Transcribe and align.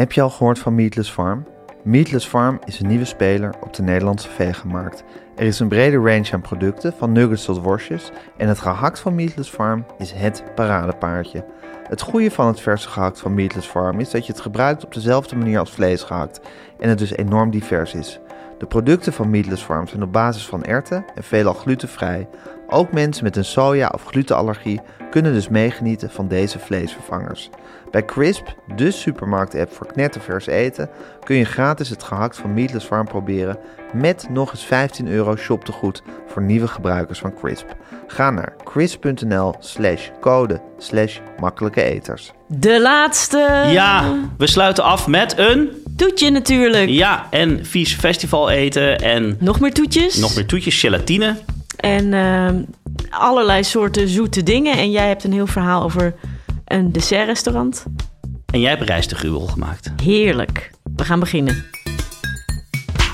Heb 0.00 0.12
je 0.12 0.20
al 0.20 0.30
gehoord 0.30 0.58
van 0.58 0.74
Meatless 0.74 1.10
Farm? 1.10 1.46
Meatless 1.82 2.26
Farm 2.26 2.58
is 2.64 2.80
een 2.80 2.86
nieuwe 2.86 3.04
speler 3.04 3.54
op 3.60 3.74
de 3.74 3.82
Nederlandse 3.82 4.28
veganmarkt. 4.28 5.04
Er 5.36 5.46
is 5.46 5.60
een 5.60 5.68
brede 5.68 5.96
range 5.96 6.32
aan 6.32 6.40
producten, 6.40 6.92
van 6.98 7.12
nuggets 7.12 7.44
tot 7.44 7.62
worstjes, 7.62 8.10
en 8.36 8.48
het 8.48 8.58
gehakt 8.58 8.98
van 8.98 9.14
Meatless 9.14 9.50
Farm 9.50 9.84
is 9.98 10.12
het 10.12 10.44
paradepaardje. 10.54 11.44
Het 11.88 12.00
goede 12.00 12.30
van 12.30 12.46
het 12.46 12.60
verse 12.60 12.88
gehakt 12.88 13.20
van 13.20 13.34
Meatless 13.34 13.68
Farm 13.68 14.00
is 14.00 14.10
dat 14.10 14.26
je 14.26 14.32
het 14.32 14.40
gebruikt 14.40 14.84
op 14.84 14.94
dezelfde 14.94 15.36
manier 15.36 15.58
als 15.58 15.72
vlees 15.72 16.02
gehakt 16.02 16.40
en 16.78 16.88
het 16.88 16.98
dus 16.98 17.16
enorm 17.16 17.50
divers 17.50 17.94
is. 17.94 18.20
De 18.58 18.66
producten 18.66 19.12
van 19.12 19.30
Meatless 19.30 19.62
Farm 19.62 19.88
zijn 19.88 20.02
op 20.02 20.12
basis 20.12 20.46
van 20.46 20.64
erwten 20.64 21.04
en 21.14 21.22
veelal 21.22 21.54
glutenvrij. 21.54 22.28
Ook 22.68 22.92
mensen 22.92 23.24
met 23.24 23.36
een 23.36 23.44
soja- 23.44 23.92
of 23.94 24.04
glutenallergie 24.04 24.80
kunnen 25.10 25.32
dus 25.32 25.48
meegenieten 25.48 26.10
van 26.10 26.28
deze 26.28 26.58
vleesvervangers. 26.58 27.50
Bij 27.90 28.04
Crisp, 28.04 28.46
de 28.76 28.90
supermarkt-app 28.90 29.72
voor 29.72 29.86
knettervers 29.86 30.46
eten, 30.46 30.90
kun 31.24 31.36
je 31.36 31.44
gratis 31.44 31.88
het 31.88 32.02
gehakt 32.02 32.36
van 32.36 32.54
Meatless 32.54 32.86
Farm 32.86 33.06
proberen 33.06 33.58
met 33.92 34.26
nog 34.30 34.50
eens 34.52 34.64
15 34.64 35.08
euro 35.08 35.36
shoptegoed 35.36 36.02
voor 36.26 36.42
nieuwe 36.42 36.68
gebruikers 36.68 37.18
van 37.18 37.34
Crisp. 37.34 37.66
Ga 38.06 38.30
naar 38.30 38.52
crisp.nl 38.64 39.54
slash 39.58 40.08
code 40.20 40.60
slash 40.78 41.18
makkelijke 41.40 41.82
eters. 41.82 42.32
De 42.46 42.80
laatste. 42.80 43.66
Ja, 43.70 44.14
we 44.38 44.46
sluiten 44.46 44.84
af 44.84 45.06
met 45.06 45.38
een... 45.38 45.70
Toetje 45.96 46.30
natuurlijk. 46.30 46.88
Ja, 46.88 47.26
en 47.30 47.66
vies 47.66 47.94
festival 47.94 48.50
eten 48.50 48.98
en 48.98 49.36
Nog 49.40 49.60
meer 49.60 49.72
toetjes. 49.72 50.16
nog 50.16 50.34
meer 50.34 50.46
toetjes, 50.46 50.80
gelatine. 50.80 51.36
En 51.76 52.14
ehm, 52.14 52.62
allerlei 53.10 53.64
soorten 53.64 54.08
zoete 54.08 54.42
dingen. 54.42 54.76
En 54.76 54.90
jij 54.90 55.08
hebt 55.08 55.24
een 55.24 55.32
heel 55.32 55.46
verhaal 55.46 55.82
over 55.82 56.14
een 56.70 56.92
dessertrestaurant. 56.92 57.84
En 58.52 58.60
jij 58.60 58.70
hebt 58.70 58.82
rijstegruwel 58.82 59.46
gemaakt. 59.46 59.90
Heerlijk. 60.02 60.70
We 60.96 61.04
gaan 61.04 61.20
beginnen. 61.20 61.64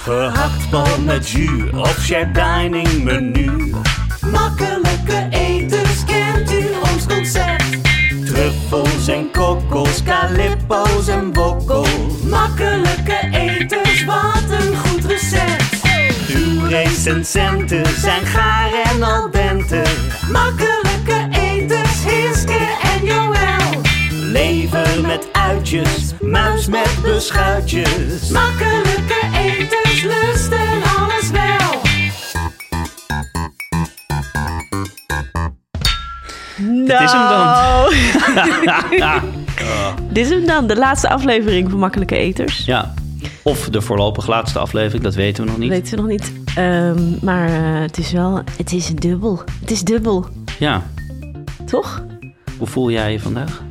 Gehaktbal 0.02 1.00
met 1.04 1.28
jus 1.28 1.70
of 1.70 1.98
share 2.00 2.30
dining 2.30 3.02
menu. 3.02 3.74
Makkelijke 4.30 5.26
eters, 5.30 6.04
kent 6.04 6.52
u 6.52 6.64
ons 6.92 7.06
concept? 7.06 7.78
Truffels 8.24 9.08
en 9.08 9.30
kokkels, 9.30 10.02
calippo's 10.02 11.08
en 11.08 11.32
wokkel. 11.32 11.86
Makkelijke 12.28 13.28
eters, 13.32 14.04
wat 14.04 14.60
een 14.60 14.76
goed 14.76 15.04
recept. 15.04 15.82
Uw 16.28 16.66
recensenten 16.66 17.86
zijn 17.86 18.26
gaar 18.26 18.72
en 18.84 19.02
al 19.02 19.30
dente. 19.30 19.82
Makkelijke 20.30 20.85
met 25.06 25.28
uitjes, 25.32 26.12
muis 26.20 26.66
met 26.66 26.98
beschuitjes. 27.02 28.28
Makkelijke 28.30 29.28
eters, 29.34 30.02
lusten 30.02 30.82
alles 30.98 31.30
wel. 31.30 31.80
Nou. 36.86 37.04
is 37.04 37.12
hem 37.12 37.28
dan. 38.98 39.24
Dit 40.12 40.24
is 40.24 40.30
hem 40.30 40.46
dan. 40.46 40.66
De 40.66 40.76
laatste 40.76 41.08
aflevering 41.08 41.70
van 41.70 41.78
Makkelijke 41.78 42.16
Eters. 42.16 42.64
Ja, 42.64 42.94
of 43.42 43.68
de 43.68 43.80
voorlopig 43.80 44.26
laatste 44.26 44.58
aflevering, 44.58 45.02
dat 45.02 45.14
weten 45.14 45.44
we 45.44 45.50
nog 45.50 45.58
niet. 45.58 45.70
Dat 45.70 45.78
weten 45.78 45.96
we 45.96 46.02
nog 46.02 46.10
niet. 46.10 46.32
Ehm, 46.54 47.24
maar 47.24 47.48
eh, 47.48 47.80
het 47.80 47.98
is 47.98 48.12
wel... 48.12 48.42
Het 48.56 48.72
is 48.72 48.86
dubbel. 48.94 49.42
Het 49.60 49.70
is 49.70 49.82
dubbel. 49.82 50.26
Ja, 50.58 50.82
Toch? 51.64 52.04
hoe 52.58 52.66
voel 52.66 52.90
jij 52.90 53.12
je 53.12 53.20
vandaag? 53.20 53.62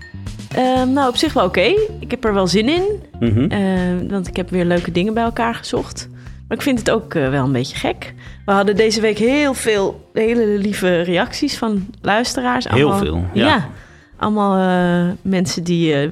Ehm, 0.55 0.93
nou, 0.93 1.09
op 1.09 1.15
zich 1.15 1.33
wel 1.33 1.45
oké. 1.45 1.73
Ik 1.99 2.11
heb 2.11 2.23
er 2.23 2.33
wel 2.33 2.47
zin 2.47 2.69
in. 2.69 2.83
Mhm. 3.19 3.51
Ehm, 3.51 4.07
want 4.07 4.27
ik 4.27 4.35
heb 4.35 4.49
weer 4.49 4.65
leuke 4.65 4.91
dingen 4.91 5.13
bij 5.13 5.23
elkaar 5.23 5.55
gezocht. 5.55 6.09
Maar 6.47 6.57
ik 6.57 6.63
vind 6.63 6.79
het 6.79 6.91
ook 6.91 7.13
eh, 7.13 7.29
wel 7.29 7.43
een 7.43 7.51
beetje 7.51 7.77
gek. 7.77 8.13
We 8.45 8.51
hadden 8.51 8.75
deze 8.75 9.01
week 9.01 9.17
heel 9.17 9.53
veel 9.53 10.09
hele 10.13 10.45
lieve 10.45 11.01
reacties 11.01 11.57
van 11.57 11.87
luisteraars. 12.01 12.67
Heel 12.69 12.93
veel, 12.93 13.25
ja. 13.33 13.69
allemaal 14.17 14.57
eh, 14.57 15.13
mensen 15.21 15.63
die, 15.63 15.93
eh, 15.93 16.09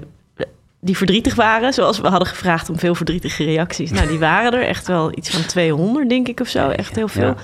die 0.79 0.97
verdrietig 0.97 1.35
waren. 1.35 1.73
Zoals 1.73 1.99
we 1.99 2.07
hadden 2.07 2.27
gevraagd 2.27 2.69
om 2.69 2.79
veel 2.79 2.95
verdrietige 2.95 3.43
reacties. 3.43 3.91
Nou, 3.91 4.07
die 4.07 4.19
waren 4.19 4.53
er 4.53 4.65
echt 4.65 4.87
wel 4.87 5.17
iets 5.17 5.29
van 5.29 5.45
200, 5.45 6.09
denk 6.09 6.27
ik, 6.27 6.39
of 6.39 6.47
zo. 6.47 6.69
Echt 6.69 6.95
heel 6.95 7.07
veel. 7.07 7.35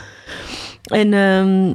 Ja. 0.81 0.95
En 0.95 1.13
ehm, 1.13 1.73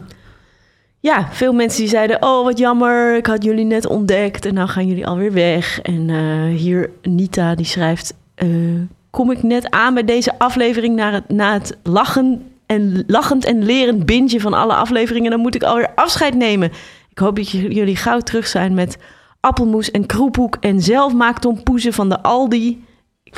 ja, 1.04 1.28
veel 1.30 1.52
mensen 1.52 1.80
die 1.80 1.88
zeiden... 1.88 2.22
oh, 2.22 2.44
wat 2.44 2.58
jammer, 2.58 3.16
ik 3.16 3.26
had 3.26 3.44
jullie 3.44 3.64
net 3.64 3.86
ontdekt... 3.86 4.46
en 4.46 4.54
nou 4.54 4.68
gaan 4.68 4.86
jullie 4.86 5.06
alweer 5.06 5.32
weg. 5.32 5.80
En 5.80 6.10
eh, 6.10 6.58
hier 6.58 6.90
Nita, 7.02 7.54
die 7.54 7.66
schrijft... 7.66 8.14
eh, 8.34 8.48
kom 9.10 9.30
ik 9.30 9.42
net 9.42 9.70
aan 9.70 9.94
bij 9.94 10.04
deze 10.04 10.38
aflevering... 10.38 10.96
na 10.96 11.12
het, 11.12 11.28
na 11.28 11.52
het 11.52 11.76
lachen 11.82 12.42
en, 12.66 13.04
lachend 13.06 13.44
en 13.44 13.64
lerend 13.64 14.06
bintje 14.06 14.40
van 14.40 14.54
alle 14.54 14.74
afleveringen... 14.74 15.30
dan 15.30 15.40
moet 15.40 15.54
ik 15.54 15.62
alweer 15.62 15.92
afscheid 15.94 16.34
nemen. 16.34 16.72
Ik 17.10 17.18
hoop 17.18 17.36
dat 17.36 17.50
jullie 17.50 17.96
gauw 17.96 18.20
terug 18.20 18.46
zijn 18.46 18.74
met 18.74 18.98
appelmoes 19.40 19.90
en 19.90 20.06
kroephoek... 20.06 20.56
en 20.60 20.80
zelfmaaktompoezen 20.80 21.92
van 21.92 22.08
de 22.08 22.22
Aldi... 22.22 22.84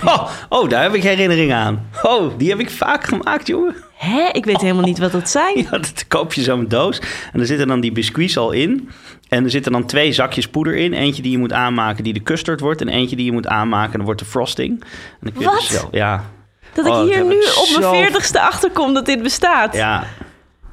Oh, 0.04 0.30
oh, 0.48 0.68
daar 0.68 0.82
heb 0.82 0.94
ik 0.94 1.02
herinneringen 1.02 1.56
aan. 1.56 1.88
Oh, 2.02 2.38
die 2.38 2.50
heb 2.50 2.58
ik 2.58 2.70
vaak 2.70 3.04
gemaakt, 3.04 3.46
jongen. 3.46 3.74
Hè? 3.96 4.28
Ik 4.32 4.44
weet 4.44 4.60
helemaal 4.60 4.84
niet 4.84 4.98
wat 4.98 5.12
dat 5.12 5.28
zijn. 5.30 5.56
Ja, 5.62 5.70
dat 5.70 6.04
koop 6.08 6.32
je 6.32 6.42
zo'n 6.42 6.68
doos. 6.68 6.98
En 7.32 7.40
er 7.40 7.46
zitten 7.46 7.66
dan 7.68 7.80
die 7.80 7.92
biscuits 7.92 8.36
al 8.36 8.50
in. 8.52 8.88
En 9.28 9.44
er 9.44 9.50
zitten 9.50 9.72
dan 9.72 9.86
twee 9.86 10.12
zakjes 10.12 10.48
poeder 10.48 10.76
in. 10.76 10.92
Eentje 10.92 11.22
die 11.22 11.30
je 11.32 11.38
moet 11.38 11.52
aanmaken 11.52 12.04
die 12.04 12.12
de 12.12 12.22
custard 12.22 12.60
wordt. 12.60 12.80
En 12.80 12.88
eentje 12.88 13.16
die 13.16 13.24
je 13.24 13.32
moet 13.32 13.46
aanmaken 13.46 13.90
en 13.90 13.96
dan 13.96 14.04
wordt 14.06 14.20
de 14.20 14.26
frosting. 14.26 14.80
En 15.20 15.30
dan 15.34 15.42
Wat? 15.44 15.58
dus 15.60 15.70
wel- 15.70 15.88
ja, 15.90 16.24
Dat 16.72 16.86
ik 16.86 16.92
Oh, 16.92 17.02
hier 17.02 17.24
nu 17.24 17.34
ik 17.34 17.54
op 17.72 17.80
mijn 17.80 17.94
veertigste 17.94 18.40
achterkom 18.40 18.94
dat 18.94 19.06
dit 19.06 19.22
bestaat. 19.22 19.74
ja. 19.74 20.06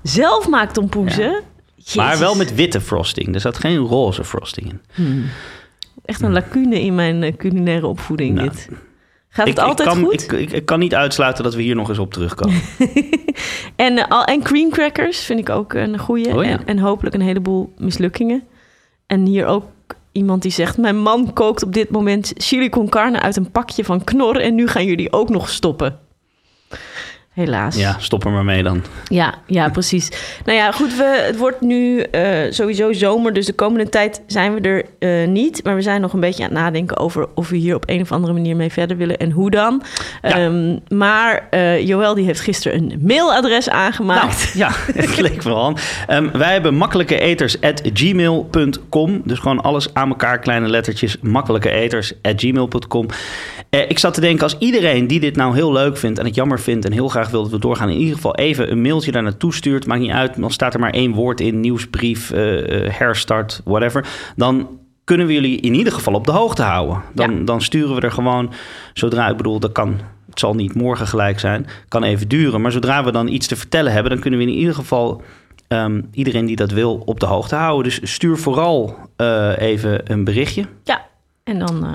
Zelf 0.04 0.48
maakt 0.48 0.74
tompoezen. 0.74 1.32
Maar 1.96 2.06
Jezus. 2.06 2.20
wel 2.20 2.36
met 2.36 2.56
witte 2.56 2.82
frosting. 2.82 3.34
Er 3.34 3.40
zat 3.42 3.58
geen 3.58 3.78
roze 3.78 4.24
frosting 4.24 4.80
in. 4.96 5.26
Echt 6.06 6.22
een 6.22 6.32
lacune 6.34 6.82
in 6.82 6.96
mijn 6.96 7.24
eh, 7.24 7.36
culinaire 7.38 7.88
opvoeding 7.88 8.36
Nou, 8.36 8.50
dit. 8.50 8.70
Gaat 9.34 9.48
het 9.48 9.58
ik, 9.58 9.64
altijd 9.64 9.88
ik 9.90 9.94
kan, 9.96 10.04
goed? 10.04 10.32
Ik, 10.32 10.52
ik, 10.52 10.66
kan 10.66 10.80
niet 10.80 10.96
uitsluiten 10.96 11.44
dat 11.44 11.56
we 11.56 11.62
hier 11.62 11.76
nog 11.76 11.90
eens 11.90 12.00
op 12.00 12.14
terugkomen. 12.14 12.62
En, 13.76 14.08
al- 14.08 14.24
en 14.24 14.44
cream 14.44 14.70
crackers 14.70 15.20
vind 15.20 15.40
ik 15.40 15.50
ook 15.50 15.74
een 15.74 15.98
goeie. 16.00 16.36
Oh 16.36 16.44
ja. 16.44 16.50
en, 16.50 16.66
en 16.66 16.80
hopelijk 16.80 17.16
een 17.16 17.22
heleboel 17.22 17.74
mislukkingen. 17.78 18.44
En 19.08 19.26
hier 19.26 19.46
ook 19.46 19.66
iemand 20.12 20.42
die 20.42 20.52
zegt... 20.52 20.78
Mijn 20.78 20.98
man 20.98 21.34
kookt 21.34 21.64
op 21.64 21.74
dit 21.74 21.90
moment 21.90 22.34
chili 22.38 22.70
con 22.70 22.90
carne 22.90 23.20
uit 23.22 23.36
een 23.36 23.52
pakje 23.52 23.84
van 23.84 24.04
Knor... 24.04 24.40
en 24.40 24.56
nu 24.56 24.68
gaan 24.68 24.86
jullie 24.86 25.14
ook 25.14 25.30
nog 25.30 25.50
stoppen. 25.50 26.00
Helaas. 27.34 27.76
ja, 27.76 27.96
stop 28.00 28.26
er 28.26 28.32
maar 28.32 28.46
mee 28.46 28.64
dan. 28.64 28.84
Ja, 29.08 29.34
ja, 29.48 29.70
precies. 29.70 30.12
Nou 30.46 30.58
ja, 30.58 30.72
goed, 30.72 30.96
we, 30.96 31.24
het 31.26 31.38
wordt 31.38 31.62
nu 31.62 32.00
eh, 32.00 32.52
sowieso 32.52 32.94
zomer, 32.94 33.34
dus 33.34 33.46
de 33.46 33.54
komende 33.54 33.90
tijd 33.90 34.22
zijn 34.28 34.54
we 34.54 34.62
er 34.62 34.86
eh, 35.00 35.28
niet. 35.28 35.64
Maar 35.64 35.76
we 35.76 35.82
zijn 35.82 36.02
nog 36.02 36.14
een 36.14 36.20
beetje 36.20 36.44
aan 36.44 36.50
het 36.50 36.60
nadenken 36.60 36.98
over 36.98 37.28
of 37.36 37.50
we 37.50 37.58
hier 37.58 37.76
op 37.76 37.90
een 37.90 38.02
of 38.02 38.12
andere 38.12 38.34
manier 38.34 38.56
mee 38.56 38.72
verder 38.72 38.98
willen 38.98 39.18
en 39.18 39.32
hoe 39.32 39.52
dan. 39.52 39.82
Ja. 40.22 40.30
Ehm, 40.30 40.78
maar 40.88 41.48
eh 41.50 41.88
Joël 41.88 42.14
die 42.14 42.26
heeft 42.26 42.40
gisteren 42.40 42.92
een 42.92 43.00
mailadres 43.02 43.70
aangemaakt. 43.70 44.54
Nou, 44.56 44.58
ja, 44.58 44.72
het 45.02 45.20
leek 45.20 45.42
wel 45.42 45.64
aan. 45.64 45.78
Ehm, 46.08 46.38
wij 46.38 46.54
hebben 46.54 46.76
makkelijke 46.76 47.20
eters 47.20 47.62
at 47.62 47.82
gmail.com. 47.94 49.22
Dus 49.26 49.40
gewoon 49.40 49.62
alles 49.62 49.94
aan 49.94 50.10
elkaar, 50.10 50.40
kleine 50.40 50.68
lettertjes. 50.68 51.18
Makkelijke 51.22 51.70
eters 51.70 52.14
at 52.22 52.34
gmail.com. 52.42 53.08
Eh, 53.70 53.90
ik 53.90 54.00
zat 54.00 54.14
te 54.14 54.22
denken, 54.22 54.44
als 54.44 54.56
iedereen 54.60 55.08
die 55.08 55.20
dit 55.20 55.36
nou 55.36 55.56
heel 55.56 55.72
leuk 55.72 55.98
vindt 55.98 56.20
en 56.20 56.26
het 56.26 56.36
jammer 56.36 56.60
vindt 56.60 56.86
en 56.86 56.92
heel 56.92 57.08
graag 57.08 57.23
wil 57.32 57.42
dat 57.42 57.52
we 57.52 57.60
doorgaan, 57.60 57.90
in 57.90 57.98
ieder 57.98 58.16
geval 58.16 58.36
even 58.36 58.72
een 58.72 58.82
mailtje 58.82 59.12
daar 59.12 59.24
naartoe 59.24 59.54
stuurt. 59.54 59.88
Maakt 59.88 60.02
niet 60.02 60.12
uit, 60.12 60.40
dan 60.42 60.52
staat 60.52 60.74
er 60.74 60.80
maar 60.80 60.94
één 60.94 61.14
woord 61.14 61.42
in, 61.42 61.60
nieuwsbrief, 61.60 62.32
eh, 62.32 62.86
eh, 62.86 62.94
herstart, 62.94 63.62
whatever. 63.64 64.06
Dan 64.36 64.68
kunnen 65.04 65.28
we 65.28 65.34
jullie 65.34 65.60
in 65.60 65.74
ieder 65.74 65.94
geval 65.94 66.14
op 66.14 66.26
de 66.26 66.32
hoogte 66.32 66.62
houden. 66.62 67.02
Dan, 67.14 67.38
Ja. 67.38 67.44
dan 67.46 67.62
sturen 67.62 67.96
we 67.96 68.02
er 68.02 68.12
gewoon, 68.12 68.52
zodra 68.94 69.30
ik 69.30 69.38
bedoel, 69.38 69.60
dat 69.60 69.72
kan 69.72 70.00
het 70.30 70.40
zal 70.42 70.56
niet 70.56 70.76
morgen 70.76 71.08
gelijk 71.08 71.40
zijn, 71.40 71.68
kan 71.88 72.04
even 72.04 72.28
duren. 72.28 72.62
Maar 72.62 72.72
zodra 72.72 73.04
we 73.04 73.12
dan 73.12 73.28
iets 73.28 73.48
te 73.48 73.56
vertellen 73.56 73.92
hebben, 73.92 74.12
dan 74.12 74.20
kunnen 74.22 74.40
we 74.40 74.46
in 74.46 74.52
ieder 74.52 74.76
geval 74.76 75.22
ehm, 75.68 76.02
iedereen 76.12 76.46
die 76.46 76.56
dat 76.56 76.72
wil 76.72 77.02
op 77.06 77.20
de 77.20 77.26
hoogte 77.26 77.56
houden. 77.56 77.84
Dus 77.84 78.12
stuur 78.14 78.38
vooral 78.38 78.98
eh, 79.16 79.58
even 79.58 80.12
een 80.12 80.24
berichtje. 80.24 80.66
Ja, 80.84 81.06
en 81.44 81.60
dan 81.60 81.86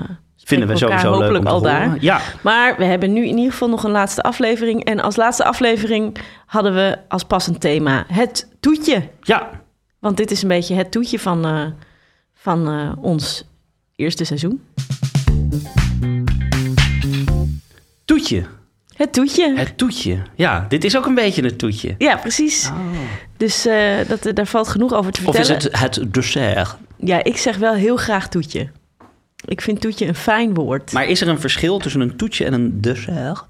Vinden 0.49 0.67
we 0.67 0.77
sowieso 0.77 1.03
leuk 1.09 1.15
om 1.15 1.21
hopelijk 1.21 1.45
te 1.45 1.51
al 1.51 1.59
horen. 1.59 1.73
daar. 1.89 1.97
Ja, 1.99 2.21
Maar 2.43 2.77
we 2.77 2.83
hebben 2.85 3.13
nu 3.13 3.25
in 3.27 3.37
ieder 3.37 3.51
geval 3.51 3.69
nog 3.69 3.83
een 3.83 3.91
laatste 3.91 4.21
aflevering. 4.21 4.83
En 4.83 4.99
als 4.99 5.15
laatste 5.15 5.43
aflevering 5.43 6.17
hadden 6.45 6.73
we 6.73 6.97
als 7.07 7.23
passend 7.23 7.61
thema 7.61 8.05
het 8.07 8.47
toetje. 8.59 9.03
ja, 9.21 9.49
Want 9.99 10.17
dit 10.17 10.31
is 10.31 10.41
een 10.41 10.47
beetje 10.47 10.75
het 10.75 10.91
toetje 10.91 11.19
van, 11.19 11.45
eh, 11.45 11.65
van 12.33 12.67
eh, 12.69 13.03
ons 13.03 13.43
eerste 13.95 14.23
seizoen. 14.23 14.61
toetje. 18.05 18.43
Het 18.95 19.13
toetje. 19.13 19.53
Het 19.57 19.77
toetje. 19.77 20.17
Ja, 20.35 20.65
dit 20.69 20.83
is 20.83 20.97
ook 20.97 21.05
een 21.05 21.15
beetje 21.15 21.43
een 21.43 21.57
toetje. 21.57 21.95
Ja, 21.97 22.15
precies. 22.17 22.71
Dus 23.37 23.65
eh, 23.65 23.97
dat, 24.07 24.35
daar 24.35 24.45
valt 24.47 24.67
genoeg 24.67 24.93
over 24.93 25.11
te 25.11 25.19
Of 25.25 25.35
vertellen. 25.35 25.57
is 25.57 25.63
het 25.63 25.79
het 25.99 26.13
dessert? 26.13 26.75
Ja, 26.97 27.23
ik 27.23 27.37
zeg 27.37 27.57
wel 27.57 27.73
heel 27.73 27.95
graag 27.97 28.29
toetje. 28.29 28.69
Ik 29.45 29.61
vind 29.61 29.81
toetje 29.81 30.05
een 30.07 30.15
fijn 30.15 30.53
woord. 30.53 30.91
Maar 30.91 31.07
is 31.07 31.21
er 31.21 31.27
een 31.27 31.39
verschil 31.39 31.79
tussen 31.79 32.01
een 32.01 32.15
toetje 32.15 32.45
en 32.45 32.53
een 32.53 32.81
dessert? 32.81 33.45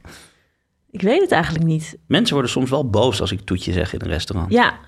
Ik 0.91 1.01
weet 1.01 1.21
het 1.21 1.31
eigenlijk 1.31 1.65
niet. 1.65 1.97
Mensen 2.07 2.33
worden 2.33 2.51
soms 2.51 2.69
wel 2.69 2.89
boos 2.89 3.21
als 3.21 3.31
ik 3.31 3.41
toetje 3.41 3.71
zeg 3.71 3.93
in 3.93 4.01
een 4.01 4.07
restaurant. 4.07 4.51
Ja, 4.51 4.79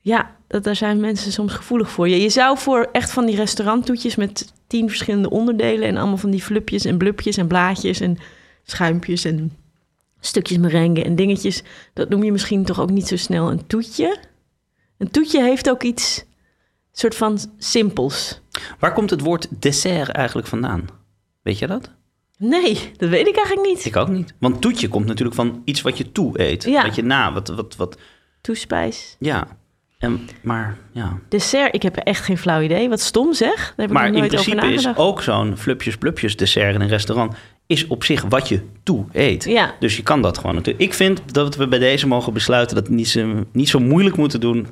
ja 0.00 0.36
dat, 0.46 0.64
daar 0.64 0.76
zijn 0.76 1.00
mensen 1.00 1.32
soms 1.32 1.52
gevoelig 1.52 1.90
voor. 1.90 2.08
Je, 2.08 2.20
je 2.20 2.28
zou 2.28 2.58
voor 2.58 2.88
echt 2.92 3.10
van 3.10 3.26
die 3.26 3.36
restauranttoetjes 3.36 4.16
met 4.16 4.52
tien 4.66 4.88
verschillende 4.88 5.30
onderdelen... 5.30 5.88
en 5.88 5.96
allemaal 5.96 6.16
van 6.16 6.30
die 6.30 6.42
flupjes 6.42 6.84
en 6.84 6.98
blupjes 6.98 7.36
en 7.36 7.46
blaadjes 7.46 8.00
en 8.00 8.18
schuimpjes 8.62 9.24
en 9.24 9.52
stukjes 10.20 10.58
merengue 10.58 11.04
en 11.04 11.16
dingetjes... 11.16 11.62
dat 11.92 12.08
noem 12.08 12.24
je 12.24 12.32
misschien 12.32 12.64
toch 12.64 12.80
ook 12.80 12.90
niet 12.90 13.08
zo 13.08 13.16
snel 13.16 13.50
een 13.50 13.66
toetje. 13.66 14.18
Een 14.98 15.10
toetje 15.10 15.42
heeft 15.42 15.70
ook 15.70 15.82
iets 15.82 16.24
soort 17.00 17.14
van 17.14 17.38
simpels. 17.58 18.40
Waar 18.78 18.92
komt 18.92 19.10
het 19.10 19.20
woord 19.20 19.62
dessert 19.62 20.08
eigenlijk 20.08 20.48
vandaan? 20.48 20.84
Weet 21.42 21.58
je 21.58 21.66
dat? 21.66 21.90
Nee, 22.38 22.92
dat 22.96 23.08
weet 23.08 23.26
ik 23.26 23.36
eigenlijk 23.36 23.66
niet. 23.66 23.84
Ik 23.84 23.96
ook 23.96 24.08
niet. 24.08 24.34
Want 24.38 24.60
toetje 24.60 24.88
komt 24.88 25.06
natuurlijk 25.06 25.36
van 25.36 25.62
iets 25.64 25.80
wat 25.80 25.98
je 25.98 26.12
toe 26.12 26.40
eet. 26.40 26.64
Ja. 26.64 26.82
Wat 26.82 26.94
je 26.94 27.02
na, 27.02 27.32
wat, 27.32 27.48
wat, 27.48 27.76
wat, 27.76 27.98
Toespijs. 28.40 29.16
ja. 29.18 29.58
En, 29.98 30.28
maar 30.42 30.78
ja. 30.92 31.18
Dessert, 31.28 31.74
ik 31.74 31.82
heb 31.82 31.96
echt 31.96 32.24
geen 32.24 32.38
flauw 32.38 32.60
idee. 32.60 32.88
Wat 32.88 33.00
stom 33.00 33.34
zeg. 33.34 33.56
Daar 33.56 33.86
heb 33.86 33.90
Maar 33.90 34.06
ik 34.06 34.12
in 34.12 34.18
nooit 34.18 34.34
over 34.34 34.54
principe 34.54 34.72
is 34.72 34.96
ook 34.96 35.22
zo'n 35.22 35.56
flupjes 35.56 35.96
blupjes 35.96 36.36
dessert 36.36 36.74
in 36.74 36.80
een 36.80 36.88
restaurant... 36.88 37.34
is 37.66 37.86
op 37.86 38.04
zich 38.04 38.22
wat 38.22 38.48
je 38.48 38.62
toe 38.82 39.04
eet. 39.12 39.44
Ja. 39.44 39.74
Dus 39.78 39.96
je 39.96 40.02
kan 40.02 40.22
dat 40.22 40.38
gewoon 40.38 40.54
natuurlijk. 40.54 40.84
Ik 40.84 40.94
vind 40.94 41.34
dat 41.34 41.56
we 41.56 41.68
bij 41.68 41.78
deze 41.78 42.06
mogen 42.06 42.32
besluiten... 42.32 42.76
dat 42.76 42.88
we 42.88 42.94
niet 42.94 43.08
zo, 43.08 43.44
niet 43.52 43.68
zo 43.68 43.78
moeilijk 43.78 44.16
moeten 44.16 44.40
doen. 44.40 44.66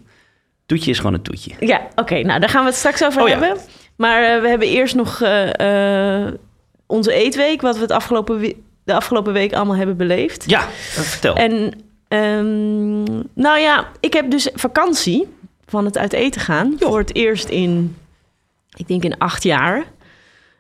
Toetje 0.69 0.91
is 0.91 0.97
gewoon 0.97 1.15
een 1.15 1.23
toetje. 1.23 1.51
Ja, 1.61 1.89
oké. 1.95 2.23
nou, 2.23 2.41
daar 2.41 2.49
gaan 2.49 2.63
we 2.63 2.69
het 2.69 2.79
straks 2.79 3.05
over 3.05 3.23
Oh 3.23 3.29
ja. 3.29 3.39
hebben. 3.39 3.63
Maar 3.97 4.23
eh, 4.23 4.41
we 4.41 4.49
hebben 4.49 4.69
eerst 4.69 4.95
nog 4.95 5.21
eh, 5.21 6.25
eh, 6.27 6.35
onze 6.87 7.13
eetweek... 7.13 7.61
wat 7.61 7.75
we 7.75 7.83
het 7.83 7.91
afgelopen 7.91 8.55
de 8.85 8.95
afgelopen 8.95 9.33
week 9.33 9.53
allemaal 9.53 9.77
hebben 9.77 9.97
beleefd. 9.97 10.45
Ja, 10.51 10.69
vertel. 10.71 11.35
En 11.35 11.73
ehm, 12.09 13.03
nou 13.33 13.59
ja, 13.59 13.89
ik 14.01 14.13
heb 14.13 14.31
dus 14.31 14.51
vakantie 14.55 15.27
van 15.67 15.85
het 15.85 15.99
uit 15.99 16.13
eten 16.13 16.41
gaan. 16.41 16.77
Voor 16.79 16.99
het 16.99 17.15
eerst 17.15 17.49
in, 17.49 17.97
ik 18.77 18.89
denk 18.89 19.05
in 19.05 19.19
acht 19.19 19.43
jaar. 19.43 19.85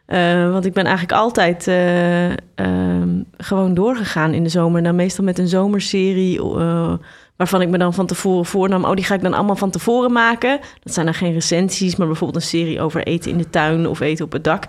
Eh, 0.08 0.50
want 0.50 0.64
ik 0.64 0.72
ben 0.72 0.84
eigenlijk 0.84 1.18
altijd 1.18 1.66
eh, 1.66 2.30
ehm, 2.30 3.22
gewoon 3.36 3.74
doorgegaan 3.74 4.32
in 4.32 4.42
de 4.42 4.48
zomer. 4.48 4.82
Nou, 4.82 4.94
meestal 4.94 5.24
met 5.24 5.38
een 5.38 5.48
zomerserie 5.48 6.38
eh, 6.38 6.92
waarvan 7.36 7.62
ik 7.62 7.68
me 7.68 7.78
dan 7.78 7.94
van 7.94 8.06
tevoren 8.06 8.46
voornam... 8.46 8.84
oh, 8.84 8.94
die 8.94 9.04
ga 9.04 9.14
ik 9.14 9.22
dan 9.22 9.34
allemaal 9.34 9.56
van 9.56 9.70
tevoren 9.70 10.12
maken. 10.12 10.60
Dat 10.82 10.94
zijn 10.94 11.06
dan 11.06 11.14
geen 11.14 11.32
recensies, 11.32 11.96
maar 11.96 12.06
bijvoorbeeld 12.06 12.42
een 12.42 12.48
serie 12.48 12.80
over 12.80 13.02
eten 13.02 13.30
in 13.30 13.38
de 13.38 13.50
tuin... 13.50 13.86
of 13.86 14.00
eten 14.00 14.24
op 14.24 14.32
het 14.32 14.44
dak. 14.44 14.64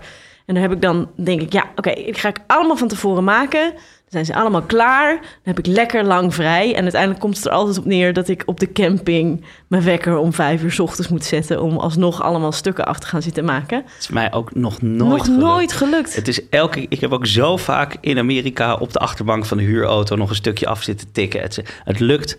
En 0.46 0.54
dan 0.54 0.62
heb 0.62 0.72
ik 0.72 0.82
dan, 0.82 1.10
denk 1.16 1.40
ik, 1.40 1.52
ja, 1.52 1.64
oké, 1.76 1.90
ik 1.90 2.18
ga 2.18 2.28
ik 2.28 2.38
allemaal 2.46 2.76
van 2.76 2.88
tevoren 2.88 3.24
maken... 3.24 3.72
Zijn 4.10 4.24
ze 4.24 4.34
allemaal 4.34 4.62
klaar. 4.62 5.12
Dan 5.20 5.30
heb 5.42 5.58
ik 5.58 5.66
lekker 5.66 6.04
lang 6.04 6.34
vrij. 6.34 6.74
En 6.74 6.82
uiteindelijk 6.82 7.20
komt 7.20 7.36
het 7.36 7.46
er 7.46 7.52
altijd 7.52 7.78
op 7.78 7.84
neer 7.84 8.12
dat 8.12 8.28
ik 8.28 8.42
op 8.46 8.60
de 8.60 8.72
camping 8.72 9.44
mijn 9.68 9.82
wekker 9.82 10.16
om 10.16 10.32
vijf 10.32 10.62
uur 10.62 10.72
's 10.72 10.78
ochtends 10.78 11.08
moet 11.10 11.24
zetten. 11.24 11.62
om 11.62 11.76
alsnog 11.76 12.22
allemaal 12.22 12.52
stukken 12.52 12.84
af 12.86 12.98
te 12.98 13.06
gaan 13.06 13.22
zitten 13.22 13.44
maken. 13.44 13.76
Het 13.84 13.96
is 14.00 14.08
mij 14.08 14.32
ook 14.32 14.54
nog 14.54 14.82
nooit 14.82 14.98
Nog 15.10 15.24
gelukt. 15.24 15.42
nooit 15.42 15.72
gelukt. 15.72 16.14
Het 16.16 16.28
is 16.28 16.48
elke, 16.48 16.86
ik 16.88 17.00
heb 17.00 17.12
ook 17.12 17.26
zo 17.26 17.56
vaak 17.56 17.96
in 18.00 18.18
Amerika 18.18 18.74
op 18.76 18.92
de 18.92 18.98
achterbank 18.98 19.44
van 19.44 19.56
de 19.56 19.62
huurauto 19.64 20.16
nog 20.16 20.28
een 20.28 20.34
stukje 20.34 20.66
af 20.66 20.82
zitten 20.82 21.12
tikken. 21.12 21.40
Het, 21.40 21.62
het 21.84 22.00
lukt 22.00 22.38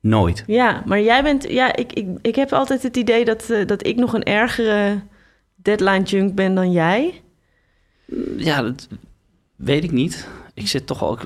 nooit. 0.00 0.44
Ja, 0.46 0.82
maar 0.86 1.00
jij 1.00 1.22
bent. 1.22 1.48
Ja, 1.48 1.76
ik, 1.76 1.92
ik, 1.92 2.06
ik 2.22 2.34
heb 2.34 2.52
altijd 2.52 2.82
het 2.82 2.96
idee 2.96 3.24
dat, 3.24 3.50
eh, 3.50 3.66
dat 3.66 3.86
ik 3.86 3.96
nog 3.96 4.12
een 4.12 4.22
ergere 4.24 5.00
deadline 5.56 6.02
junk 6.02 6.34
ben 6.34 6.54
dan 6.54 6.72
jij. 6.72 7.22
Ja, 8.36 8.62
dat 8.62 8.88
weet 9.56 9.84
ik 9.84 9.90
niet. 9.92 10.28
Ik 10.54 10.68
zit 10.68 10.86
toch 10.86 11.04
ook. 11.04 11.20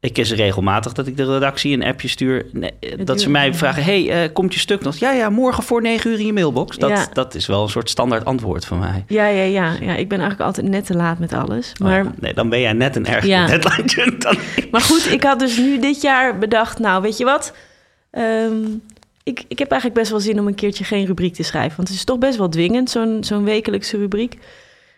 Ik 0.00 0.12
kies 0.12 0.32
regelmatig 0.32 0.92
dat 0.92 1.06
ik 1.06 1.16
de 1.16 1.32
redactie 1.32 1.72
een 1.74 1.82
appje 1.84 2.08
stuur. 2.08 2.46
Nee, 2.52 2.72
dat 3.04 3.20
ze 3.20 3.30
mij 3.30 3.54
vragen: 3.54 3.84
hey, 3.84 4.10
eh, 4.24 4.32
komt 4.32 4.54
je 4.54 4.60
stuk 4.60 4.82
nog? 4.82 4.96
Ja, 4.96 5.12
ja, 5.12 5.30
morgen 5.30 5.62
voor 5.62 5.82
negen 5.82 6.10
uur 6.10 6.18
in 6.20 6.26
je 6.26 6.32
mailbox. 6.32 6.76
Dat, 6.76 6.90
Ja. 6.90 7.06
dat 7.12 7.34
is 7.34 7.46
wel 7.46 7.62
een 7.62 7.68
soort 7.68 7.90
standaard 7.90 8.24
antwoord 8.24 8.64
van 8.64 8.78
mij. 8.78 9.04
Ja, 9.08 9.26
ja, 9.26 9.42
ja, 9.42 9.72
ja. 9.80 9.94
Ik 9.94 10.08
ben 10.08 10.18
eigenlijk 10.20 10.40
altijd 10.40 10.68
net 10.68 10.86
te 10.86 10.94
laat 10.94 11.18
met 11.18 11.32
alles. 11.32 11.72
Oh 11.72 11.86
Maar, 11.86 12.04
ja, 12.04 12.12
nee, 12.20 12.34
dan 12.34 12.48
ben 12.48 12.60
jij 12.60 12.72
net 12.72 12.96
een 12.96 13.06
ergere 13.06 13.26
Ja. 13.26 13.46
deadline 13.46 14.16
dan 14.18 14.36
maar 14.70 14.80
goed, 14.80 15.10
ik 15.12 15.22
had 15.24 15.38
dus 15.38 15.58
nu 15.58 15.78
dit 15.78 16.02
jaar 16.02 16.38
bedacht. 16.38 16.78
Nou, 16.78 17.02
weet 17.02 17.16
je 17.16 17.24
wat? 17.24 17.52
Ehm, 18.10 18.64
ik, 19.22 19.44
ik 19.48 19.58
heb 19.58 19.70
eigenlijk 19.70 20.00
best 20.00 20.10
wel 20.10 20.20
zin 20.20 20.38
om 20.40 20.46
een 20.46 20.54
keertje 20.54 20.84
geen 20.84 21.06
rubriek 21.06 21.34
te 21.34 21.42
schrijven. 21.42 21.76
Want 21.76 21.88
het 21.88 21.96
is 21.96 22.04
toch 22.04 22.18
best 22.18 22.38
wel 22.38 22.48
dwingend, 22.48 22.90
zo'n 22.90 23.18
zo'n 23.24 23.44
wekelijkse 23.44 23.96
rubriek. 23.96 24.38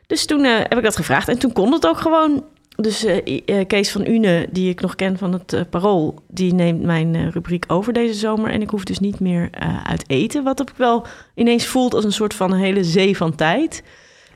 Dus 0.06 0.26
toen 0.26 0.44
eh, 0.44 0.56
heb 0.58 0.76
ik 0.76 0.82
dat 0.82 0.96
gevraagd. 0.96 1.28
En 1.28 1.38
toen 1.38 1.52
kon 1.52 1.72
het 1.72 1.87
ook 1.87 1.99
gewoon. 2.00 2.44
Dus 2.82 3.04
eh, 3.04 3.40
eh, 3.46 3.66
Kees 3.66 3.90
van 3.90 4.06
Une, 4.06 4.46
die 4.50 4.70
ik 4.70 4.80
nog 4.80 4.94
ken 4.94 5.19
van 5.19 5.32
het 5.32 5.52
eh, 5.52 5.60
Parool... 5.70 6.14
die 6.28 6.54
neemt 6.54 6.82
mijn 6.82 7.30
rubriek 7.30 7.64
over 7.69 7.92
deze 7.92 8.14
zomer. 8.14 8.50
En 8.50 8.62
ik 8.62 8.70
hoef 8.70 8.84
dus 8.84 8.98
niet 8.98 9.20
meer 9.20 9.50
uit 9.84 10.04
eten. 10.06 10.44
Wat 10.44 10.60
ook 10.60 10.72
wel 10.76 11.06
ineens 11.34 11.66
voelt 11.66 11.94
als 11.94 12.04
een 12.04 12.12
soort 12.12 12.34
van 12.34 12.52
een 12.52 12.58
hele 12.58 12.84
zee 12.84 13.16
van 13.16 13.34
tijd. 13.34 13.82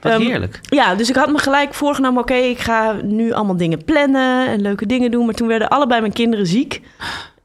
Wat 0.00 0.12
Ehm, 0.12 0.20
heerlijk. 0.20 0.60
Ja, 0.62 0.94
dus 0.94 1.08
ik 1.08 1.16
had 1.16 1.32
me 1.32 1.38
gelijk 1.38 1.74
voorgenomen... 1.74 2.22
oké, 2.22 2.34
ik 2.34 2.58
ga 2.58 2.92
nu 3.02 3.32
allemaal 3.32 3.56
dingen 3.56 3.84
plannen 3.84 4.48
en 4.48 4.60
leuke 4.60 4.86
dingen 4.86 5.10
doen. 5.10 5.24
Maar 5.24 5.34
toen 5.34 5.48
werden 5.48 5.68
allebei 5.68 6.00
mijn 6.00 6.12
kinderen 6.12 6.46
ziek. 6.46 6.80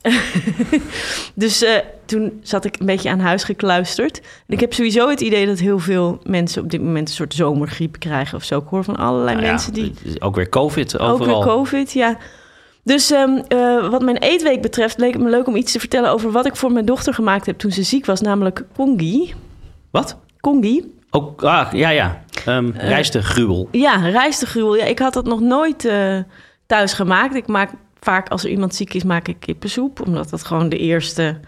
dus 1.34 1.64
eh, 1.64 1.76
toen 2.06 2.40
zat 2.44 2.66
ik 2.66 2.80
een 2.80 2.86
beetje 2.86 3.10
aan 3.10 3.20
huis 3.20 3.44
gekluisterd. 3.44 4.20
En 4.20 4.54
ik 4.54 4.60
heb 4.60 4.74
sowieso 4.74 5.10
het 5.10 5.22
idee 5.22 5.46
dat 5.46 5.60
heel 5.60 5.80
veel 5.80 6.20
mensen 6.24 6.64
op 6.64 6.70
dit 6.70 6.82
moment... 6.82 7.08
een 7.10 7.16
soort 7.16 7.34
zomergriep 7.34 8.00
krijgen 8.00 8.38
of 8.38 8.44
zo. 8.44 8.58
Ik 8.58 8.68
hoor 8.68 8.84
van 8.84 8.96
allerlei 8.96 9.36
Nou 9.36 9.46
ja, 9.46 9.52
mensen 9.52 9.74
die... 9.74 9.94
ook 10.20 10.36
weer 10.36 10.50
COVID 10.50 11.00
Ook 11.00 11.12
overal. 11.12 11.44
weer 11.44 11.54
COVID, 11.54 11.92
ja. 11.92 12.18
Dus 12.84 13.12
ehm, 13.12 13.38
eh, 13.48 13.90
wat 13.90 14.02
mijn 14.02 14.18
eetweek 14.18 14.62
betreft... 14.62 14.98
leek 14.98 15.14
het 15.14 15.22
me 15.22 15.30
leuk 15.30 15.48
om 15.48 15.56
iets 15.56 15.72
te 15.72 15.80
vertellen 15.80 16.12
over 16.12 16.32
wat 16.32 16.46
ik 16.46 16.56
voor 16.56 16.72
mijn 16.72 16.86
dochter 16.86 17.14
gemaakt 17.14 17.46
heb... 17.46 17.58
toen 17.58 17.72
ze 17.72 17.84
ziek 17.84 18.06
was, 18.06 18.22
namelijk 18.22 18.64
kongi. 18.76 19.34
Wat? 19.92 20.18
Kongi. 20.40 20.96
Ook, 21.10 21.44
ah, 21.44 21.72
ja, 21.72 21.90
ja. 21.90 22.24
Um, 22.48 22.74
rijstegruwel. 22.78 23.68
Ja, 23.72 23.96
rijstegruwel. 23.96 24.76
Ja, 24.76 24.86
ik 24.86 25.00
had 25.00 25.14
dat 25.14 25.26
nog 25.26 25.40
nooit 25.40 25.92
thuis 26.66 26.94
gemaakt. 26.94 27.36
Ik 27.36 27.48
maak 27.48 27.72
vaak 28.00 28.30
als 28.30 28.44
er 28.44 28.50
iemand 28.50 28.76
ziek 28.76 28.94
is, 28.94 29.04
maak 29.04 29.28
ik 29.28 29.40
kippensoep. 29.40 30.02
Omdat 30.02 30.30
dat 30.30 30.44
gewoon 30.44 30.70
de 30.70 30.78
eerste, 30.78 31.40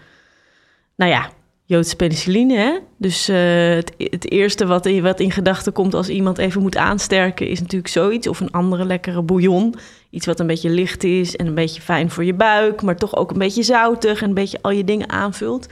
nou 0.96 1.10
ja, 1.10 1.30
Joodse 1.70 1.96
penicilline, 1.96 2.54
hè? 2.54 2.78
Dus 2.98 3.28
eh, 3.28 3.74
het, 4.10 4.30
eerste 4.30 4.66
wat 4.66 4.86
in, 4.86 5.02
wat 5.02 5.20
in 5.20 5.30
gedachten 5.30 5.72
komt 5.72 5.94
als 5.94 6.08
iemand 6.08 6.38
even 6.38 6.62
moet 6.62 6.76
aansterken... 6.76 7.48
is 7.48 7.60
natuurlijk 7.60 7.92
zoiets. 7.92 8.26
Of 8.26 8.40
een 8.40 8.50
andere 8.50 8.84
lekkere 8.84 9.22
bouillon. 9.22 9.74
Iets 10.10 10.26
wat 10.26 10.40
een 10.40 10.46
beetje 10.46 10.70
licht 10.70 11.04
is 11.04 11.36
en 11.36 11.46
een 11.46 11.54
beetje 11.54 11.80
fijn 11.80 12.10
voor 12.10 12.24
je 12.24 12.34
buik... 12.34 12.82
maar 12.82 12.96
toch 12.96 13.16
ook 13.16 13.30
een 13.30 13.38
beetje 13.38 13.62
zoutig 13.62 14.22
en 14.22 14.28
een 14.28 14.34
beetje 14.34 14.58
al 14.60 14.70
je 14.70 14.84
dingen 14.84 15.08
aanvult. 15.08 15.66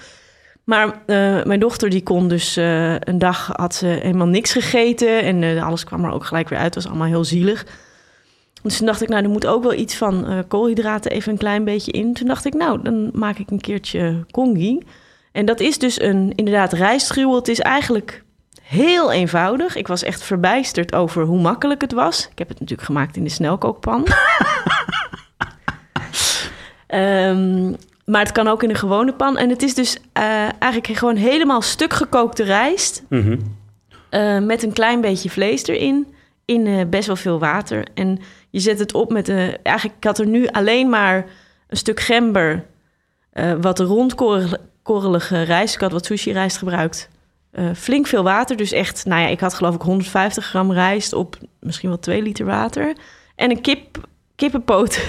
Maar 0.64 1.02
eh, 1.06 1.44
mijn 1.44 1.60
dochter 1.60 1.90
die 1.90 2.02
kon 2.02 2.28
dus 2.28 2.56
eh, 2.56 2.94
een 2.94 3.18
dag 3.18 3.50
had 3.56 3.74
ze 3.74 3.86
helemaal 3.86 4.26
niks 4.26 4.52
gegeten 4.52 5.22
en 5.22 5.62
alles 5.62 5.84
kwam 5.84 6.04
er 6.04 6.12
ook 6.12 6.24
gelijk 6.24 6.48
weer 6.48 6.58
uit. 6.58 6.74
Was 6.74 6.86
allemaal 6.86 7.06
heel 7.06 7.24
zielig. 7.24 7.66
Dus 8.62 8.76
toen 8.76 8.86
dacht 8.86 9.02
ik, 9.02 9.08
nou, 9.08 9.22
er 9.22 9.30
moet 9.30 9.46
ook 9.46 9.62
wel 9.62 9.74
iets 9.74 9.96
van 9.96 10.26
eh, 10.26 10.38
koolhydraten 10.48 11.10
even 11.10 11.32
een 11.32 11.38
klein 11.38 11.64
beetje 11.64 11.92
in. 11.92 12.12
Toen 12.12 12.26
dacht 12.26 12.44
ik, 12.44 12.54
nou, 12.54 12.82
dan 12.82 13.10
maak 13.12 13.38
ik 13.38 13.50
een 13.50 13.60
keertje 13.60 14.24
kongi. 14.30 14.82
En 15.32 15.44
dat 15.44 15.60
is 15.60 15.78
dus 15.78 16.00
een 16.00 16.32
inderdaad 16.34 16.72
rijstgruwel. 16.72 17.34
Het 17.34 17.48
is 17.48 17.60
eigenlijk 17.60 18.22
heel 18.62 19.12
eenvoudig. 19.12 19.76
Ik 19.76 19.88
was 19.88 20.02
echt 20.02 20.22
verbijsterd 20.22 20.94
over 20.94 21.24
hoe 21.24 21.40
makkelijk 21.40 21.80
het 21.80 21.92
was. 21.92 22.28
Ik 22.30 22.38
heb 22.38 22.48
het 22.48 22.60
natuurlijk 22.60 22.86
gemaakt 22.88 23.16
in 23.16 23.24
de 23.24 23.30
snelkookpan. 23.30 24.06
Ehm, 26.86 27.70
maar 28.04 28.20
het 28.22 28.32
kan 28.32 28.48
ook 28.48 28.62
in 28.62 28.70
een 28.70 28.76
gewone 28.76 29.12
pan. 29.14 29.36
En 29.36 29.48
het 29.48 29.62
is 29.62 29.74
dus 29.74 29.98
eh, 30.12 30.22
eigenlijk 30.58 30.86
gewoon 30.98 31.16
helemaal 31.16 31.62
stuk 31.62 31.92
gekookte 31.92 32.42
rijst. 32.42 33.02
Mhm. 33.08 33.36
eh, 34.08 34.38
met 34.38 34.62
een 34.62 34.72
klein 34.72 35.00
beetje 35.00 35.30
vlees 35.30 35.66
erin. 35.66 36.14
In 36.44 36.90
best 36.90 37.06
wel 37.06 37.16
veel 37.16 37.38
water. 37.38 37.86
En 37.94 38.18
je 38.50 38.60
zet 38.60 38.78
het 38.78 38.94
op 38.94 39.12
met 39.12 39.28
een... 39.28 39.58
Eigenlijk, 39.62 39.96
ik 39.96 40.04
had 40.04 40.18
er 40.18 40.26
nu 40.26 40.46
alleen 40.46 40.88
maar 40.88 41.26
een 41.68 41.76
stuk 41.76 42.00
gember. 42.00 42.64
eh, 43.30 43.52
wat 43.60 43.78
rondkorrelige 43.78 45.42
rijst. 45.42 45.74
Ik 45.74 45.80
had 45.80 45.92
wat 45.92 46.04
sushi-rijst 46.04 46.56
gebruikt. 46.56 47.08
Eh, 47.50 47.70
flink 47.74 48.06
veel 48.06 48.22
water. 48.22 48.56
Dus 48.56 48.72
echt, 48.72 49.04
nou 49.04 49.20
ja, 49.22 49.28
ik 49.28 49.40
had 49.40 49.54
geloof 49.54 49.74
ik 49.74 49.82
150 49.82 50.44
gram 50.44 50.72
rijst 50.72 51.12
op 51.12 51.36
misschien 51.60 51.88
wel 51.88 51.98
2 51.98 52.22
liter 52.22 52.46
water. 52.46 52.96
En 53.34 53.50
een 53.50 53.60
kip, 53.60 54.08
kippenpoot 54.36 55.00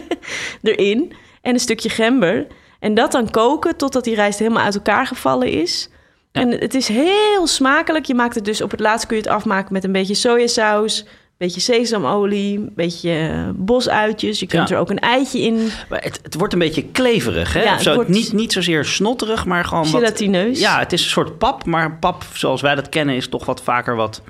erin. 0.62 1.12
En 1.42 1.54
een 1.54 1.60
stukje 1.60 1.88
gember. 1.88 2.46
En 2.80 2.94
dat 2.94 3.12
dan 3.12 3.30
koken 3.30 3.76
totdat 3.76 4.04
die 4.04 4.14
rijst 4.14 4.38
helemaal 4.38 4.64
uit 4.64 4.74
elkaar 4.74 5.06
gevallen 5.06 5.48
is. 5.48 5.88
Ja. 6.32 6.40
En 6.40 6.50
het 6.50 6.74
is 6.74 6.88
heel 6.88 7.46
smakelijk. 7.46 8.04
Je 8.04 8.14
maakt 8.14 8.34
het 8.34 8.44
dus 8.44 8.62
op 8.62 8.70
het 8.70 8.80
laatst 8.80 9.06
kun 9.06 9.16
je 9.16 9.22
het 9.22 9.32
afmaken 9.32 9.72
met 9.72 9.84
een 9.84 9.92
beetje 9.92 10.14
sojasaus, 10.14 11.06
beetje 11.36 11.60
sesamolie, 11.60 12.56
een 12.58 12.72
beetje 12.74 13.52
bosuitjes. 13.56 14.40
Je 14.40 14.46
kunt 14.46 14.68
Ja. 14.68 14.74
er 14.74 14.80
ook 14.80 14.90
een 14.90 14.98
eitje 14.98 15.40
in. 15.40 15.70
Maar 15.88 16.02
het, 16.02 16.20
het 16.22 16.34
wordt 16.34 16.52
een 16.52 16.58
beetje 16.58 16.84
kleverig, 16.84 17.52
hè? 17.52 17.62
Ja, 17.62 17.78
zo, 17.78 17.94
wordt- 17.94 18.08
niet, 18.10 18.32
niet 18.32 18.52
zozeer 18.52 18.84
snotterig, 18.84 19.46
maar 19.46 19.64
gewoon 19.64 19.82
wat... 19.82 19.90
Gelatineus. 19.90 20.60
Ja, 20.60 20.78
het 20.78 20.92
is 20.92 21.02
een 21.04 21.10
soort 21.10 21.38
pap, 21.38 21.64
maar 21.64 21.96
pap 21.98 22.24
zoals 22.32 22.60
wij 22.60 22.74
dat 22.74 22.88
kennen 22.88 23.14
is 23.14 23.28
toch 23.28 23.46
wat 23.46 23.62
vaker 23.62 23.96
wat 23.96 24.22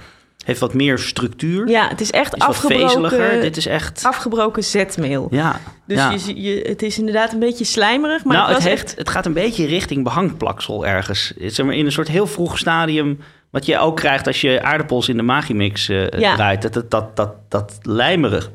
Heeft 0.44 0.60
wat 0.60 0.74
meer 0.74 0.98
structuur. 0.98 1.68
Ja, 1.68 1.88
het 1.88 2.00
is 2.00 2.10
echt 2.10 2.34
is 2.36 2.42
afgebroken, 2.42 3.40
Dit 3.40 3.56
is 3.56 3.66
echt... 3.66 4.04
afgebroken 4.04 4.64
zetmeel. 4.64 5.28
Ja. 5.30 5.60
Dus 5.86 5.96
ja. 5.98 6.10
je, 6.10 6.42
je, 6.42 6.64
het 6.68 6.82
is 6.82 6.98
inderdaad 6.98 7.32
een 7.32 7.38
beetje 7.38 7.64
slijmerig, 7.64 8.24
maar 8.24 8.36
nou, 8.36 8.48
het 8.48 8.56
het, 8.56 8.64
was 8.64 8.72
heeft, 8.72 8.88
echt... 8.88 8.98
het 8.98 9.08
gaat 9.08 9.26
een 9.26 9.32
beetje 9.32 9.66
richting 9.66 10.04
behangplaksel 10.04 10.86
ergens. 10.86 11.32
Zeg 11.36 11.66
maar 11.66 11.74
in 11.74 11.86
een 11.86 11.92
soort 11.92 12.08
heel 12.08 12.26
vroeg 12.26 12.58
stadium. 12.58 13.18
Wat 13.54 13.66
je 13.66 13.78
ook 13.78 13.96
krijgt 13.96 14.26
als 14.26 14.40
je 14.40 14.62
aardappels 14.62 15.08
in 15.08 15.16
de 15.16 15.22
Magimix 15.22 15.86
Ja. 15.86 16.34
draait. 16.34 16.62
Dat, 16.62 16.72
dat, 16.72 16.90
dat, 16.90 17.16
dat, 17.16 17.34
dat 17.48 17.78
lijmerig. 17.82 18.50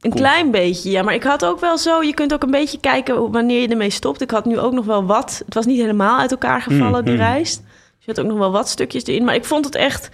Een 0.00 0.10
klein 0.12 0.50
beetje, 0.50 0.90
ja. 0.90 1.02
Maar 1.02 1.14
ik 1.14 1.22
had 1.22 1.44
ook 1.44 1.60
wel 1.60 1.78
zo... 1.78 2.02
Je 2.02 2.14
kunt 2.14 2.32
ook 2.34 2.42
een 2.42 2.50
beetje 2.50 2.80
kijken 2.80 3.30
wanneer 3.30 3.60
je 3.60 3.68
ermee 3.68 3.90
stopt. 3.90 4.20
Ik 4.20 4.30
had 4.30 4.44
nu 4.44 4.58
ook 4.58 4.72
nog 4.72 4.84
wel 4.84 5.04
wat... 5.04 5.42
Het 5.44 5.54
was 5.54 5.66
niet 5.66 5.80
helemaal 5.80 6.18
uit 6.18 6.30
elkaar 6.30 6.62
gevallen, 6.62 7.04
die 7.04 7.14
Mhm. 7.14 7.22
rijst. 7.22 7.56
Dus 7.96 8.04
je 8.04 8.10
had 8.12 8.20
ook 8.20 8.26
nog 8.30 8.38
wel 8.38 8.50
wat 8.50 8.68
stukjes 8.68 9.04
erin. 9.06 9.24
Maar 9.24 9.34
ik 9.34 9.44
vond 9.44 9.64
het 9.64 9.74
echt 9.74 10.10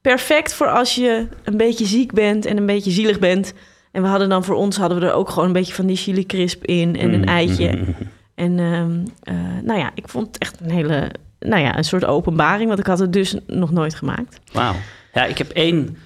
perfect 0.00 0.54
voor 0.54 0.68
als 0.70 0.94
je 0.94 1.26
een 1.44 1.56
beetje 1.56 1.86
ziek 1.86 2.12
bent... 2.12 2.46
en 2.46 2.56
een 2.56 2.66
beetje 2.66 2.90
zielig 2.90 3.18
bent. 3.18 3.52
En 3.92 4.02
we 4.02 4.08
hadden 4.08 4.28
dan 4.28 4.44
voor 4.44 4.54
ons... 4.56 4.76
hadden 4.76 5.00
we 5.00 5.06
er 5.06 5.12
ook 5.12 5.30
gewoon 5.30 5.46
een 5.46 5.52
beetje 5.52 5.74
van 5.74 5.86
die 5.86 5.96
chili 5.96 6.26
crisp 6.26 6.64
in... 6.64 6.96
en 6.96 7.12
een 7.12 7.20
Mm, 7.20 7.28
eitje. 7.28 7.68
mm, 7.76 7.78
mm. 7.84 7.94
En 8.34 8.58
ehm, 8.58 8.98
eh, 9.22 9.34
nou 9.62 9.78
ja, 9.78 9.90
ik 9.94 10.08
vond 10.08 10.26
het 10.26 10.38
echt 10.38 10.60
een 10.60 10.70
hele... 10.70 11.10
Nou 11.40 11.62
ja, 11.62 11.76
een 11.76 11.84
soort 11.84 12.04
openbaring. 12.04 12.68
Want 12.68 12.80
ik 12.80 12.86
had 12.86 12.98
het 12.98 13.12
dus 13.12 13.36
nog 13.46 13.70
nooit 13.70 13.94
gemaakt. 13.94 14.40
Wauw. 14.52 14.74
Ja, 15.12 15.24
ik 15.24 15.38
heb 15.38 15.50
één 15.50 15.96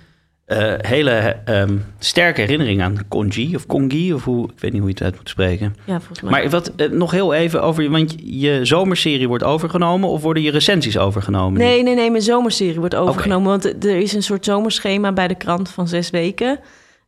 eh, 0.45 0.75
hele 0.79 1.37
ehm, 1.45 1.77
sterke 1.99 2.41
herinnering 2.41 2.83
aan 2.83 3.09
Congi 3.09 3.55
of 3.55 3.67
Congi. 3.67 4.15
Of 4.15 4.25
hoe, 4.25 4.51
ik 4.51 4.61
weet 4.61 4.73
niet 4.73 4.81
hoe 4.81 4.91
je 4.91 4.95
het 4.95 5.05
uit 5.05 5.17
moet 5.17 5.29
spreken. 5.29 5.77
Ja, 5.85 5.99
volgens 5.99 6.21
mij. 6.21 6.31
Maar 6.31 6.51
wat, 6.51 6.73
eh, 6.77 6.91
nog 6.91 7.11
heel 7.11 7.35
even 7.35 7.62
over, 7.62 7.91
want 7.91 8.15
je 8.19 8.61
zomerserie 8.62 9.29
wordt 9.29 9.45
overgenomen 9.45 10.09
of 10.09 10.23
worden 10.23 10.43
je 10.43 10.51
recensies 10.51 10.99
overgenomen? 10.99 11.61
nu? 11.61 11.67
Nee, 11.67 11.83
nee, 11.83 11.95
nee, 11.95 12.11
mijn 12.11 12.23
zomerserie 12.23 12.79
wordt 12.79 12.95
overgenomen. 12.95 13.49
Want 13.49 13.85
er 13.85 13.97
is 13.97 14.12
een 14.12 14.23
soort 14.23 14.45
zomerschema 14.45 15.12
bij 15.12 15.29
de 15.29 15.35
krant 15.35 15.71
van 15.71 15.89
zes 15.89 16.11
weken. 16.11 16.59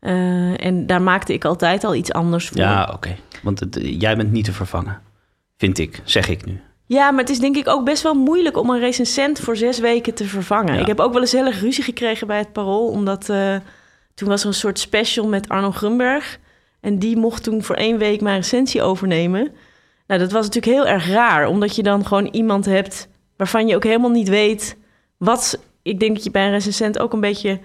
Eh, 0.01 0.65
en 0.65 0.87
daar 0.87 1.03
maakte 1.03 1.33
ik 1.33 1.45
altijd 1.45 1.85
al 1.85 1.95
iets 1.95 2.13
anders 2.13 2.49
voor. 2.49 2.59
Ja, 2.61 2.91
oké. 2.93 3.17
Want 3.43 3.61
het, 3.61 3.79
jij 3.83 4.17
bent 4.17 4.33
niet 4.33 4.45
te 4.45 4.53
vervangen. 4.53 5.01
Vind 5.57 5.79
ik, 5.79 6.01
zeg 6.05 6.29
ik 6.29 6.47
nu. 6.47 6.61
Ja, 6.87 7.11
maar 7.11 7.21
het 7.21 7.31
is 7.31 7.39
denk 7.39 7.57
ik 7.57 7.69
ook 7.69 7.85
best 7.85 8.03
wel 8.03 8.15
moeilijk 8.15 8.57
om 8.57 8.71
een 8.71 8.81
recensent 8.81 9.41
voor 9.41 9.57
zes 9.57 9.79
weken 9.79 10.15
te 10.15 10.25
vervangen. 10.25 10.75
Ja. 10.75 10.81
Ik 10.81 10.87
heb 10.87 11.01
ook 11.01 11.13
wel 11.13 11.21
eens 11.21 11.33
heel 11.33 11.47
erg 11.47 11.61
ruzie 11.61 11.85
gekregen 11.85 12.27
bij 12.27 12.39
het 12.39 12.53
Parool, 12.53 12.89
omdat 12.89 13.29
eh, 13.29 13.57
toen 14.15 14.29
was 14.29 14.41
er 14.41 14.47
een 14.47 14.55
soort 14.55 14.79
special 14.79 15.29
met 15.29 15.49
Arno 15.49 15.71
Grunberg. 15.71 16.39
En 16.81 16.99
die 16.99 17.17
mocht 17.17 17.43
toen 17.43 17.63
voor 17.63 17.77
één 17.77 17.99
week 17.99 18.21
mijn 18.21 18.37
recensie 18.37 18.83
overnemen. 18.83 19.53
Nou, 20.07 20.21
dat 20.21 20.33
was 20.33 20.47
natuurlijk 20.47 20.75
heel 20.75 20.87
erg 20.87 21.09
raar, 21.09 21.47
omdat 21.49 21.77
je 21.77 21.83
dan 21.83 22.07
gewoon 22.07 22.27
iemand 22.27 22.65
hebt 22.65 23.09
waarvan 23.37 23.67
je 23.67 23.77
ook 23.77 23.85
helemaal 23.85 24.11
niet 24.11 24.29
weet 24.29 24.77
wat. 25.17 25.59
Ik 25.83 26.01
denk 26.01 26.15
dat 26.15 26.25
je 26.25 26.31
bij 26.31 26.45
een 26.45 26.51
recensent 26.51 26.99
ook 26.99 27.13
een 27.13 27.21
beetje 27.21 27.61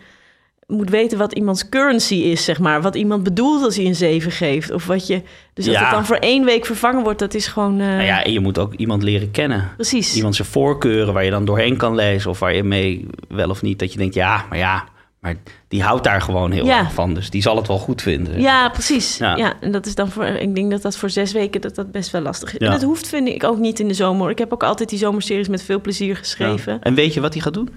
moet 0.69 0.89
weten 0.89 1.17
wat 1.17 1.33
iemands 1.33 1.69
currency 1.69 2.15
is, 2.15 2.43
zeg 2.43 2.59
maar. 2.59 2.81
Wat 2.81 2.95
iemand 2.95 3.23
bedoelt 3.23 3.63
als 3.63 3.75
hij 3.75 3.85
een 3.85 3.95
7 3.95 4.31
geeft. 4.31 4.71
Of 4.71 4.85
wat 4.85 5.07
je. 5.07 5.21
Dus 5.53 5.65
dat 5.65 5.73
Ja. 5.73 5.81
het 5.81 5.91
dan 5.91 6.05
voor 6.05 6.15
één 6.15 6.45
week 6.45 6.65
vervangen 6.65 7.03
wordt, 7.03 7.19
dat 7.19 7.33
is 7.33 7.47
gewoon. 7.47 7.79
eh, 7.79 7.87
Nou 7.87 8.01
ja, 8.03 8.23
en 8.23 8.31
je 8.31 8.39
moet 8.39 8.57
ook 8.59 8.73
iemand 8.73 9.03
leren 9.03 9.31
kennen. 9.31 9.69
precies. 9.75 10.15
Iemand 10.15 10.35
zijn 10.35 10.47
voorkeuren 10.47 11.13
waar 11.13 11.23
je 11.25 11.31
dan 11.31 11.45
doorheen 11.45 11.77
kan 11.77 11.95
lezen. 11.95 12.29
Of 12.29 12.39
waar 12.39 12.55
je 12.55 12.63
mee 12.63 13.07
wel 13.27 13.49
of 13.49 13.61
niet 13.61 13.79
dat 13.79 13.91
je 13.91 13.97
denkt, 13.97 14.13
ja, 14.15 14.45
maar 14.49 14.57
ja. 14.57 14.83
Maar 15.19 15.35
die 15.67 15.83
houdt 15.83 16.03
daar 16.03 16.21
gewoon 16.21 16.51
heel 16.51 16.65
Ja. 16.65 16.79
erg 16.79 16.93
van. 16.93 17.13
Dus 17.13 17.29
die 17.29 17.41
zal 17.41 17.55
het 17.55 17.67
wel 17.67 17.77
goed 17.77 18.01
vinden. 18.01 18.41
Ja, 18.41 18.69
precies. 18.69 19.17
Ja. 19.17 19.35
Ja. 19.35 19.53
en 19.61 19.71
dat 19.71 19.85
is 19.85 19.95
dan 19.95 20.09
voor. 20.11 20.25
Ik 20.25 20.55
denk 20.55 20.71
dat 20.71 20.81
dat 20.81 20.97
voor 20.97 21.09
zes 21.09 21.31
weken 21.31 21.61
dat 21.61 21.75
dat 21.75 21.91
best 21.91 22.11
wel 22.11 22.21
lastig 22.21 22.53
is. 22.53 22.59
Ja. 22.59 22.65
En 22.65 22.71
dat 22.71 22.83
hoeft, 22.83 23.07
vind 23.07 23.27
ik, 23.27 23.43
ook 23.43 23.57
niet 23.57 23.79
in 23.79 23.87
de 23.87 23.93
zomer. 23.93 24.29
Ik 24.29 24.37
heb 24.37 24.53
ook 24.53 24.63
altijd 24.63 24.89
die 24.89 24.99
zomerseries 24.99 25.47
met 25.47 25.63
veel 25.63 25.81
plezier 25.81 26.07
Ja. 26.07 26.15
geschreven. 26.15 26.73
Ja, 26.73 26.79
En 26.81 26.93
weet 26.93 27.13
je 27.13 27.21
wat 27.21 27.33
hij 27.33 27.41
gaat 27.41 27.53
doen? 27.53 27.69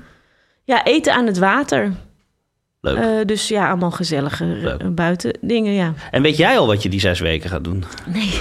eten 0.85 1.15
aan 1.15 1.27
het 1.27 1.39
water. 1.39 1.93
Leuk. 2.85 2.97
Eh, 2.97 3.27
dus 3.27 3.49
ja, 3.49 3.69
allemaal 3.69 3.91
gezellige 3.91 4.77
eh, 4.79 4.87
buiten 4.89 5.39
dingen, 5.41 5.73
ja. 5.73 5.95
en 6.11 6.23
weet 6.23 6.37
jij 6.37 6.59
al 6.59 6.67
wat 6.67 6.83
je 6.83 6.89
die 6.89 7.01
zes 7.01 7.21
weken 7.21 7.51
gaat 7.51 7.65
doen? 7.65 7.85
Nee. 8.07 8.29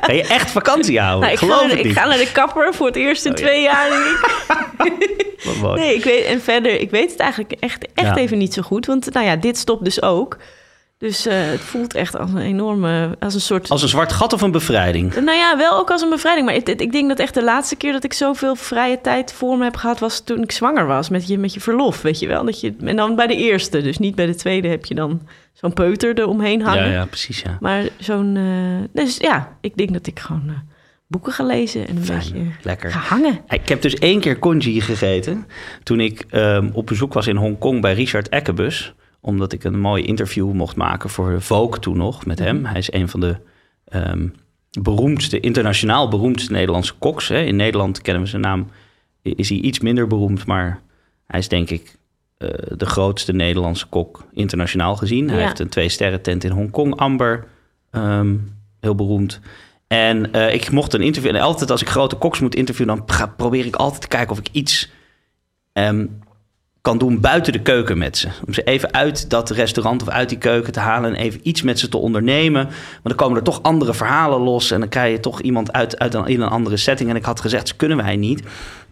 Ga 0.00 0.12
je 0.12 0.22
echt 0.26 0.50
vakantie 0.50 1.00
houden? 1.00 1.20
Nou, 1.20 1.32
ik, 1.32 1.38
Geloof 1.38 1.54
ga, 1.56 1.60
het 1.62 1.68
naar 1.68 1.76
de- 1.76 1.82
ik 1.82 1.88
niet. 1.94 1.98
ga 2.02 2.08
naar 2.08 2.18
de 2.18 2.32
kapper 2.32 2.74
voor 2.74 2.86
het 2.86 2.96
eerst 2.96 3.24
in 3.24 3.32
Oh, 3.32 3.38
ja. 3.38 3.44
twee 3.44 3.62
jaar. 3.62 3.88
Nee, 5.74 5.94
ik 5.94 6.04
weet, 6.04 6.24
en 6.24 6.40
verder, 6.40 6.80
ik 6.80 6.90
weet 6.90 7.10
het 7.10 7.20
eigenlijk 7.20 7.52
echt, 7.52 7.86
echt 7.94 8.06
Ja. 8.06 8.16
even 8.16 8.38
niet 8.38 8.54
zo 8.54 8.62
goed. 8.62 8.86
Want 8.86 9.12
nou 9.12 9.26
ja, 9.26 9.36
dit 9.36 9.56
stopt 9.58 9.84
dus 9.84 10.02
ook. 10.02 10.36
Dus 10.98 11.26
eh, 11.26 11.34
het 11.38 11.60
voelt 11.60 11.94
echt 11.94 12.16
als 12.18 12.30
een 12.30 12.38
enorme, 12.38 13.16
als 13.20 13.34
een 13.34 13.40
soort... 13.40 13.70
Als 13.70 13.82
een 13.82 13.88
zwart 13.88 14.12
gat 14.12 14.32
of 14.32 14.40
een 14.40 14.50
bevrijding? 14.50 15.14
Nou 15.14 15.38
ja, 15.38 15.56
wel 15.56 15.78
ook 15.78 15.90
als 15.90 16.02
een 16.02 16.08
bevrijding. 16.10 16.46
Maar 16.46 16.54
het- 16.54 16.80
ik 16.80 16.92
denk 16.92 17.08
dat 17.08 17.18
echt 17.18 17.34
de 17.34 17.44
laatste 17.44 17.76
keer 17.76 17.92
dat 17.92 18.04
ik 18.04 18.12
zoveel 18.12 18.54
vrije 18.56 19.00
tijd 19.00 19.32
voor 19.32 19.58
me 19.58 19.64
heb 19.64 19.76
gehad... 19.76 19.98
was 19.98 20.20
toen 20.24 20.42
ik 20.42 20.52
zwanger 20.52 20.86
was 20.86 21.08
met 21.08 21.28
je, 21.28 21.38
met 21.38 21.54
je 21.54 21.60
verlof, 21.60 22.02
weet 22.02 22.18
je 22.18 22.26
wel. 22.26 22.44
Dat 22.44 22.60
je, 22.60 22.74
en 22.84 22.96
dan 22.96 23.16
bij 23.16 23.26
de 23.26 23.36
eerste, 23.36 23.82
dus 23.82 23.98
niet 23.98 24.14
bij 24.14 24.26
de 24.26 24.34
tweede... 24.34 24.68
heb 24.68 24.84
je 24.84 24.94
dan 24.94 25.20
zo'n 25.52 25.72
peuter 25.72 26.18
eromheen 26.18 26.62
hangen. 26.62 26.84
Ja, 26.86 26.90
ja, 26.92 27.04
precies, 27.06 27.40
ja. 27.40 27.56
Maar 27.60 27.88
zo'n... 27.98 28.36
eh, 28.36 29.02
dus 29.04 29.16
ja, 29.16 29.56
ik 29.60 29.76
denk 29.76 29.92
dat 29.92 30.06
ik 30.06 30.18
gewoon 30.20 30.44
eh, 30.48 30.54
boeken 31.06 31.32
ga 31.32 31.44
lezen 31.44 31.88
en 31.88 31.96
een 31.96 32.04
Fijn, 32.04 32.18
beetje 32.18 32.44
lekker. 32.62 32.90
ga 32.90 32.98
hangen. 32.98 33.40
Ik 33.48 33.68
heb 33.68 33.82
dus 33.82 33.94
één 33.94 34.20
keer 34.20 34.38
congee 34.38 34.80
gegeten. 34.80 35.46
Toen 35.82 36.00
ik 36.00 36.24
ehm, 36.30 36.68
op 36.72 36.86
bezoek 36.86 37.12
was 37.12 37.26
in 37.26 37.36
Hongkong 37.36 37.80
bij 37.80 37.94
Richard 37.94 38.28
Ekkebus. 38.28 38.94
Omdat 39.26 39.52
ik 39.52 39.64
een 39.64 39.80
mooi 39.80 40.04
interview 40.04 40.52
mocht 40.52 40.76
maken 40.76 41.10
voor 41.10 41.42
Vogue 41.42 41.80
toen 41.80 41.96
nog 41.96 42.26
met 42.26 42.38
hem. 42.38 42.64
Hij 42.64 42.78
is 42.78 42.92
een 42.92 43.08
van 43.08 43.20
de 43.20 43.36
ehm, 43.84 44.28
beroemdste, 44.80 45.40
internationaal 45.40 46.08
beroemdste 46.08 46.52
Nederlandse 46.52 46.94
koks. 46.98 47.28
Hè. 47.28 47.40
In 47.42 47.56
Nederland 47.56 48.02
kennen 48.02 48.22
we 48.22 48.28
zijn 48.28 48.42
naam. 48.42 48.68
Is 49.22 49.48
hij 49.48 49.58
iets 49.58 49.80
minder 49.80 50.06
beroemd, 50.06 50.46
maar 50.46 50.80
hij 51.26 51.38
is 51.38 51.48
denk 51.48 51.70
ik 51.70 51.96
eh, 52.38 52.48
de 52.76 52.86
grootste 52.86 53.32
Nederlandse 53.32 53.86
kok 53.86 54.24
internationaal 54.32 54.96
gezien. 54.96 55.28
Hij 55.28 55.38
Ja. 55.38 55.44
heeft 55.44 55.58
een 55.58 55.68
twee 55.68 55.88
sterren 55.88 56.22
tent 56.22 56.44
in 56.44 56.50
Hongkong, 56.50 56.96
Amber. 56.96 57.46
ehm, 57.90 58.34
heel 58.80 58.94
beroemd. 58.94 59.40
En 59.86 60.32
eh, 60.32 60.54
ik 60.54 60.70
mocht 60.70 60.94
een 60.94 61.02
interview. 61.02 61.34
En 61.34 61.40
altijd 61.40 61.70
als 61.70 61.82
ik 61.82 61.88
grote 61.88 62.16
koks 62.16 62.40
moet 62.40 62.54
interviewen, 62.54 62.96
dan 62.96 63.32
probeer 63.36 63.66
ik 63.66 63.76
altijd 63.76 64.00
te 64.00 64.08
kijken 64.08 64.30
of 64.32 64.38
ik 64.38 64.48
iets 64.52 64.90
ehm, 65.72 66.06
kan 66.86 66.98
doen 66.98 67.20
buiten 67.20 67.52
de 67.52 67.58
keuken 67.62 67.98
met 67.98 68.18
ze. 68.18 68.28
Om 68.46 68.54
ze 68.54 68.62
even 68.62 68.94
uit 68.94 69.30
dat 69.30 69.50
restaurant 69.50 70.02
of 70.02 70.08
uit 70.08 70.28
die 70.28 70.38
keuken 70.38 70.72
te 70.72 70.80
halen 70.80 71.14
en 71.14 71.22
even 71.22 71.40
iets 71.42 71.62
met 71.62 71.78
ze 71.78 71.88
te 71.88 71.96
ondernemen. 71.96 72.64
Want 72.64 73.02
dan 73.02 73.14
komen 73.14 73.36
er 73.36 73.42
toch 73.42 73.62
andere 73.62 73.94
verhalen 73.94 74.40
los 74.40 74.70
en 74.70 74.80
dan 74.80 74.88
krijg 74.88 75.12
je 75.12 75.20
toch 75.20 75.40
iemand 75.40 75.72
uit, 75.72 75.98
uit 75.98 76.14
een, 76.14 76.26
in 76.26 76.40
een 76.40 76.48
andere 76.48 76.76
setting. 76.76 77.10
En 77.10 77.16
ik 77.16 77.24
had 77.24 77.40
gezegd, 77.40 77.66
"Dat 77.66 77.76
kunnen 77.76 77.96
wij 77.96 78.16
niet 78.16 78.42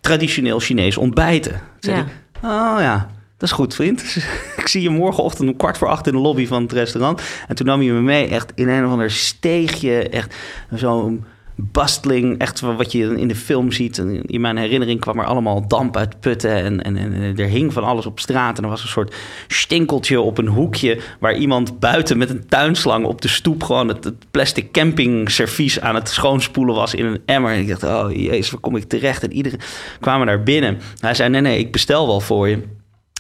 traditioneel 0.01 0.59
Chinees 0.59 0.97
ontbijten. 0.97 1.53
Toen 1.53 1.61
zei 1.79 1.97
Ja. 1.97 2.03
ik, 2.03 2.09
oh 2.43 2.81
ja, 2.81 3.11
dat 3.39 3.49
is 3.49 3.55
goed, 3.55 3.75
vriend. 3.75 4.17
ik 4.63 4.69
zie 4.69 4.83
je 4.83 4.91
morgenochtend 4.91 5.49
om 5.49 5.57
kwart 5.57 5.79
voor 5.79 5.89
acht 5.89 6.07
in 6.07 6.13
de 6.13 6.19
lobby 6.19 6.47
van 6.47 6.63
het 6.63 6.73
restaurant. 6.73 7.23
En 7.49 7.55
toen 7.55 7.67
nam 7.67 7.81
hij 7.81 7.91
me 7.91 8.01
mee 8.01 8.29
echt 8.29 8.53
in 8.55 8.69
een 8.69 8.85
of 8.85 8.91
ander 8.91 9.11
steegje. 9.11 10.09
Echt 10.09 10.35
zo'n 10.71 11.25
bastling, 11.57 12.39
echt 12.39 12.61
wat 12.61 12.93
je 12.93 13.17
in 13.17 13.29
de 13.29 13.35
film 13.35 13.73
ziet. 13.73 13.99
In 14.23 14.41
mijn 14.41 14.57
herinnering 14.57 15.01
kwam 15.01 15.19
er 15.19 15.25
allemaal 15.25 15.69
damp 15.69 15.97
uit 15.97 16.21
putten. 16.21 16.55
En, 16.55 16.83
en, 16.83 16.97
en 16.97 17.13
er 17.37 17.49
hing 17.49 17.73
van 17.73 17.85
alles 17.85 18.07
op 18.07 18.21
straat. 18.21 18.59
En 18.59 18.65
er 18.65 18.71
was 18.71 18.83
een 18.83 18.89
soort 18.89 19.15
stinkeltje 19.49 20.21
op 20.21 20.39
een 20.39 20.47
hoekje... 20.47 21.01
waar 21.21 21.37
iemand 21.37 21.79
buiten 21.79 22.19
met 22.19 22.31
een 22.31 22.47
tuinslang 22.49 23.05
op 23.07 23.21
de 23.21 23.29
stoep... 23.29 23.63
gewoon 23.63 23.89
het, 23.89 24.05
het 24.05 24.31
plastic 24.31 24.73
camping 24.73 25.31
servies 25.31 25.81
aan 25.81 25.95
het 25.95 26.09
schoonspoelen 26.09 26.75
was 26.75 26.95
in 26.95 27.07
een 27.07 27.23
emmer. 27.25 27.53
En 27.53 27.61
ik 27.61 27.69
dacht, 27.69 27.85
oh 27.85 28.13
jezus, 28.13 28.51
waar 28.51 28.61
kom 28.61 28.77
ik 28.77 28.85
terecht? 28.85 29.23
En 29.23 29.33
iedereen 29.33 29.61
kwam 30.01 30.27
daar 30.27 30.43
binnen. 30.43 30.79
Hij 30.99 31.15
zei, 31.15 31.29
nee, 31.29 31.41
nee, 31.41 31.59
ik 31.59 31.73
bestel 31.73 32.07
wel 32.07 32.21
voor 32.21 32.49
je. 32.49 32.63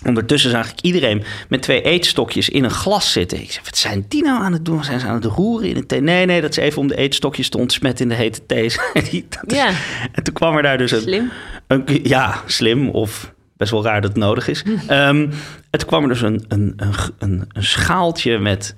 Ondertussen 0.04 0.50
zag 0.50 0.70
ik 0.70 0.80
iedereen 0.80 1.22
met 1.48 1.62
twee 1.62 1.82
eetstokjes 1.82 2.48
in 2.48 2.64
een 2.64 2.70
glas 2.70 3.12
zitten. 3.12 3.40
Ik 3.40 3.50
zei, 3.52 3.64
wat 3.64 3.76
zijn 3.78 4.04
die 4.08 4.22
nou 4.22 4.42
aan 4.42 4.52
het 4.52 4.64
doen? 4.64 4.84
Zijn 4.84 5.00
ze 5.00 5.06
aan 5.06 5.14
het 5.14 5.24
roeren 5.24 5.68
in 5.68 5.76
het 5.76 5.88
thee? 5.88 6.00
Nee, 6.00 6.26
nee, 6.26 6.40
dat 6.40 6.50
is 6.50 6.56
even 6.56 6.80
om 6.80 6.88
de 6.88 6.96
eetstokjes 6.96 7.48
te 7.48 7.58
ontsmetten 7.58 8.04
in 8.04 8.08
de 8.10 8.14
hete 8.22 8.46
thee. 8.46 8.64
is- 8.64 8.78
Ja, 9.46 9.70
En 10.12 10.22
toen 10.22 10.34
kwam 10.34 10.56
er 10.56 10.62
daar 10.62 10.78
dus 10.78 10.90
een, 10.90 11.00
slim. 11.00 11.30
een- 11.66 11.84
ja, 12.02 12.42
slim 12.46 12.88
of 12.88 13.32
best 13.56 13.70
wel 13.70 13.84
raar 13.84 14.00
dat 14.00 14.10
het 14.10 14.18
nodig 14.20 14.48
is. 14.48 14.64
En 14.88 15.30
toen 15.70 15.88
kwam 15.88 16.02
er 16.02 16.08
dus 16.08 16.22
een, 16.22 16.44
een, 16.48 16.72
een, 16.76 16.92
een, 17.18 17.44
een 17.52 17.64
schaaltje 17.64 18.38
met 18.38 18.74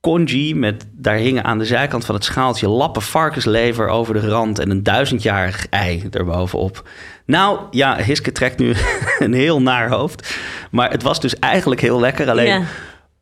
congee. 0.00 0.54
Met, 0.54 0.86
daar 0.92 1.16
hingen 1.16 1.44
aan 1.44 1.58
de 1.58 1.64
zijkant 1.64 2.04
van 2.04 2.14
het 2.14 2.24
schaaltje 2.24 2.68
lappen 2.68 3.02
varkenslever 3.02 3.88
over 3.88 4.14
de 4.14 4.28
rand... 4.28 4.58
en 4.58 4.70
een 4.70 4.82
duizendjarig 4.82 5.66
ei 5.68 6.06
erbovenop. 6.10 6.88
Nou, 7.26 7.58
ja, 7.70 7.96
Hiske 7.96 8.32
trekt 8.32 8.58
nu 8.58 8.74
een 9.18 9.32
heel 9.32 9.62
naar 9.62 9.88
hoofd. 9.88 10.34
Maar 10.70 10.90
het 10.90 11.02
was 11.02 11.20
dus 11.20 11.38
eigenlijk 11.38 11.80
heel 11.80 12.00
lekker. 12.00 12.30
Alleen 12.30 12.46
Ja. 12.46 12.62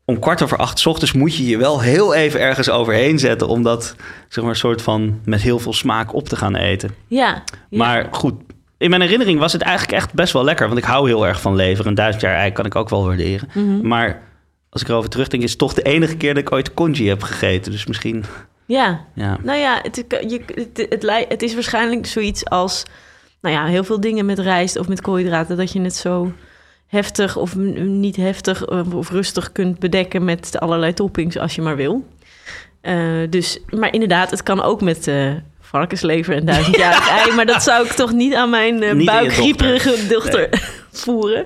om 0.05 0.19
kwart 0.19 0.41
over 0.43 0.57
acht 0.57 0.79
's 0.79 0.85
ochtends 0.85 1.13
moet 1.13 1.35
je 1.35 1.45
je 1.45 1.57
wel 1.57 1.81
heel 1.81 2.13
even 2.13 2.39
ergens 2.39 2.69
overheen 2.69 3.19
zetten... 3.19 3.47
om 3.47 3.63
dat, 3.63 3.95
zeg 4.29 4.43
maar, 4.43 4.55
soort 4.55 4.81
van 4.81 5.19
met 5.25 5.41
heel 5.41 5.59
veel 5.59 5.73
smaak 5.73 6.13
op 6.13 6.29
te 6.29 6.35
gaan 6.35 6.55
eten. 6.55 6.95
Ja, 7.07 7.43
ja. 7.69 7.77
Maar 7.77 8.07
goed, 8.11 8.33
in 8.77 8.89
mijn 8.89 9.01
herinnering 9.01 9.39
was 9.39 9.53
het 9.53 9.61
eigenlijk 9.61 9.97
echt 9.97 10.13
best 10.13 10.33
wel 10.33 10.43
lekker. 10.43 10.67
Want 10.67 10.77
ik 10.79 10.85
hou 10.85 11.07
heel 11.07 11.27
erg 11.27 11.41
van 11.41 11.55
lever. 11.55 11.87
Een 11.87 11.95
duizend 11.95 12.23
jaar 12.23 12.35
ei 12.35 12.51
kan 12.51 12.65
ik 12.65 12.75
ook 12.75 12.89
wel 12.89 13.05
waarderen. 13.05 13.49
Mhm. 13.53 13.87
Maar 13.87 14.21
als 14.69 14.81
ik 14.81 14.87
erover 14.87 15.09
terugdenk, 15.09 15.43
is 15.43 15.49
het 15.49 15.59
toch 15.59 15.73
de 15.73 15.81
enige 15.81 16.15
keer 16.17 16.33
dat 16.33 16.43
ik 16.43 16.51
ooit 16.51 16.73
congee 16.73 17.07
heb 17.09 17.21
gegeten. 17.23 17.71
Dus 17.71 17.85
misschien, 17.85 18.23
ja. 18.65 19.05
ja. 19.15 19.37
Nou 19.43 19.59
ja, 19.59 19.79
het, 19.81 19.95
je, 20.09 20.41
het, 20.55 20.85
het, 20.89 21.03
lij- 21.03 21.25
het 21.29 21.41
is 21.41 21.53
waarschijnlijk 21.53 22.05
zoiets 22.05 22.45
als... 22.45 22.83
Nou 23.43 23.55
ja, 23.55 23.65
heel 23.65 23.83
veel 23.83 23.99
dingen 23.99 24.25
met 24.25 24.39
rijst 24.39 24.77
of 24.77 24.87
met 24.87 25.01
koolhydraten... 25.01 25.57
dat 25.57 25.71
je 25.71 25.81
het 25.81 25.95
zo 25.95 26.31
heftig 26.87 27.37
of 27.37 27.55
niet 27.55 28.15
heftig 28.15 28.65
eh, 28.65 28.95
of 28.95 29.09
rustig 29.09 29.51
kunt 29.51 29.79
bedekken 29.79 30.23
met 30.23 30.59
allerlei 30.59 30.93
toppings 30.93 31.37
als 31.37 31.55
je 31.55 31.61
maar 31.61 31.75
wil. 31.75 32.07
Eh, 32.81 32.95
dus, 33.29 33.59
maar 33.69 33.93
inderdaad, 33.93 34.31
het 34.31 34.43
kan 34.43 34.61
ook 34.61 34.81
met 34.81 35.07
eh 35.07 35.31
varkenslever 35.59 36.35
en 36.35 36.45
duizendjarig 36.45 37.09
ei. 37.19 37.35
Maar 37.35 37.45
dat 37.45 37.63
zou 37.63 37.85
ik 37.85 37.91
toch 37.91 38.11
niet 38.11 38.33
aan 38.33 38.49
mijn 38.49 38.97
je 38.97 39.03
buikgrieperige 39.03 40.07
dochter 40.07 40.49
voeren. 40.91 41.45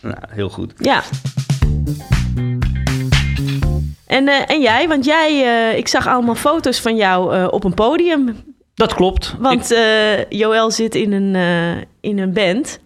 Nou, 0.00 0.18
heel 0.28 0.48
goed. 0.48 0.72
Ja. 0.78 1.02
En, 4.06 4.28
en 4.28 4.60
jij, 4.60 4.88
want 4.88 5.04
jij, 5.04 5.74
ik 5.76 5.88
zag 5.88 6.06
allemaal 6.06 6.34
foto's 6.34 6.80
van 6.80 6.96
jou 6.96 7.48
op 7.50 7.64
een 7.64 7.74
podium. 7.74 8.49
Dat 8.74 8.94
klopt. 8.94 9.34
Want 9.38 9.72
eh 9.72 10.24
Joël 10.28 10.70
zit 10.70 10.94
in 10.94 11.12
een, 11.12 11.34
eh, 11.34 11.82
in 12.00 12.18
een 12.18 12.32
band. 12.32 12.80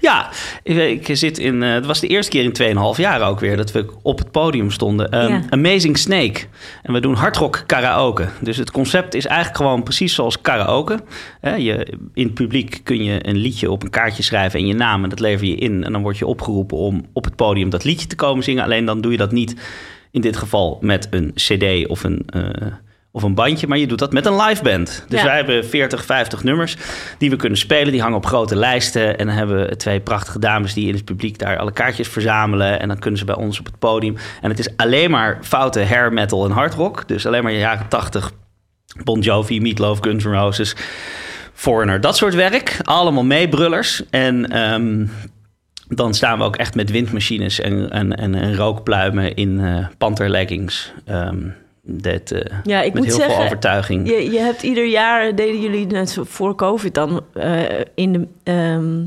Ja, 0.00 0.30
ik, 0.62 0.76
ik 1.08 1.16
zit 1.16 1.38
in. 1.38 1.62
eh, 1.62 1.72
het 1.72 1.86
was 1.86 2.00
de 2.00 2.06
eerste 2.06 2.30
keer 2.30 2.42
in 2.42 2.52
2,5 2.94 2.96
jaar 3.00 3.22
ook 3.28 3.40
weer 3.40 3.56
dat 3.56 3.72
we 3.72 3.86
op 4.02 4.18
het 4.18 4.30
podium 4.30 4.70
stonden. 4.70 5.10
Ehm, 5.10 5.32
Ja. 5.32 5.42
Amazing 5.50 5.98
Snake. 5.98 6.40
En 6.82 6.92
we 6.92 7.00
doen 7.00 7.14
hardrock 7.14 7.62
karaoke. 7.66 8.28
Dus 8.40 8.56
het 8.56 8.70
concept 8.70 9.14
is 9.14 9.26
eigenlijk 9.26 9.56
gewoon 9.56 9.82
precies 9.82 10.14
zoals 10.14 10.40
karaoke. 10.40 10.98
Je, 11.56 11.92
in 12.14 12.24
het 12.24 12.34
publiek 12.34 12.80
kun 12.84 13.04
je 13.04 13.28
een 13.28 13.36
liedje 13.36 13.70
op 13.70 13.82
een 13.82 13.90
kaartje 13.90 14.22
schrijven 14.22 14.60
en 14.60 14.66
je 14.66 14.74
naam. 14.74 15.02
En 15.02 15.10
dat 15.10 15.20
lever 15.20 15.46
je 15.46 15.54
in. 15.56 15.84
En 15.84 15.92
dan 15.92 16.02
word 16.02 16.18
je 16.18 16.26
opgeroepen 16.26 16.76
om 16.76 17.04
op 17.12 17.24
het 17.24 17.36
podium 17.36 17.70
dat 17.70 17.84
liedje 17.84 18.06
te 18.06 18.16
komen 18.16 18.44
zingen. 18.44 18.64
Alleen 18.64 18.84
dan 18.84 19.00
doe 19.00 19.12
je 19.12 19.18
dat 19.18 19.32
niet 19.32 19.54
in 20.10 20.20
dit 20.20 20.36
geval 20.36 20.78
met 20.80 21.08
een 21.10 21.32
CD 21.34 21.86
of 21.88 22.04
een. 22.04 22.22
Of 23.12 23.22
een 23.22 23.34
bandje, 23.34 23.66
maar 23.66 23.78
je 23.78 23.86
doet 23.86 23.98
dat 23.98 24.12
met 24.12 24.26
een 24.26 24.36
live 24.42 24.62
band. 24.62 25.04
Dus 25.08 25.18
Ja. 25.20 25.26
wij 25.26 25.36
hebben 25.36 25.66
40, 25.66 26.04
50 26.04 26.42
nummers 26.42 26.76
die 27.18 27.30
we 27.30 27.36
kunnen 27.36 27.58
spelen. 27.58 27.92
Die 27.92 28.00
hangen 28.00 28.16
op 28.16 28.26
grote 28.26 28.56
lijsten. 28.56 29.18
En 29.18 29.26
dan 29.26 29.36
hebben 29.36 29.66
we 29.68 29.76
twee 29.76 30.00
prachtige 30.00 30.38
dames 30.38 30.74
die 30.74 30.88
in 30.88 30.94
het 30.94 31.04
publiek 31.04 31.38
daar 31.38 31.58
alle 31.58 31.72
kaartjes 31.72 32.08
verzamelen. 32.08 32.80
En 32.80 32.88
dan 32.88 32.98
kunnen 32.98 33.18
ze 33.18 33.24
bij 33.26 33.34
ons 33.36 33.58
op 33.58 33.66
het 33.66 33.78
podium. 33.78 34.16
En 34.40 34.50
het 34.50 34.58
is 34.58 34.76
alleen 34.76 35.10
maar 35.10 35.38
foute 35.42 35.84
hair 35.84 36.12
metal 36.12 36.44
en 36.44 36.50
hard 36.50 36.74
rock. 36.74 37.08
Dus 37.08 37.26
alleen 37.26 37.42
maar 37.42 37.52
jaren 37.52 37.88
80. 37.88 38.30
Bon 39.04 39.20
Jovi, 39.20 39.60
Meatloaf, 39.60 39.98
Guns 40.00 40.24
N' 40.24 40.28
Roses, 40.28 40.74
Foreigner. 41.52 42.00
Dat 42.00 42.16
soort 42.16 42.34
werk. 42.34 42.76
Allemaal 42.82 43.24
meebrullers. 43.24 44.02
En 44.10 44.50
ehm, 44.50 45.06
dan 45.88 46.14
staan 46.14 46.38
we 46.38 46.44
ook 46.44 46.56
echt 46.56 46.74
met 46.74 46.90
windmachines 46.90 47.60
en, 47.60 47.90
en, 47.90 48.16
en, 48.16 48.34
en 48.34 48.56
rookpluimen 48.56 49.34
in 49.34 49.60
eh 49.60 49.86
panterleggings. 49.98 50.92
Ehm 51.04 51.38
dit, 51.82 52.32
eh, 52.32 52.58
Ja, 52.64 52.80
ik 52.82 52.92
met 52.92 53.02
moet 53.02 53.06
heel 53.06 53.16
zeggen, 53.16 53.34
veel 53.34 53.44
overtuiging. 53.44 54.08
Je, 54.08 54.30
je 54.30 54.38
hebt 54.38 54.62
ieder 54.62 54.86
jaar, 54.86 55.34
deden 55.34 55.60
jullie 55.60 55.86
net 55.86 56.18
voor 56.22 56.54
COVID 56.54 56.94
dan, 56.94 57.20
eh, 57.34 57.62
in 57.94 58.12
de... 58.12 58.26
ehm, 58.42 59.00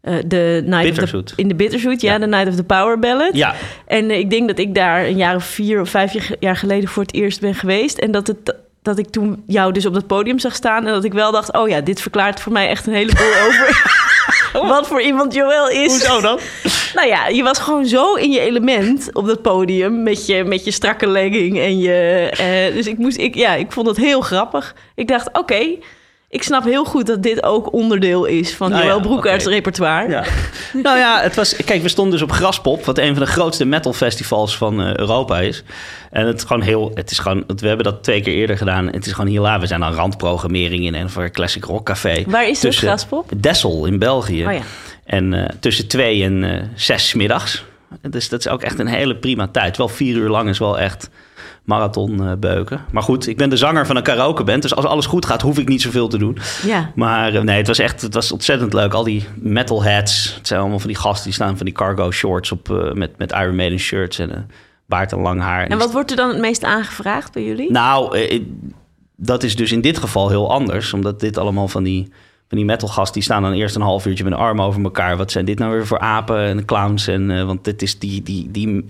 eh, 0.00 0.14
de 0.26 0.62
night 0.64 1.02
of 1.02 1.10
the, 1.10 1.32
in 1.36 1.48
de 1.48 1.54
Bitterzoet, 1.54 2.00
ja, 2.00 2.12
Ja. 2.12 2.18
de 2.18 2.26
Night 2.26 2.48
of 2.48 2.54
the 2.54 2.64
Power 2.64 2.98
Ballad. 2.98 3.34
Ja, 3.36 3.54
En 3.86 4.10
ik 4.10 4.30
denk 4.30 4.48
dat 4.48 4.58
ik 4.58 4.74
daar 4.74 5.04
een 5.06 5.16
jaar 5.16 5.34
of 5.34 5.44
vier 5.44 5.80
of 5.80 5.88
vijf 5.90 6.12
jaar- 6.12 6.36
jaar 6.40 6.56
geleden 6.56 6.88
voor 6.88 7.02
het 7.02 7.14
eerst 7.14 7.40
ben 7.40 7.54
geweest. 7.54 7.98
En 7.98 8.10
dat, 8.10 8.26
het, 8.26 8.54
dat 8.82 8.98
ik 8.98 9.08
toen 9.10 9.42
jou 9.46 9.72
dus 9.72 9.86
op 9.86 9.94
dat 9.94 10.06
podium 10.06 10.38
zag 10.38 10.54
staan. 10.54 10.86
En 10.86 10.92
dat 10.92 11.04
ik 11.04 11.12
wel 11.12 11.32
dacht, 11.32 11.52
oh 11.52 11.68
ja, 11.68 11.80
dit 11.80 12.00
verklaart 12.00 12.40
voor 12.40 12.52
mij 12.52 12.68
echt 12.68 12.86
een 12.86 12.92
heleboel 12.94 13.26
over 13.46 13.82
wat 14.52 14.86
voor 14.86 15.02
iemand 15.02 15.34
Joël 15.34 15.68
is. 15.68 15.90
hoezo 15.90 16.20
dan? 16.20 16.38
Nou 16.94 17.08
ja, 17.08 17.26
je 17.26 17.42
was 17.42 17.58
gewoon 17.58 17.86
zo 17.86 18.14
in 18.14 18.30
je 18.30 18.40
element 18.40 19.08
op 19.12 19.26
dat 19.26 19.42
podium 19.42 20.02
met 20.02 20.26
je, 20.26 20.44
met 20.44 20.64
je 20.64 20.70
strakke 20.70 21.06
legging 21.06 21.58
en 21.58 21.78
je. 21.78 22.28
eh, 22.36 22.74
dus 22.74 22.86
ik 22.86 22.98
moest, 22.98 23.16
ik, 23.16 23.34
ja, 23.34 23.54
ik 23.54 23.72
vond 23.72 23.86
het 23.86 23.96
heel 23.96 24.20
grappig. 24.20 24.74
Ik 24.94 25.08
dacht, 25.08 25.38
oké, 25.38 25.76
ik 26.30 26.42
snap 26.42 26.64
heel 26.64 26.84
goed 26.84 27.06
dat 27.06 27.22
dit 27.22 27.42
ook 27.42 27.72
onderdeel 27.72 28.24
is 28.24 28.54
van 28.54 28.70
Nou 28.70 28.84
Joël 28.84 29.20
repertoire. 29.44 30.10
Ja. 30.10 30.24
nou 30.82 30.98
ja, 30.98 31.20
het 31.20 31.34
was. 31.34 31.56
Kijk, 31.56 31.82
we 31.82 31.88
stonden 31.88 32.12
dus 32.12 32.22
op 32.22 32.32
Graspop, 32.32 32.84
wat 32.84 32.98
een 32.98 33.14
van 33.14 33.24
de 33.24 33.30
grootste 33.30 33.64
metalfestivals 33.64 34.56
van 34.56 34.82
eh, 34.82 34.96
Europa 34.96 35.40
is. 35.40 35.62
En 36.10 36.26
het 36.26 36.36
is 36.36 36.44
gewoon 36.44 36.62
heel. 36.62 36.90
Het 36.94 37.10
is 37.10 37.18
gewoon. 37.18 37.44
We 37.46 37.66
hebben 37.66 37.84
dat 37.84 38.02
twee 38.02 38.20
keer 38.20 38.34
eerder 38.34 38.56
gedaan. 38.56 38.86
Het 38.86 39.06
is 39.06 39.12
gewoon 39.12 39.30
hilarisch. 39.30 39.60
We 39.60 39.66
zijn 39.66 39.84
aan 39.84 39.94
randprogrammering 39.94 40.84
in 40.84 40.94
een 40.94 41.10
voor 41.10 41.22
een 41.22 41.32
classic 41.32 41.64
rock 41.64 41.84
café. 41.84 42.24
Waar 42.26 42.48
is 42.48 42.48
het, 42.48 42.60
Tussen 42.60 42.88
Graspop? 42.88 43.30
Dessel 43.36 43.86
in 43.86 43.98
België. 43.98 44.46
Oh 44.46 44.52
ja. 44.52 44.62
En 45.04 45.34
eh, 45.34 45.48
tussen 45.60 45.88
twee 45.88 46.24
en 46.24 46.44
eh, 46.44 46.62
zes 46.74 47.14
middags. 47.14 47.64
Dus 48.00 48.28
dat 48.28 48.40
is 48.40 48.48
ook 48.48 48.62
echt 48.62 48.78
een 48.78 48.86
hele 48.86 49.16
prima 49.16 49.48
tijd. 49.48 49.76
Wel 49.76 49.88
vier 49.88 50.16
uur 50.16 50.28
lang 50.28 50.48
is 50.48 50.58
wel 50.58 50.78
echt 50.78 51.10
marathon 51.68 52.28
eh, 52.28 52.32
beuken. 52.38 52.84
Maar 52.90 53.02
goed, 53.02 53.26
ik 53.26 53.36
ben 53.36 53.50
de 53.50 53.56
zanger 53.56 53.86
van 53.86 53.96
een 53.96 54.02
karaokeband. 54.02 54.62
Dus 54.62 54.74
als 54.74 54.84
alles 54.84 55.06
goed 55.06 55.26
gaat, 55.26 55.42
hoef 55.42 55.58
ik 55.58 55.68
niet 55.68 55.82
zoveel 55.82 56.08
te 56.08 56.18
doen. 56.18 56.38
Ja. 56.62 56.92
Maar 56.94 57.34
eh, 57.34 57.42
nee, 57.42 57.56
het 57.56 57.66
was 57.66 57.78
echt 57.78 58.02
het 58.02 58.14
was 58.14 58.32
ontzettend 58.32 58.72
leuk. 58.72 58.92
Al 58.92 59.04
die 59.04 59.26
metalheads. 59.36 60.34
Het 60.36 60.46
zijn 60.46 60.60
allemaal 60.60 60.78
van 60.78 60.88
die 60.88 60.98
gasten 60.98 61.24
die 61.24 61.32
staan 61.32 61.56
van 61.56 61.66
die 61.66 61.74
cargo 61.74 62.10
shorts 62.10 62.52
op 62.52 62.70
eh, 62.70 62.92
met, 62.92 63.18
met 63.18 63.32
Iron 63.32 63.56
Maiden 63.56 63.78
shirts 63.78 64.18
en 64.18 64.36
een 64.36 64.46
baard 64.86 65.12
en 65.12 65.18
lang 65.18 65.40
haar. 65.40 65.66
En 65.66 65.78
wat 65.78 65.92
wordt 65.92 66.10
er 66.10 66.16
dan 66.16 66.28
het 66.28 66.38
meest 66.38 66.64
aangevraagd 66.64 67.32
bij 67.32 67.44
jullie? 67.44 67.72
nou, 67.72 68.18
dat 69.16 69.42
is 69.42 69.56
dus 69.56 69.72
in 69.72 69.80
dit 69.80 69.98
geval 69.98 70.28
heel 70.28 70.52
anders. 70.52 70.92
Omdat 70.92 71.20
dit 71.20 71.38
allemaal 71.38 71.68
van 71.68 71.82
die, 71.82 72.12
van 72.48 72.56
die 72.58 72.66
metalgasten... 72.66 73.14
die 73.14 73.22
staan 73.22 73.42
dan 73.42 73.52
eerst 73.52 73.74
een 73.76 73.82
half 73.82 74.06
uurtje 74.06 74.24
met 74.24 74.32
een 74.32 74.38
arm 74.38 74.60
over 74.60 74.82
elkaar. 74.82 75.16
Wat 75.16 75.30
zijn 75.30 75.44
dit 75.44 75.58
nou 75.58 75.72
weer 75.72 75.86
voor 75.86 75.98
apen 75.98 76.38
en 76.38 76.64
clowns? 76.64 77.06
En, 77.06 77.30
eh, 77.30 77.44
want 77.44 77.64
dit 77.64 77.82
is 77.82 77.98
die, 77.98 78.22
die, 78.22 78.50
die 78.50 78.88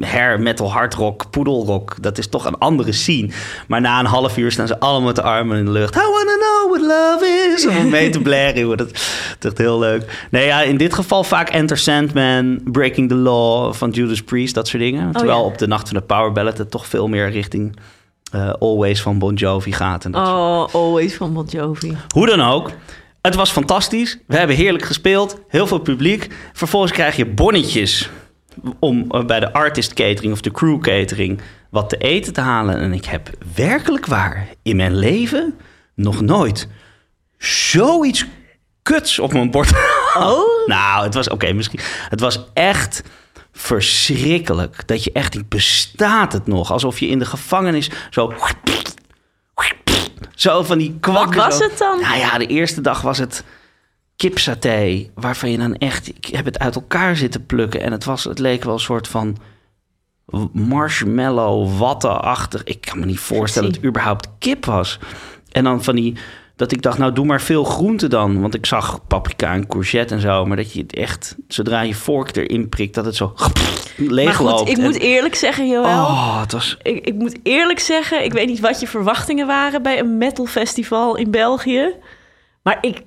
hair 0.00 0.40
metal 0.40 0.72
hardrock, 0.72 1.30
poedelrock. 1.30 2.02
Dat 2.02 2.18
is 2.18 2.28
toch 2.28 2.44
een 2.44 2.58
andere 2.58 2.92
scene. 2.92 3.30
Maar 3.68 3.80
na 3.80 3.98
een 3.98 4.06
half 4.06 4.36
uur 4.38 4.52
staan 4.52 4.66
ze 4.66 4.80
allemaal 4.80 5.06
met 5.06 5.16
de 5.16 5.22
armen 5.22 5.58
in 5.58 5.64
de 5.64 5.70
lucht. 5.70 5.94
I 5.96 5.98
wanna 5.98 6.36
know 6.38 6.70
what 6.70 6.80
love 6.80 7.52
is. 7.56 7.66
Om 7.66 7.88
mee 7.88 8.10
te 8.10 8.20
blaren. 8.20 8.76
Dat 8.76 8.90
is 8.92 9.36
echt 9.40 9.58
heel 9.58 9.78
leuk. 9.78 10.26
Nee, 10.30 10.46
ja, 10.46 10.62
in 10.62 10.76
dit 10.76 10.94
geval 10.94 11.24
vaak 11.24 11.48
Enter 11.48 11.78
Sandman... 11.78 12.60
Breaking 12.64 13.08
the 13.08 13.14
Law 13.14 13.74
van 13.74 13.90
Judas 13.90 14.22
Priest, 14.22 14.54
dat 14.54 14.68
soort 14.68 14.82
dingen. 14.82 15.12
Terwijl 15.12 15.38
ja. 15.38 15.44
op 15.44 15.58
de 15.58 15.66
Nacht 15.66 15.88
van 15.88 15.96
de 15.98 16.02
Power 16.04 16.32
Ballad... 16.32 16.58
het 16.58 16.70
toch 16.70 16.86
veel 16.86 17.08
meer 17.08 17.30
richting... 17.30 17.76
eh, 18.32 18.50
Always 18.58 19.02
van 19.02 19.18
Bon 19.18 19.34
Jovi 19.34 19.72
gaat. 19.72 20.04
En 20.04 20.10
dat 20.10 20.26
soort- 20.26 20.38
Oh, 20.38 20.74
always 20.74 21.14
van 21.16 21.32
Bon 21.32 21.46
Jovi. 21.48 21.96
Hoe 22.14 22.26
dan 22.26 22.40
ook, 22.40 22.70
het 23.22 23.34
was 23.34 23.50
fantastisch. 23.50 24.18
We 24.26 24.36
hebben 24.36 24.56
heerlijk 24.56 24.84
gespeeld, 24.84 25.40
heel 25.48 25.66
veel 25.66 25.78
publiek. 25.78 26.34
Vervolgens 26.52 26.92
krijg 26.92 27.16
je 27.16 27.26
bonnetjes 27.26 28.10
om 28.78 29.10
eh, 29.10 29.24
bij 29.24 29.40
de 29.40 29.52
artist 29.52 29.94
catering 29.94 30.32
of 30.32 30.40
de 30.40 30.50
crew 30.50 30.80
catering 30.80 31.40
wat 31.70 31.88
te 31.88 31.96
eten 31.96 32.32
te 32.32 32.40
halen. 32.40 32.78
En 32.78 32.92
ik 32.92 33.04
heb 33.04 33.30
werkelijk 33.54 34.06
waar 34.06 34.48
in 34.62 34.76
mijn 34.76 34.96
leven 34.96 35.58
nog 35.94 36.20
nooit 36.20 36.68
zoiets 37.38 38.26
kuts 38.82 39.18
op 39.18 39.32
mijn 39.32 39.50
bord. 39.50 39.70
Oh? 40.14 40.66
nou, 40.66 41.04
het 41.04 41.14
was 41.14 41.28
oké, 41.28 41.52
misschien. 41.52 41.80
Het 42.08 42.20
was 42.20 42.44
echt 42.52 43.02
verschrikkelijk. 43.52 44.86
Dat 44.86 45.04
je 45.04 45.12
echt, 45.12 45.48
bestaat 45.48 46.32
het 46.32 46.46
nog? 46.46 46.72
Alsof 46.72 46.98
je 46.98 47.06
in 47.06 47.18
de 47.18 47.24
gevangenis 47.24 47.90
zo. 48.10 48.32
Zo 50.40 50.62
van 50.62 50.78
die 50.78 50.96
kwakken. 51.00 51.36
Wat 51.36 51.46
was 51.46 51.56
zo. 51.56 51.64
het 51.64 51.78
dan? 51.78 52.00
Nou 52.00 52.18
ja, 52.18 52.38
de 52.38 52.46
eerste 52.46 52.80
dag 52.80 53.00
was 53.00 53.18
het 53.18 53.44
kipsaté. 54.16 55.10
Waarvan 55.14 55.50
je 55.50 55.58
dan 55.58 55.74
echt... 55.74 56.08
Ik 56.08 56.24
heb 56.24 56.44
het 56.44 56.58
uit 56.58 56.74
elkaar 56.74 57.16
zitten 57.16 57.46
plukken. 57.46 57.80
En 57.80 57.92
het, 57.92 58.04
was, 58.04 58.24
het 58.24 58.38
leek 58.38 58.64
wel 58.64 58.72
een 58.72 58.80
soort 58.80 59.08
van 59.08 59.36
marshmallow, 60.52 61.78
wattenachtig. 61.78 62.64
Ik 62.64 62.80
kan 62.80 62.98
me 62.98 63.06
niet 63.06 63.18
voorstellen 63.18 63.68
dat 63.68 63.76
het 63.76 63.86
überhaupt 63.86 64.28
kip 64.38 64.64
was. 64.64 64.98
En 65.52 65.64
dan 65.64 65.84
van 65.84 65.94
die... 65.94 66.16
Dat 66.60 66.72
ik 66.72 66.82
dacht, 66.82 66.98
nou 66.98 67.12
doe 67.12 67.24
maar 67.26 67.40
veel 67.40 67.64
groente 67.64 68.08
dan. 68.08 68.40
Want 68.40 68.54
ik 68.54 68.66
zag 68.66 69.06
paprika 69.06 69.52
en 69.52 69.66
courgette 69.66 70.14
en 70.14 70.20
zo. 70.20 70.46
Maar 70.46 70.56
dat 70.56 70.72
je 70.72 70.80
het 70.80 70.94
echt, 70.94 71.36
zodra 71.48 71.80
je 71.80 71.94
vork 71.94 72.36
erin 72.36 72.68
prikt, 72.68 72.94
dat 72.94 73.04
het 73.04 73.16
zo 73.16 73.32
Maar 73.36 73.50
leegloopt. 73.96 74.58
goed, 74.58 74.68
ik 74.68 74.76
En- 74.76 74.82
moet 74.82 74.98
eerlijk 74.98 75.34
zeggen, 75.34 75.68
Joël. 75.68 75.82
Oh, 75.84 76.40
het 76.40 76.52
was... 76.52 76.76
Ik, 76.82 77.06
ik 77.06 77.14
moet 77.14 77.38
eerlijk 77.42 77.78
zeggen, 77.80 78.24
ik 78.24 78.32
weet 78.32 78.46
niet 78.46 78.60
wat 78.60 78.80
je 78.80 78.86
verwachtingen 78.86 79.46
waren 79.46 79.82
bij 79.82 79.98
een 79.98 80.18
metalfestival 80.18 81.16
in 81.16 81.30
België. 81.30 81.94
Maar 82.62 82.78
ik 82.80 83.02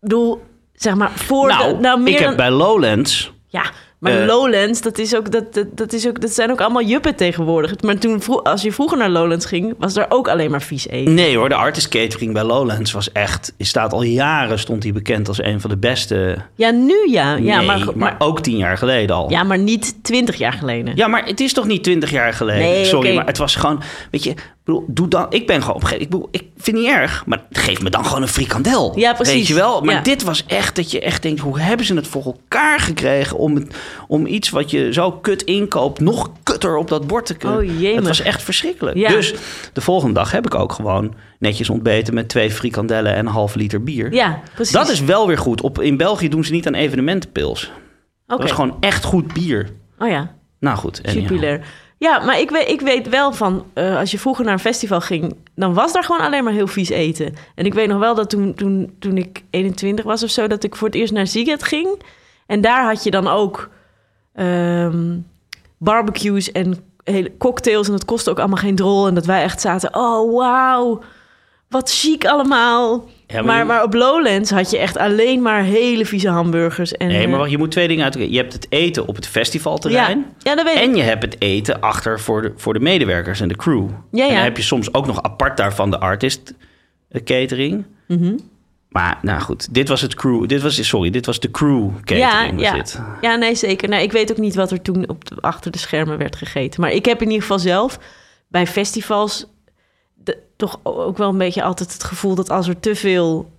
bedoel, 0.00 0.42
zeg 0.72 0.94
maar, 0.94 1.10
voor 1.14 1.48
Nou, 1.48 1.74
de, 1.74 1.80
nou 1.80 2.00
meer 2.00 2.12
ik 2.12 2.18
heb 2.18 2.26
dan- 2.28 2.36
bij 2.36 2.50
Lowlands... 2.50 3.32
Ja, 3.46 3.64
maar 3.98 4.20
Eh. 4.20 4.26
Lowlands, 4.26 4.80
dat, 4.80 4.98
is 4.98 5.16
ook, 5.16 5.32
dat, 5.32 5.54
dat, 5.54 5.66
dat, 5.70 5.92
is 5.92 6.08
ook, 6.08 6.20
dat 6.20 6.30
zijn 6.30 6.50
ook 6.50 6.60
allemaal 6.60 6.82
juppen 6.82 7.14
tegenwoordig. 7.14 7.80
Maar 7.82 7.98
toen, 7.98 8.22
als 8.42 8.62
je 8.62 8.72
vroeger 8.72 8.98
naar 8.98 9.10
Lowlands 9.10 9.46
ging, 9.46 9.74
was 9.78 9.96
er 9.96 10.06
ook 10.08 10.28
alleen 10.28 10.50
maar 10.50 10.62
vies 10.62 10.88
eten. 10.88 11.14
Nee 11.14 11.36
hoor, 11.36 11.48
de 11.48 11.54
artist 11.54 11.88
catering 11.88 12.32
bij 12.32 12.44
Lowlands 12.44 12.92
was 12.92 13.12
echt... 13.12 13.54
Staat 13.58 13.92
al 13.92 14.02
jaren, 14.02 14.58
stond 14.58 14.82
hij 14.82 14.92
bekend 14.92 15.28
als 15.28 15.42
een 15.42 15.60
van 15.60 15.70
de 15.70 15.76
beste... 15.76 16.36
Ja, 16.54 16.70
nu 16.70 17.08
ja. 17.10 17.36
Ja, 17.36 17.60
maar, 17.62 17.78
maar, 17.78 17.96
maar, 17.96 18.14
ook 18.18 18.40
tien 18.40 18.56
jaar 18.56 18.78
geleden 18.78 19.16
al. 19.16 19.30
ja, 19.30 19.42
maar 19.42 19.58
niet 19.58 19.94
twintig 20.02 20.36
jaar 20.36 20.52
geleden. 20.52 20.96
Ja, 20.96 21.08
maar 21.08 21.24
het 21.24 21.40
is 21.40 21.52
toch 21.52 21.66
niet 21.66 21.82
twintig 21.84 22.10
jaar 22.10 22.32
geleden? 22.32 22.62
Nee, 22.62 22.84
Sorry, 22.84 23.14
maar 23.14 23.26
het 23.26 23.38
was 23.38 23.56
gewoon... 23.56 23.82
Weet 24.10 24.24
je, 24.24 24.34
bedoel, 24.68 24.84
doe 24.88 25.08
dan... 25.08 25.26
Ik 25.30 25.46
ben 25.46 25.62
gewoon 25.62 25.82
ik, 25.90 25.98
bedoel, 25.98 26.28
ik 26.30 26.44
vind 26.56 26.76
het 26.76 26.86
niet 26.86 26.94
erg, 26.94 27.26
maar 27.26 27.44
geef 27.50 27.82
me 27.82 27.90
dan 27.90 28.04
gewoon 28.04 28.22
een 28.22 28.28
frikandel. 28.28 28.98
Ja, 28.98 29.12
precies. 29.12 29.34
Weet 29.34 29.46
je 29.46 29.54
wel? 29.54 29.80
Maar 29.80 29.94
Ja. 29.94 30.00
dit 30.00 30.22
was 30.22 30.44
echt 30.46 30.76
dat 30.76 30.90
je 30.90 31.00
echt 31.00 31.22
denkt... 31.22 31.40
Hoe 31.40 31.60
hebben 31.60 31.86
ze 31.86 31.94
het 31.94 32.06
voor 32.06 32.24
elkaar 32.24 32.80
gekregen 32.80 33.38
om, 33.38 33.54
het, 33.54 33.74
om 34.08 34.26
iets 34.26 34.50
wat 34.50 34.70
je 34.70 34.92
zo 34.92 35.12
kut 35.12 35.42
inkoopt... 35.42 36.00
nog 36.00 36.30
kutter 36.42 36.76
op 36.76 36.88
dat 36.88 37.06
bord 37.06 37.26
te 37.26 37.36
kunnen? 37.36 37.58
Oh. 37.58 37.94
Het 37.94 38.06
was 38.06 38.20
echt 38.20 38.42
verschrikkelijk. 38.42 38.96
Ja. 38.96 39.08
Dus 39.08 39.34
de 39.72 39.80
volgende 39.80 40.14
dag 40.14 40.30
heb 40.32 40.46
ik 40.46 40.54
ook 40.54 40.72
gewoon 40.72 41.14
netjes 41.38 41.70
ontbeten... 41.70 42.14
met 42.14 42.28
twee 42.28 42.50
frikandellen 42.50 43.14
en 43.14 43.26
een 43.26 43.32
half 43.32 43.54
liter 43.54 43.82
bier. 43.82 44.12
Ja, 44.12 44.40
precies. 44.54 44.72
Dat 44.72 44.88
is 44.88 45.00
wel 45.00 45.26
weer 45.26 45.38
goed. 45.38 45.60
Op, 45.60 45.80
in 45.80 45.96
België 45.96 46.28
doen 46.28 46.44
ze 46.44 46.52
niet 46.52 46.66
aan 46.66 46.74
evenementenpils. 46.74 47.70
Dat 48.26 48.40
was 48.40 48.52
gewoon 48.52 48.76
echt 48.80 49.04
goed 49.04 49.32
bier. 49.32 49.68
Oh 49.98 50.08
ja, 50.08 50.34
Nou 50.60 50.76
goed. 50.76 51.00
Jupiler. 51.12 51.60
Ja, 51.98 52.24
maar 52.24 52.40
ik 52.40 52.50
weet, 52.50 52.68
ik 52.68 52.80
weet 52.80 53.08
wel 53.08 53.32
van, 53.32 53.64
eh, 53.72 53.98
als 53.98 54.10
je 54.10 54.18
vroeger 54.18 54.44
naar 54.44 54.52
een 54.52 54.58
festival 54.58 55.00
ging, 55.00 55.36
dan 55.54 55.74
was 55.74 55.92
daar 55.92 56.04
gewoon 56.04 56.20
alleen 56.20 56.44
maar 56.44 56.52
heel 56.52 56.66
vies 56.66 56.88
eten. 56.88 57.34
En 57.54 57.64
ik 57.66 57.74
weet 57.74 57.88
nog 57.88 57.98
wel 57.98 58.14
dat 58.14 58.30
toen, 58.30 58.54
toen, 58.54 58.96
toen 58.98 59.16
ik 59.16 59.42
21 59.50 60.04
was 60.04 60.22
of 60.22 60.30
zo, 60.30 60.46
dat 60.46 60.64
ik 60.64 60.76
voor 60.76 60.88
het 60.88 60.96
eerst 60.96 61.12
naar 61.12 61.26
Ziget 61.26 61.62
ging. 61.62 62.02
En 62.46 62.60
daar 62.60 62.84
had 62.84 63.04
je 63.04 63.10
dan 63.10 63.28
ook 63.28 63.70
ehm, 64.34 65.18
barbecues 65.78 66.52
en 66.52 66.84
hele 67.04 67.36
cocktails. 67.36 67.86
En 67.86 67.92
dat 67.92 68.04
kostte 68.04 68.30
ook 68.30 68.38
allemaal 68.38 68.56
geen 68.56 68.76
drol. 68.76 69.06
En 69.06 69.14
dat 69.14 69.26
wij 69.26 69.42
echt 69.42 69.60
zaten, 69.60 69.94
oh 69.94 70.36
wauw, 70.36 71.02
wat 71.68 71.90
chic 71.90 72.26
allemaal. 72.26 73.04
Ja, 73.30 73.42
maar 73.42 73.66
maar, 73.66 73.82
op 73.82 73.94
Lowlands 73.94 74.50
had 74.50 74.70
je 74.70 74.78
echt 74.78 74.96
alleen 74.96 75.42
maar 75.42 75.62
hele 75.62 76.06
vieze 76.06 76.28
hamburgers. 76.28 76.92
En, 76.92 77.08
Nee, 77.08 77.24
maar 77.24 77.32
eh, 77.32 77.38
wacht, 77.38 77.50
je 77.50 77.58
moet 77.58 77.70
twee 77.70 77.88
dingen 77.88 78.04
uit. 78.04 78.14
Je 78.14 78.36
hebt 78.36 78.52
het 78.52 78.66
eten 78.68 79.06
op 79.06 79.16
het 79.16 79.26
festivalterrein. 79.26 80.18
ja, 80.18 80.50
ja, 80.50 80.54
dat 80.54 80.64
weet 80.64 80.76
ik. 80.76 80.82
En 80.82 80.96
je 80.96 81.02
hebt 81.02 81.22
het 81.22 81.36
eten 81.38 81.80
achter 81.80 82.20
voor 82.20 82.42
de, 82.42 82.52
voor 82.56 82.72
de 82.72 82.80
medewerkers 82.80 83.40
en 83.40 83.48
de 83.48 83.56
crew. 83.56 83.88
Ja, 84.10 84.22
En 84.22 84.28
ja. 84.28 84.34
dan 84.34 84.44
heb 84.44 84.56
je 84.56 84.62
soms 84.62 84.94
ook 84.94 85.06
nog 85.06 85.22
apart 85.22 85.56
daarvan 85.56 85.90
de 85.90 85.98
artist 85.98 86.54
eh, 87.08 87.22
catering. 87.24 87.84
Mhm. 88.06 88.36
Maar 88.88 89.18
nou 89.22 89.40
goed, 89.40 89.74
dit 89.74 89.88
was 89.88 90.00
het 90.00 90.14
crew. 90.14 90.46
Dit 90.46 90.62
was, 90.62 90.88
sorry, 90.88 91.10
dit 91.10 91.26
was 91.26 91.40
de 91.40 91.50
crew 91.50 91.90
catering. 92.04 92.60
ja. 92.60 92.72
dit. 92.72 93.00
Ja, 93.20 93.36
nee, 93.36 93.54
zeker. 93.54 93.88
Nou, 93.88 94.02
ik 94.02 94.12
weet 94.12 94.30
ook 94.30 94.38
niet 94.38 94.54
wat 94.54 94.70
er 94.70 94.82
toen 94.82 95.08
op 95.08 95.24
de, 95.24 95.36
achter 95.40 95.70
de 95.70 95.78
schermen 95.78 96.18
werd 96.18 96.36
gegeten. 96.36 96.80
Maar 96.80 96.92
ik 96.92 97.04
heb 97.04 97.20
in 97.20 97.26
ieder 97.26 97.42
geval 97.42 97.58
zelf 97.58 97.98
bij 98.48 98.66
festivals 98.66 99.46
toch 100.58 100.80
ook 100.82 101.16
wel 101.16 101.28
een 101.28 101.38
beetje 101.38 101.62
altijd 101.62 101.92
het 101.92 102.04
gevoel 102.04 102.34
dat 102.34 102.50
als 102.50 102.68
er 102.68 102.80
te 102.80 102.94
veel 102.94 103.50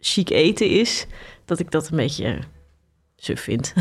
chic 0.00 0.30
eten 0.30 0.70
is, 0.70 1.06
dat 1.44 1.58
ik 1.58 1.70
dat 1.70 1.88
een 1.90 1.96
beetje 1.96 2.38
suf 3.16 3.40
vind. 3.40 3.72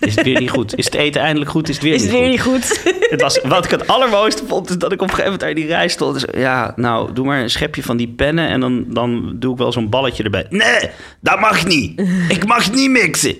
Is 0.00 0.14
het 0.14 0.24
weer 0.24 0.40
niet 0.40 0.50
goed? 0.50 0.76
Is 0.76 0.84
het 0.84 0.94
eten 0.94 1.20
eindelijk 1.20 1.50
goed? 1.50 1.68
Is 1.68 1.74
het 1.74 1.84
weer 1.84 1.94
is 1.94 2.02
niet 2.02 2.10
het 2.10 2.20
weer 2.20 2.40
goed? 2.40 2.52
niet 2.52 2.78
goed? 2.82 3.10
Het 3.10 3.20
was, 3.20 3.40
wat 3.40 3.64
ik 3.64 3.70
het 3.70 3.86
allermooiste 3.86 4.46
vond, 4.46 4.70
is 4.70 4.78
dat 4.78 4.92
ik 4.92 5.02
op 5.02 5.08
een 5.08 5.14
gegeven 5.14 5.32
moment 5.32 5.50
in 5.50 5.54
die 5.56 5.66
rij 5.66 5.88
stond. 5.88 6.20
Dus, 6.20 6.40
ja, 6.40 6.72
nou, 6.76 7.12
doe 7.12 7.26
maar 7.26 7.40
een 7.40 7.50
schepje 7.50 7.82
van 7.82 7.96
die 7.96 8.08
pennen 8.08 8.48
en 8.48 8.60
dan, 8.60 8.84
dan 8.88 9.36
doe 9.38 9.52
ik 9.52 9.58
wel 9.58 9.72
zo'n 9.72 9.88
balletje 9.88 10.22
erbij. 10.22 10.46
Nee, 10.50 10.90
dat 11.20 11.40
mag 11.40 11.66
niet. 11.66 12.00
Ik 12.28 12.46
mag 12.46 12.72
niet 12.72 12.90
mixen. 12.90 13.36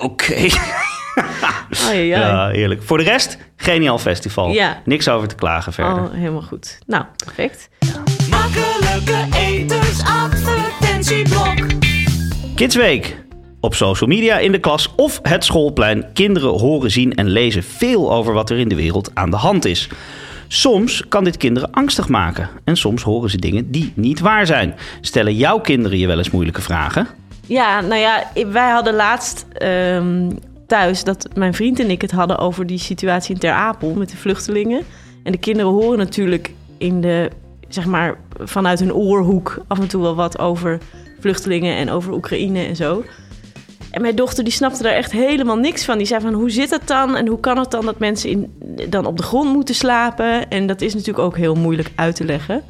Oké. 0.00 0.48
ja, 1.86 1.90
ja. 1.90 2.18
Ja, 2.18 2.48
heerlijk. 2.48 2.82
Voor 2.82 2.98
de 2.98 3.04
rest, 3.04 3.38
geniaal 3.56 3.98
festival. 3.98 4.50
Ja. 4.50 4.82
Niks 4.84 5.08
over 5.08 5.28
te 5.28 5.34
klagen 5.34 5.72
verder. 5.72 6.02
Oh, 6.02 6.12
helemaal 6.12 6.42
goed. 6.42 6.78
Nou, 6.86 7.04
perfect. 7.24 7.68
Makkelijke 8.30 9.26
etersadvertentieblok. 9.36 11.54
Kidsweek. 12.54 13.16
Op 13.60 13.74
social 13.74 14.08
media, 14.08 14.38
in 14.38 14.52
de 14.52 14.58
klas 14.58 14.92
of 14.96 15.20
het 15.22 15.44
schoolplein. 15.44 16.04
Kinderen 16.12 16.50
horen, 16.50 16.90
zien 16.90 17.14
en 17.14 17.28
lezen 17.28 17.62
veel 17.62 18.12
over 18.12 18.32
wat 18.32 18.50
er 18.50 18.58
in 18.58 18.68
de 18.68 18.74
wereld 18.74 19.10
aan 19.14 19.30
de 19.30 19.36
hand 19.36 19.64
is. 19.64 19.88
Soms 20.48 21.04
kan 21.08 21.24
dit 21.24 21.36
kinderen 21.36 21.70
angstig 21.70 22.08
maken. 22.08 22.48
En 22.64 22.76
soms 22.76 23.02
horen 23.02 23.30
ze 23.30 23.36
dingen 23.36 23.70
die 23.70 23.92
niet 23.94 24.20
waar 24.20 24.46
zijn. 24.46 24.74
Stellen 25.00 25.34
jouw 25.34 25.58
kinderen 25.58 25.98
je 25.98 26.06
wel 26.06 26.18
eens 26.18 26.30
moeilijke 26.30 26.62
vragen? 26.62 27.06
Ja, 27.46 27.80
nou 27.80 28.00
ja, 28.00 28.24
wij 28.46 28.70
hadden 28.70 28.94
laatst 28.94 29.46
ehm, 29.52 30.30
thuis 30.68 31.04
dat 31.04 31.28
mijn 31.34 31.54
vriend 31.54 31.80
en 31.80 31.90
ik 31.90 32.00
het 32.00 32.10
hadden 32.10 32.38
over 32.38 32.66
die 32.66 32.78
situatie 32.78 33.34
in 33.34 33.40
Ter 33.40 33.52
Apel 33.52 33.94
met 33.94 34.10
de 34.10 34.16
vluchtelingen. 34.16 34.82
En 35.22 35.32
de 35.32 35.38
kinderen 35.38 35.72
horen 35.72 35.98
natuurlijk 35.98 36.52
in 36.78 37.00
de, 37.00 37.30
zeg 37.68 37.86
maar, 37.86 38.18
vanuit 38.38 38.78
hun 38.78 38.94
oorhoek 38.94 39.58
af 39.66 39.78
en 39.78 39.88
toe 39.88 40.02
wel 40.02 40.14
wat 40.14 40.38
over 40.38 40.78
vluchtelingen 41.20 41.76
en 41.76 41.90
over 41.90 42.12
Oekraïne 42.12 42.64
en 42.64 42.76
zo. 42.76 43.04
En 43.90 44.02
mijn 44.02 44.16
dochter 44.16 44.44
die 44.44 44.52
snapte 44.52 44.82
daar 44.82 44.92
echt 44.92 45.12
helemaal 45.12 45.56
niks 45.56 45.84
van. 45.84 45.98
Die 45.98 46.06
zei 46.06 46.20
van, 46.20 46.32
hoe 46.32 46.50
zit 46.50 46.70
het 46.70 46.86
dan? 46.86 47.16
En 47.16 47.26
hoe 47.26 47.40
kan 47.40 47.58
het 47.58 47.70
dan 47.70 47.84
dat 47.84 47.98
mensen 47.98 48.30
in, 48.30 48.52
dan 48.88 49.06
op 49.06 49.16
de 49.16 49.22
grond 49.22 49.52
moeten 49.52 49.74
slapen? 49.74 50.48
En 50.48 50.66
dat 50.66 50.80
is 50.80 50.92
natuurlijk 50.94 51.24
ook 51.26 51.36
heel 51.36 51.54
moeilijk 51.54 51.92
uit 51.94 52.16
te 52.16 52.24
leggen. 52.24 52.62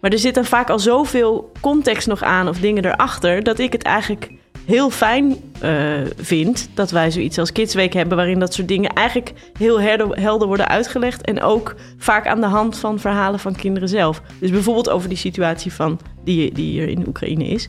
Maar 0.00 0.10
er 0.10 0.18
zit 0.18 0.34
dan 0.34 0.44
vaak 0.44 0.70
al 0.70 0.78
zoveel 0.78 1.52
context 1.60 2.06
nog 2.06 2.22
aan 2.22 2.48
of 2.48 2.58
dingen 2.58 2.84
erachter... 2.84 3.42
dat 3.42 3.58
ik 3.58 3.72
het 3.72 3.82
eigenlijk 3.82 4.30
heel 4.72 4.90
fijn 4.90 5.36
eh, 5.60 6.00
vind 6.16 6.68
dat 6.74 6.90
wij 6.90 7.10
zoiets 7.10 7.38
als 7.38 7.52
Kidsweek 7.52 7.92
hebben... 7.92 8.16
waarin 8.16 8.38
dat 8.38 8.54
soort 8.54 8.68
dingen 8.68 8.92
eigenlijk 8.92 9.32
heel 9.58 9.80
helder 9.80 10.46
worden 10.46 10.68
uitgelegd... 10.68 11.22
en 11.22 11.42
ook 11.42 11.74
vaak 11.98 12.26
aan 12.26 12.40
de 12.40 12.46
hand 12.46 12.78
van 12.78 12.98
verhalen 12.98 13.40
van 13.40 13.54
kinderen 13.54 13.88
zelf. 13.88 14.22
Dus 14.38 14.50
bijvoorbeeld 14.50 14.90
over 14.90 15.08
die 15.08 15.18
situatie 15.18 15.72
van 15.72 16.00
die, 16.24 16.52
die 16.52 16.70
hier 16.70 16.88
in 16.88 17.08
Oekraïne 17.08 17.44
is... 17.44 17.68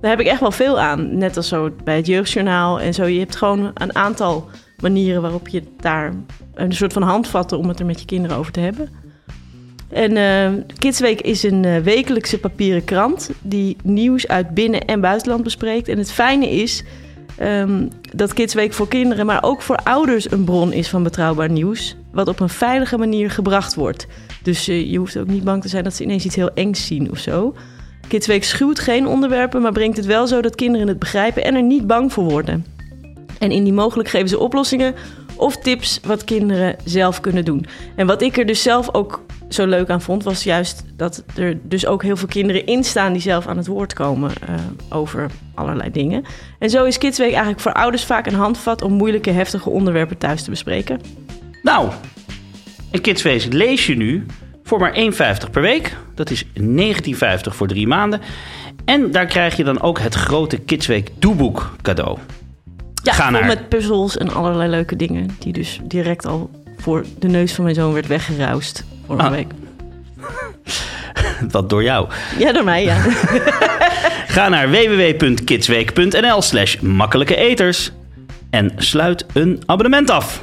Daar 0.00 0.10
heb 0.10 0.20
ik 0.20 0.26
echt 0.26 0.40
wel 0.40 0.50
veel 0.50 0.80
aan. 0.80 1.18
Net 1.18 1.36
als 1.36 1.48
zo 1.48 1.70
bij 1.84 1.96
het 1.96 2.06
jeugdjournaal 2.06 2.80
en 2.80 2.94
zo. 2.94 3.04
Je 3.04 3.18
hebt 3.18 3.36
gewoon 3.36 3.70
een 3.74 3.94
aantal 3.94 4.48
manieren 4.80 5.22
waarop 5.22 5.48
je 5.48 5.62
daar 5.76 6.14
een 6.54 6.72
soort 6.72 6.92
van 6.92 7.02
handvatten 7.02 7.58
om 7.58 7.68
het 7.68 7.80
er 7.80 7.86
met 7.86 8.00
je 8.00 8.06
kinderen 8.06 8.36
over 8.36 8.52
te 8.52 8.60
hebben. 8.60 8.88
En 9.88 10.16
eh, 10.16 10.62
Kidsweek 10.78 11.20
is 11.20 11.42
een 11.42 11.64
eh, 11.64 11.78
wekelijkse 11.78 12.38
papieren 12.38 12.84
krant 12.84 13.30
die 13.42 13.76
nieuws 13.82 14.28
uit 14.28 14.50
binnen- 14.50 14.84
en 14.84 15.00
buitenland 15.00 15.42
bespreekt. 15.42 15.88
En 15.88 15.98
het 15.98 16.12
fijne 16.12 16.50
is 16.50 16.84
ehm, 17.36 17.86
dat 18.14 18.32
Kidsweek 18.32 18.72
voor 18.72 18.88
kinderen, 18.88 19.26
maar 19.26 19.42
ook 19.42 19.62
voor 19.62 19.76
ouders 19.76 20.30
een 20.30 20.44
bron 20.44 20.72
is 20.72 20.88
van 20.88 21.02
betrouwbaar 21.02 21.50
nieuws. 21.50 21.96
Wat 22.12 22.28
op 22.28 22.40
een 22.40 22.48
veilige 22.48 22.98
manier 22.98 23.30
gebracht 23.30 23.74
wordt. 23.74 24.06
Dus 24.42 24.68
eh, 24.68 24.90
je 24.90 24.98
hoeft 24.98 25.18
ook 25.18 25.26
niet 25.26 25.44
bang 25.44 25.62
te 25.62 25.68
zijn 25.68 25.84
dat 25.84 25.94
ze 25.94 26.02
ineens 26.02 26.24
iets 26.24 26.36
heel 26.36 26.54
engs 26.54 26.86
zien 26.86 27.10
of 27.10 27.18
zo. 27.18 27.54
Kidsweek 28.08 28.44
schuwt 28.44 28.78
geen 28.78 29.06
onderwerpen, 29.06 29.62
maar 29.62 29.72
brengt 29.72 29.96
het 29.96 30.06
wel 30.06 30.26
zo 30.26 30.40
dat 30.40 30.54
kinderen 30.54 30.88
het 30.88 30.98
begrijpen 30.98 31.44
en 31.44 31.54
er 31.54 31.62
niet 31.62 31.86
bang 31.86 32.12
voor 32.12 32.24
worden. 32.24 32.64
En 33.38 33.50
indien 33.50 33.74
mogelijk 33.74 34.08
geven 34.08 34.28
ze 34.28 34.38
oplossingen 34.38 34.94
of 35.36 35.56
tips 35.56 36.00
wat 36.06 36.24
kinderen 36.24 36.76
zelf 36.84 37.20
kunnen 37.20 37.44
doen. 37.44 37.66
En 37.96 38.06
wat 38.06 38.22
ik 38.22 38.36
er 38.36 38.46
dus 38.46 38.62
zelf 38.62 38.94
ook 38.94 39.24
zo 39.48 39.66
leuk 39.66 39.90
aan 39.90 40.02
vond, 40.02 40.22
was 40.24 40.44
juist 40.44 40.84
dat 40.96 41.24
er 41.36 41.58
dus 41.62 41.86
ook 41.86 42.02
heel 42.02 42.16
veel 42.16 42.28
kinderen 42.28 42.66
in 42.66 42.84
staan 42.84 43.12
die 43.12 43.22
zelf 43.22 43.46
aan 43.46 43.56
het 43.56 43.66
woord 43.66 43.92
komen 43.92 44.30
eh, 44.46 44.54
over 44.88 45.30
allerlei 45.54 45.90
dingen. 45.90 46.24
En 46.58 46.70
zo 46.70 46.84
is 46.84 46.98
Kidsweek 46.98 47.30
eigenlijk 47.30 47.60
voor 47.60 47.72
ouders 47.72 48.04
vaak 48.04 48.26
een 48.26 48.34
handvat 48.34 48.82
om 48.82 48.92
moeilijke, 48.92 49.30
heftige 49.30 49.70
onderwerpen 49.70 50.18
thuis 50.18 50.42
te 50.42 50.50
bespreken. 50.50 51.00
Nou, 51.62 51.90
een 52.90 53.00
Kidsfeest 53.00 53.52
lees 53.52 53.86
je 53.86 53.96
nu 53.96 54.26
voor 54.62 54.78
maar 54.78 54.94
1,50 54.94 55.50
per 55.50 55.62
week. 55.62 55.96
Dat 56.14 56.30
is 56.30 56.44
19,50 56.44 56.50
voor 57.42 57.66
drie 57.66 57.86
maanden. 57.86 58.20
En 58.84 59.10
daar 59.10 59.26
krijg 59.26 59.56
je 59.56 59.64
dan 59.64 59.80
ook 59.80 59.98
het 59.98 60.14
grote 60.14 60.58
Kidsweek 60.58 61.10
doeboek 61.18 61.76
cadeau. 61.82 62.18
Ja, 63.02 63.12
Ga 63.12 63.30
naar- 63.30 63.46
met 63.46 63.68
puzzels 63.68 64.16
en 64.16 64.32
allerlei 64.32 64.70
leuke 64.70 64.96
dingen 64.96 65.30
die 65.38 65.52
dus 65.52 65.80
direct 65.82 66.26
al 66.26 66.50
voor 66.76 67.04
de 67.18 67.28
neus 67.28 67.52
van 67.54 67.64
mijn 67.64 67.76
zoon 67.76 67.92
werd 67.92 68.06
weggeruist 68.06 68.84
een 69.08 69.20
Ah. 69.20 69.30
week. 69.30 69.50
Dat 71.52 71.70
door 71.70 71.82
jou. 71.82 72.08
Ja, 72.38 72.52
door 72.52 72.64
mij, 72.64 72.84
ja. 72.84 72.96
Ga 74.36 74.48
naar 74.48 74.70
www.kidsweek.nl 74.70 76.42
slash 76.42 76.76
makkelijke 76.80 77.36
eters. 77.36 77.92
En 78.50 78.72
sluit 78.76 79.26
een 79.32 79.62
abonnement 79.66 80.10
af. 80.10 80.40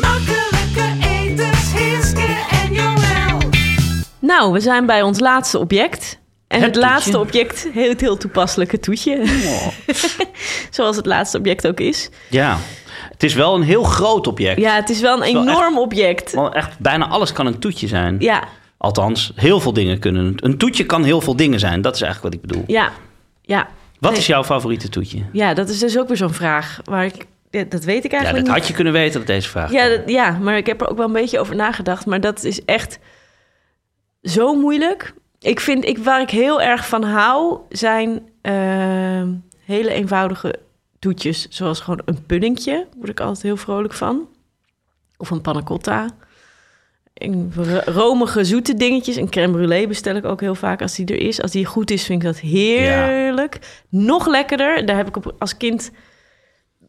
Makkelijke 0.00 1.06
eters, 1.08 1.72
Hiske 1.72 2.36
en 2.50 2.72
Joël. 2.72 3.38
Nou, 4.18 4.52
we 4.52 4.60
zijn 4.60 4.86
bij 4.86 5.02
ons 5.02 5.20
laatste 5.20 5.58
object. 5.58 6.18
En 6.48 6.60
Het 6.60 6.74
het, 6.74 6.84
laatste 6.84 7.18
object 7.18 7.68
heet 7.72 8.00
heel 8.00 8.16
toepasselijk 8.16 8.72
het 8.72 8.82
toetje. 8.82 9.24
Zoals 10.70 10.96
het 10.96 11.06
laatste 11.06 11.38
object 11.38 11.66
ook 11.66 11.80
is. 11.80 12.08
Ja, 12.30 12.58
het 13.24 13.32
is 13.32 13.38
wel 13.38 13.54
een 13.54 13.62
heel 13.62 13.82
groot 13.82 14.26
object. 14.26 14.60
Ja, 14.60 14.74
het 14.74 14.90
is 14.90 15.00
wel 15.00 15.24
een 15.24 15.32
wel 15.32 15.42
enorm 15.48 15.78
object. 15.78 16.32
Want 16.34 16.54
echt 16.54 16.78
bijna 16.78 17.08
alles 17.08 17.32
kan 17.32 17.46
een 17.46 17.58
toetje 17.58 17.86
zijn. 17.86 18.16
Ja, 18.18 18.42
Althans, 18.78 19.32
heel 19.34 19.60
veel 19.60 19.72
dingen 19.72 19.98
kunnen. 19.98 20.32
Een 20.36 20.58
toetje 20.58 20.86
kan 20.86 21.04
heel 21.04 21.20
veel 21.20 21.36
dingen 21.36 21.58
zijn. 21.58 21.82
Dat 21.82 21.94
is 21.94 22.00
eigenlijk 22.02 22.34
wat 22.34 22.42
ik 22.44 22.48
bedoel. 22.48 22.64
ja, 22.76 22.90
ja. 23.42 23.68
Wat 24.00 24.10
Nee. 24.10 24.20
is 24.20 24.26
jouw 24.26 24.44
favoriete 24.44 24.88
toetje? 24.88 25.22
Ja, 25.32 25.54
dat 25.54 25.68
is 25.68 25.78
dus 25.78 25.98
ook 25.98 26.08
weer 26.08 26.16
zo'n 26.16 26.32
vraag. 26.32 26.80
Waar 26.84 27.04
ik, 27.04 27.26
ja, 27.50 27.64
dat 27.68 27.84
weet 27.84 28.04
ik 28.04 28.10
Ja, 28.10 28.16
eigenlijk 28.16 28.46
dat 28.46 28.54
niet. 28.54 28.62
had 28.62 28.66
je 28.68 28.74
kunnen 28.74 28.92
weten 28.92 29.18
dat 29.18 29.26
deze 29.26 29.48
vraag 29.48 29.72
Ja, 29.72 29.88
dat- 29.88 30.00
ja, 30.06 30.30
maar 30.30 30.56
ik 30.56 30.66
heb 30.66 30.80
er 30.80 30.88
ook 30.90 30.96
wel 30.96 31.06
een 31.06 31.12
beetje 31.12 31.38
over 31.40 31.56
nagedacht. 31.56 32.06
Maar 32.06 32.20
dat 32.20 32.44
is 32.44 32.64
echt 32.64 32.98
zo 34.22 34.54
moeilijk. 34.54 35.14
Ik 35.40 35.60
vind, 35.60 35.84
ik, 35.84 35.98
waar 35.98 36.20
ik 36.20 36.30
heel 36.30 36.62
erg 36.62 36.86
van 36.86 37.02
hou, 37.02 37.58
zijn 37.68 38.22
ehm, 38.42 39.28
hele 39.64 39.90
eenvoudige 39.90 40.54
toetjes. 41.04 41.46
Zoals 41.48 41.80
gewoon 41.80 42.00
een 42.04 42.26
puddingje, 42.26 42.86
word 42.96 43.08
ik 43.08 43.20
altijd 43.20 43.42
heel 43.42 43.56
vrolijk 43.56 43.94
van. 43.94 44.28
Of 45.16 45.30
een 45.30 45.40
panna 45.40 45.62
cotta. 45.62 46.10
En 47.14 47.52
ro- 47.54 47.92
romige, 47.92 48.44
zoete 48.44 48.74
dingetjes. 48.74 49.16
Een 49.16 49.30
crème 49.30 49.58
brûlée 49.58 49.88
bestel 49.88 50.16
ik 50.16 50.24
ook 50.24 50.40
heel 50.40 50.54
vaak 50.54 50.82
als 50.82 50.94
die 50.94 51.06
er 51.06 51.20
is. 51.20 51.42
Als 51.42 51.50
die 51.50 51.64
goed 51.64 51.90
is, 51.90 52.04
vind 52.04 52.22
ik 52.22 52.28
dat 52.28 52.38
heerlijk. 52.38 53.82
Nog 53.88 54.26
lekkerder. 54.26 54.86
Daar 54.86 54.96
heb 54.96 55.08
ik 55.08 55.16
op, 55.16 55.34
als 55.38 55.56
kind 55.56 55.90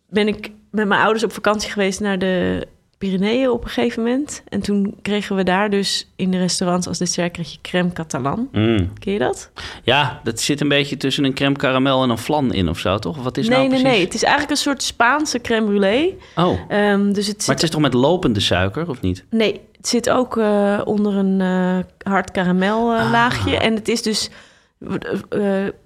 ben 0.10 0.28
ik 0.28 0.52
met 0.72 0.88
mijn 0.88 1.02
ouders 1.02 1.24
op 1.24 1.32
vakantie 1.32 1.72
geweest 1.72 2.00
naar 2.00 2.20
de 2.20 2.68
Pyreneeën 2.98 3.50
op 3.50 3.64
een 3.64 3.70
gegeven 3.70 4.04
moment. 4.04 4.44
En 4.50 4.62
toen 4.62 4.96
kregen 5.02 5.36
we 5.36 5.44
daar 5.44 5.70
dus 5.70 6.08
in 6.16 6.32
de 6.32 6.38
restaurants 6.38 6.88
als 6.88 6.98
dessert 6.98 7.32
kreeg 7.32 7.52
je 7.52 7.58
crème 7.62 7.94
catalan. 7.94 8.48
Mm. 8.52 8.94
Ken 9.00 9.14
je 9.14 9.20
dat? 9.20 9.52
Ja, 9.84 10.20
dat 10.24 10.40
zit 10.40 10.62
een 10.62 10.68
beetje 10.68 10.98
tussen 10.98 11.24
een 11.24 11.34
crème 11.34 11.56
caramel 11.56 12.04
en 12.04 12.10
een 12.10 12.18
flan 12.18 12.54
in 12.54 12.70
of 12.70 12.80
zo, 12.80 12.98
toch? 13.00 13.18
Of 13.18 13.24
Wat 13.24 13.38
is 13.38 13.48
nee, 13.48 13.58
nou 13.58 13.70
nee, 13.70 13.80
precies? 13.80 13.98
nee. 13.98 14.06
Het 14.06 14.14
is 14.14 14.22
eigenlijk 14.24 14.52
een 14.52 14.58
soort 14.64 14.84
Spaanse 14.84 15.40
crème 15.42 15.68
brûlée. 15.72 16.22
Oh, 16.36 16.60
Ehm, 16.68 17.12
dus 17.14 17.28
het 17.28 17.38
zit, 17.38 17.46
maar 17.48 17.56
het 17.56 17.64
is 17.64 17.70
toch 17.70 17.82
met 17.82 17.94
lopende 17.94 18.40
suiker, 18.40 18.90
of 18.90 19.02
niet? 19.02 19.24
nee, 19.30 19.62
het 19.78 19.88
zit 19.88 20.10
ook 20.10 20.38
eh, 20.38 20.82
onder 20.84 21.14
een 21.16 21.42
eh, 21.42 22.10
hard 22.12 22.32
karamel 22.32 22.94
eh, 22.94 23.00
Ah. 23.06 23.12
laagje. 23.12 23.58
En 23.58 23.74
het 23.76 23.88
is 23.88 24.02
dus... 24.02 24.30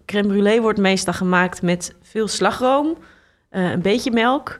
crème 0.05 0.27
brûlée 0.33 0.61
wordt 0.61 0.79
meestal 0.79 1.13
gemaakt 1.13 1.61
met 1.61 1.95
veel 2.01 2.27
slagroom, 2.27 2.97
een 3.49 3.81
beetje 3.81 4.11
melk... 4.11 4.59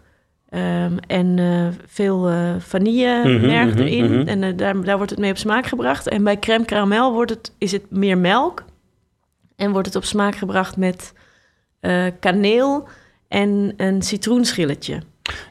ehm, 0.50 0.98
en 1.08 1.40
eh, 1.40 1.68
veel 1.88 2.32
vanillemerk 2.60 3.70
mhm, 3.74 3.82
erin. 3.82 4.12
mhm. 4.20 4.28
En 4.28 4.44
eh, 4.44 4.58
daar, 4.58 4.84
daar 4.84 4.96
wordt 4.98 5.12
het 5.12 5.20
mee 5.20 5.32
op 5.32 5.38
smaak 5.38 5.66
gebracht. 5.66 6.08
En 6.08 6.24
bij 6.24 6.40
crème 6.40 6.66
caramel 6.66 7.14
wordt 7.14 7.32
het, 7.32 7.54
is 7.58 7.72
het 7.72 7.84
meer 7.90 8.18
melk. 8.18 8.64
En 9.56 9.72
wordt 9.72 9.88
het 9.88 9.96
op 9.96 10.04
smaak 10.04 10.36
gebracht 10.36 10.78
met 10.78 11.14
kaneel 12.20 12.88
en 13.28 13.74
een 13.78 14.02
citroenschilletje. 14.02 15.02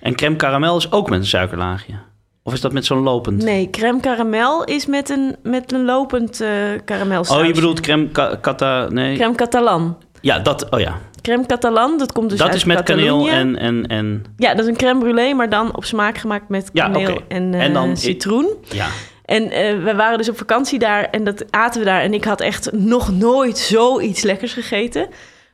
En 0.01 0.15
crème 0.15 0.37
caramel 0.37 0.77
is 0.77 0.93
ook 0.93 1.11
met 1.11 1.19
een 1.19 1.27
suikerlaagje? 1.27 1.95
Of 2.43 2.53
is 2.53 2.61
dat 2.61 2.73
met 2.73 2.85
zo'n 2.85 2.99
lopend? 3.03 3.43
Nee, 3.43 3.71
crème 3.71 4.01
caramel 4.01 4.65
is 4.65 4.87
met 4.87 5.09
een, 5.09 5.37
met 5.43 5.73
een 5.73 5.85
lopend 5.85 6.45
karamelsausje. 6.85 7.43
Oh, 7.43 7.47
je 7.49 7.55
bedoelt 7.55 7.81
crème 7.81 8.11
ca- 8.13 8.39
cata... 8.41 8.89
Nee. 8.89 9.17
Crème 9.17 9.35
catalan. 9.35 9.97
Ja, 10.21 10.39
dat... 10.39 10.71
Oh 10.71 10.81
ja. 10.81 10.99
Crème 11.29 11.47
catalan, 11.47 11.99
dat 11.99 12.13
komt 12.13 12.29
dus 12.31 12.39
dat 12.39 12.47
uit 12.49 12.57
is 12.57 12.65
met 12.65 12.83
kaneel 12.83 13.05
Catalonië. 13.25 13.31
en... 13.31 13.57
en, 13.59 13.87
en 13.87 14.25
Ja, 14.37 14.55
dat 14.55 14.65
is 14.65 14.71
een 14.71 14.77
crème 14.77 15.05
brûlée, 15.05 15.37
maar 15.37 15.49
dan 15.49 15.77
op 15.77 15.85
smaak 15.85 16.19
gemaakt 16.19 16.49
met 16.49 16.71
Ja, 16.73 16.85
kaneel 16.91 17.11
oké. 17.13 17.23
en, 17.29 17.55
eh, 17.55 17.65
En 17.65 17.73
dan- 17.73 17.97
citroen. 17.97 18.49
ja. 18.63 18.87
En 19.25 19.51
eh, 19.51 19.83
we 19.85 19.95
waren 19.95 20.19
dus 20.19 20.29
op 20.29 20.39
vakantie 20.39 20.79
daar 20.79 21.05
en 21.05 21.25
dat 21.25 21.45
aten 21.51 21.81
we 21.81 21.87
daar. 21.87 22.01
En 22.01 22.15
ik 22.15 22.25
had 22.25 22.41
echt 22.41 22.73
nog 22.73 23.13
nooit 23.13 23.59
zoiets 23.59 24.23
lekkers 24.23 24.53
gegeten. 24.53 25.09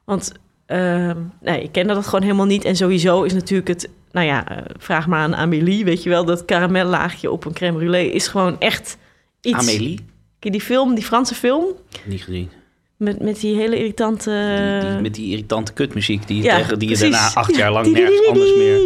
Want 0.05 0.33
ehm, 0.67 1.17
nee, 1.41 1.63
ik 1.63 1.73
kende 1.73 1.95
dat 1.95 2.05
gewoon 2.05 2.23
helemaal 2.23 2.47
niet. 2.47 2.65
En 2.65 2.77
sowieso 2.77 3.23
is 3.23 3.33
natuurlijk 3.33 3.69
het... 3.69 3.89
Nou 4.13 4.27
ja, 4.27 4.49
eh, 4.49 4.57
vraag 4.79 5.07
maar 5.07 5.21
aan 5.21 5.35
Amélie, 5.37 5.85
weet 5.85 6.03
je 6.03 6.09
wel... 6.11 6.25
dat 6.25 6.45
karamellaagje 6.45 7.31
op 7.31 7.45
een 7.45 7.53
crème 7.53 7.79
brûlée 7.79 8.13
is 8.13 8.27
gewoon 8.29 8.57
echt 8.61 8.97
iets... 9.41 9.59
Amélie? 9.59 10.05
Ken 10.39 10.53
die 10.53 10.61
film, 10.61 10.95
die 10.95 11.05
Franse 11.05 11.35
film? 11.35 11.65
Niet 12.05 12.23
gezien. 12.23 12.51
Met, 13.05 13.23
met 13.23 13.41
die 13.41 13.57
hele 13.57 13.79
irritante... 13.79 14.31
Die, 14.81 14.91
die- 14.91 15.01
met 15.01 15.15
die 15.15 15.31
irritante 15.31 15.73
kutmuziek 15.73 16.27
die, 16.27 16.37
je 16.37 16.43
ja, 16.43 16.57
tegen, 16.57 16.79
die 16.79 16.89
je 16.89 16.97
daarna 16.97 17.31
acht 17.35 17.57
jaar 17.57 17.73
lang 17.73 17.87
nergens 17.93 18.27
anders 18.27 18.55
meer... 18.57 18.79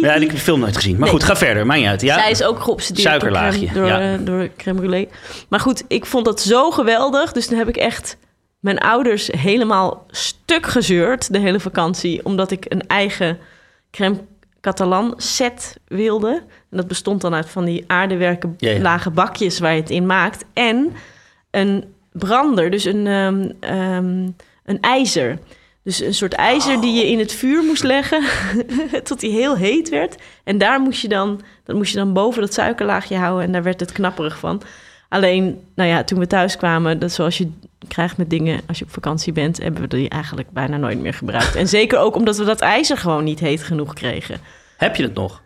Ja, 0.00 0.14
ik 0.14 0.20
heb 0.20 0.30
de 0.30 0.38
film 0.38 0.60
nooit 0.60 0.76
gezien. 0.76 0.92
Maar 0.92 1.00
Nee. 1.00 1.10
goed, 1.10 1.24
ga 1.24 1.36
verder. 1.36 1.66
Maakt 1.66 1.80
niet 1.80 1.88
uit. 1.88 2.00
Ja? 2.00 2.18
Zij 2.18 2.30
is 2.30 2.42
ook 2.42 2.60
geobsedeerd 2.60 3.08
Suikerlaagje, 3.08 3.60
door 3.72 3.84
crème, 3.86 3.86
ja. 3.88 4.12
eh, 4.14 4.18
door 4.24 4.48
crème 4.56 4.80
brûlée. 4.80 5.10
Maar 5.48 5.60
goed, 5.60 5.84
ik 5.88 6.06
vond 6.06 6.24
dat 6.24 6.40
zo 6.40 6.70
geweldig. 6.70 7.32
Dus 7.32 7.46
toen 7.46 7.58
heb 7.58 7.68
ik 7.68 7.76
echt 7.76 8.16
mijn 8.60 8.78
ouders 8.78 9.28
helemaal 9.38 10.06
stuk 10.10 10.66
gezeurd 10.66 11.32
de 11.32 11.38
hele 11.38 11.60
vakantie. 11.60 12.24
Omdat 12.24 12.50
ik 12.50 12.64
een 12.68 12.86
eigen 12.86 13.38
crème 13.90 14.16
catalan 14.60 15.14
set 15.16 15.76
wilde. 15.86 16.42
En 16.70 16.76
dat 16.76 16.88
bestond 16.88 17.20
dan 17.20 17.34
uit 17.34 17.48
van 17.50 17.64
die 17.64 17.84
aardewerken 17.86 18.54
ja. 18.58 18.78
lage 18.80 19.10
bakjes 19.10 19.58
waar 19.58 19.74
je 19.74 19.80
het 19.80 19.90
in 19.90 20.06
maakt. 20.06 20.44
En 20.52 20.92
een 21.50 21.84
brander, 22.18 22.70
dus 22.70 22.84
een, 22.84 23.06
ehm, 23.06 23.50
ehm, 23.60 24.28
een 24.64 24.80
ijzer. 24.80 25.38
Dus 25.82 26.00
een 26.00 26.14
soort 26.14 26.32
ijzer 26.32 26.80
die 26.80 26.94
je 26.94 27.10
in 27.10 27.18
het 27.18 27.32
vuur 27.32 27.62
moest 27.62 27.82
leggen 27.82 28.22
tot 29.08 29.20
die 29.20 29.30
heel 29.30 29.56
heet 29.56 29.88
werd. 29.88 30.16
En 30.44 30.58
daar 30.58 30.80
moest 30.80 31.00
je 31.00 31.08
dan, 31.08 31.40
dat 31.64 31.76
moest 31.76 31.92
je 31.92 31.98
dan 31.98 32.12
boven 32.12 32.40
dat 32.40 32.54
suikerlaagje 32.54 33.16
houden 33.16 33.44
en 33.44 33.52
daar 33.52 33.62
werd 33.62 33.80
het 33.80 33.92
knapperig 33.92 34.38
van. 34.38 34.62
Alleen, 35.08 35.60
nou 35.74 35.88
ja, 35.88 36.04
toen 36.04 36.18
we 36.18 36.26
thuis 36.26 36.56
kwamen, 36.56 36.98
dat 36.98 37.12
zoals 37.12 37.38
je 37.38 37.50
krijgt 37.88 38.16
met 38.16 38.30
dingen 38.30 38.60
als 38.66 38.78
je 38.78 38.84
op 38.84 38.90
vakantie 38.90 39.32
bent, 39.32 39.62
hebben 39.62 39.80
we 39.80 39.88
die 39.88 40.08
eigenlijk 40.08 40.50
bijna 40.50 40.76
nooit 40.76 41.00
meer 41.00 41.14
gebruikt. 41.14 41.54
En 41.54 41.68
zeker 41.68 41.98
ook 41.98 42.16
omdat 42.16 42.36
we 42.36 42.44
dat 42.44 42.60
ijzer 42.60 42.96
gewoon 42.96 43.24
niet 43.24 43.40
heet 43.40 43.62
genoeg 43.62 43.92
kregen. 43.92 44.40
Heb 44.76 44.96
je 44.96 45.02
het 45.02 45.14
nog? 45.14 45.42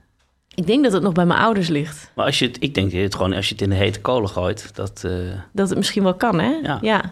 Ik 0.61 0.67
denk 0.67 0.83
dat 0.85 0.93
het 0.93 1.03
nog 1.03 1.13
bij 1.13 1.27
mijn 1.27 1.41
ouders 1.41 1.69
ligt. 1.69 2.11
Maar 2.15 2.27
als 2.27 2.39
je 2.39 2.47
het, 2.47 2.57
ik 2.61 2.75
denk 2.75 2.93
het 2.93 3.15
gewoon 3.15 3.33
als 3.33 3.47
je 3.49 3.53
het 3.53 3.63
in 3.63 3.69
de 3.71 3.75
hete 3.77 4.01
kolen 4.01 4.29
gooit, 4.29 4.71
dat, 4.77 5.03
eh, 5.05 5.11
Dat 5.53 5.69
het 5.69 5.79
misschien 5.79 6.03
wel 6.03 6.15
kan, 6.15 6.39
hè? 6.41 6.51
Ja. 6.63 6.79
ja. 6.83 6.97
oh, 6.99 7.03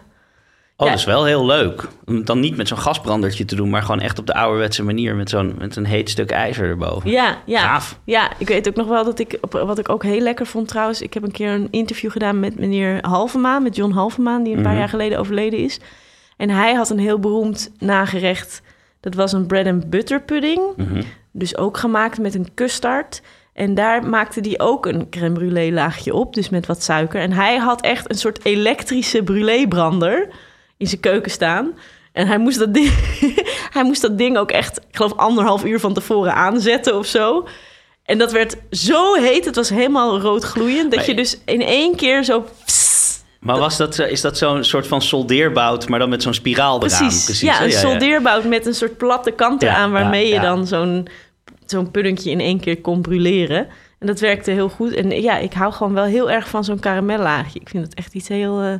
Ja. 0.77 0.85
dat 0.85 0.93
is 0.99 1.05
wel 1.05 1.25
heel 1.25 1.45
leuk. 1.45 1.87
Om 2.05 2.15
het 2.15 2.25
dan 2.25 2.39
niet 2.39 2.57
met 2.57 2.67
zo'n 2.67 2.77
gasbrandertje 2.77 3.45
te 3.45 3.55
doen, 3.55 3.69
maar 3.69 3.81
gewoon 3.81 3.99
echt 4.01 4.19
op 4.19 4.25
de 4.27 4.33
ouderwetse 4.33 4.83
manier 4.83 5.15
met 5.15 5.29
zo'n 5.29 5.55
met 5.57 5.75
een 5.75 5.85
heet 5.85 6.09
stuk 6.09 6.31
ijzer 6.31 6.65
erboven. 6.65 7.09
Ja, 7.09 7.37
ja. 7.45 7.59
Gaaf. 7.61 7.99
Ja, 8.03 8.31
ik 8.37 8.47
weet 8.47 8.67
ook 8.67 8.75
nog 8.75 8.87
wel 8.87 9.03
dat 9.03 9.19
ik, 9.19 9.37
wat 9.49 9.79
ik 9.79 9.89
ook 9.89 10.03
heel 10.03 10.19
lekker 10.21 10.45
vond 10.45 10.67
trouwens. 10.67 11.01
Ik 11.01 11.13
heb 11.13 11.23
een 11.23 11.31
keer 11.31 11.51
een 11.51 11.67
interview 11.71 12.11
gedaan 12.11 12.39
met 12.39 12.59
meneer 12.59 12.97
Halvemaan, 13.07 13.63
met 13.63 13.75
John 13.75 13.91
Halvemaan, 13.93 14.43
die 14.43 14.55
een 14.55 14.61
paar 14.61 14.71
Mhm. 14.71 14.79
jaar 14.79 14.89
geleden 14.89 15.19
overleden 15.19 15.59
is. 15.59 15.79
En 16.37 16.49
hij 16.49 16.73
had 16.73 16.89
een 16.89 16.99
heel 16.99 17.19
beroemd 17.19 17.71
nagerecht. 17.79 18.61
Dat 18.99 19.13
was 19.15 19.31
een 19.33 19.45
bread 19.47 19.65
and 19.65 19.89
butter 19.89 20.21
pudding. 20.21 20.61
Mhm. 20.77 21.01
Dus 21.31 21.57
ook 21.57 21.77
gemaakt 21.77 22.19
met 22.19 22.35
een 22.35 22.47
custard. 22.55 23.21
En 23.59 23.73
daar 23.73 24.05
maakte 24.05 24.39
hij 24.39 24.59
ook 24.59 24.85
een 24.85 25.09
crème 25.09 25.39
brûlée 25.39 25.73
laagje 25.73 26.13
op, 26.13 26.33
dus 26.33 26.49
met 26.49 26.65
wat 26.65 26.83
suiker. 26.83 27.21
En 27.21 27.31
hij 27.31 27.57
had 27.57 27.81
echt 27.81 28.09
een 28.09 28.17
soort 28.17 28.45
elektrische 28.45 29.23
brûlée 29.23 29.67
brander 29.67 30.27
in 30.77 30.87
zijn 30.87 31.01
keuken 31.01 31.31
staan. 31.31 31.73
En 32.11 32.27
hij 32.27 32.37
moest 32.37 32.59
dat 32.59 32.73
ding, 32.73 32.91
hij 33.75 33.83
moest 33.83 34.01
dat 34.01 34.17
ding 34.17 34.37
ook 34.37 34.51
echt, 34.51 34.77
ik 34.77 34.95
geloof 34.95 35.13
anderhalf 35.13 35.65
uur 35.65 35.79
van 35.79 35.93
tevoren 35.93 36.33
aanzetten 36.33 36.97
of 36.97 37.05
zo. 37.05 37.47
En 38.03 38.17
dat 38.17 38.31
werd 38.31 38.57
zo 38.71 39.13
heet, 39.13 39.45
het 39.45 39.55
was 39.55 39.69
helemaal 39.69 40.19
rood 40.19 40.43
gloeiend, 40.43 40.91
dat 40.91 41.05
je 41.05 41.15
dus 41.15 41.39
in 41.45 41.61
één 41.61 41.95
keer 41.95 42.23
zo... 42.23 42.45
Maar 43.39 43.57
was 43.57 43.77
dat, 43.77 43.99
is 43.99 44.21
dat 44.21 44.37
zo'n 44.37 44.63
soort 44.63 44.87
van 44.87 45.01
soldeerbout, 45.01 45.89
maar 45.89 45.99
dan 45.99 46.09
met 46.09 46.23
zo'n 46.23 46.33
spiraal 46.33 46.83
eraan? 46.83 47.07
Precies, 47.07 47.41
ja, 47.41 47.53
hè? 47.53 47.65
een 47.65 47.71
soldeerbout 47.71 48.43
met 48.43 48.65
een 48.65 48.73
soort 48.73 48.97
platte 48.97 49.31
kant 49.31 49.61
Ja, 49.61 49.69
eraan... 49.69 49.91
waarmee 49.91 50.27
ja, 50.27 50.33
je 50.33 50.39
dan 50.41 50.67
zo'n 50.67 51.07
zo'n 51.71 51.91
puddingje 51.91 52.31
in 52.31 52.39
één 52.39 52.59
keer 52.59 52.81
kon 52.81 53.01
brûleren. 53.09 53.67
En 53.99 54.07
dat 54.07 54.19
werkte 54.19 54.51
heel 54.51 54.69
goed. 54.69 54.93
En 54.93 55.21
ja, 55.21 55.37
ik 55.37 55.53
hou 55.53 55.73
gewoon 55.73 55.93
wel 55.93 56.03
heel 56.03 56.31
erg 56.31 56.49
van 56.49 56.63
zo'n 56.63 56.79
karamellaagje. 56.79 57.59
Ik 57.59 57.69
vind 57.69 57.83
het 57.85 57.93
echt 57.93 58.13
iets 58.13 58.27
heel, 58.27 58.61
eh, 58.61 58.73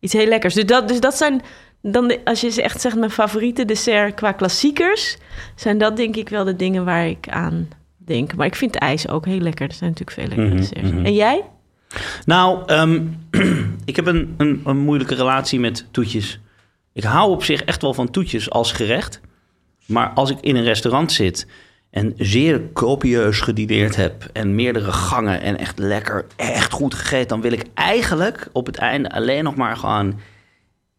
iets 0.00 0.12
heel 0.12 0.26
lekkers. 0.26 0.54
Dus 0.54 0.66
dat, 0.66 0.88
dus 0.88 1.00
dat 1.00 1.14
zijn... 1.16 1.42
Dan 1.82 2.08
de- 2.08 2.20
als 2.24 2.40
je 2.40 2.48
ze 2.50 2.62
echt 2.62 2.80
zegt 2.80 2.96
mijn 2.96 3.10
favoriete 3.10 3.64
dessert 3.64 4.14
qua 4.14 4.32
klassiekers... 4.32 5.16
zijn 5.54 5.78
dat 5.78 5.96
denk 5.96 6.16
ik 6.16 6.28
wel 6.28 6.44
de 6.44 6.56
dingen 6.56 6.84
waar 6.84 7.06
ik 7.08 7.28
aan 7.28 7.68
denk. 7.96 8.34
Maar 8.34 8.46
ik 8.46 8.54
vind 8.54 8.74
ijs 8.76 9.08
ook 9.08 9.26
heel 9.26 9.38
lekker. 9.40 9.68
Er 9.68 9.74
zijn 9.74 9.90
natuurlijk 9.90 10.18
veel 10.18 10.26
lekkere 10.28 10.48
Mhm, 10.48 10.56
desserts. 10.56 10.90
mhm. 10.90 11.04
En 11.04 11.14
jij? 11.14 11.42
Nou, 12.24 12.62
ehm, 12.66 13.02
ik 13.84 13.96
heb 13.96 14.06
een, 14.06 14.34
een, 14.36 14.60
een 14.64 14.78
moeilijke 14.78 15.14
relatie 15.14 15.60
met 15.60 15.86
toetjes. 15.90 16.40
Ik 16.92 17.02
hou 17.04 17.30
op 17.30 17.44
zich 17.44 17.62
echt 17.62 17.82
wel 17.82 17.94
van 17.94 18.10
toetjes 18.10 18.50
als 18.50 18.72
gerecht. 18.72 19.20
Maar 19.86 20.08
als 20.08 20.30
ik 20.30 20.38
in 20.40 20.56
een 20.56 20.64
restaurant 20.64 21.12
zit 21.12 21.46
en 21.90 22.12
zeer 22.16 22.72
copieus 22.72 23.40
gedineerd 23.40 23.96
heb... 23.96 24.28
en 24.32 24.54
meerdere 24.54 24.92
gangen 24.92 25.40
en 25.40 25.58
echt 25.58 25.78
lekker, 25.78 26.26
echt 26.36 26.72
goed 26.72 26.94
gegeten... 26.94 27.28
dan 27.28 27.40
wil 27.40 27.52
ik 27.52 27.64
eigenlijk 27.74 28.48
op 28.52 28.66
het 28.66 28.76
einde 28.76 29.10
alleen 29.10 29.44
nog 29.44 29.54
maar 29.54 29.76
gewoon... 29.76 30.20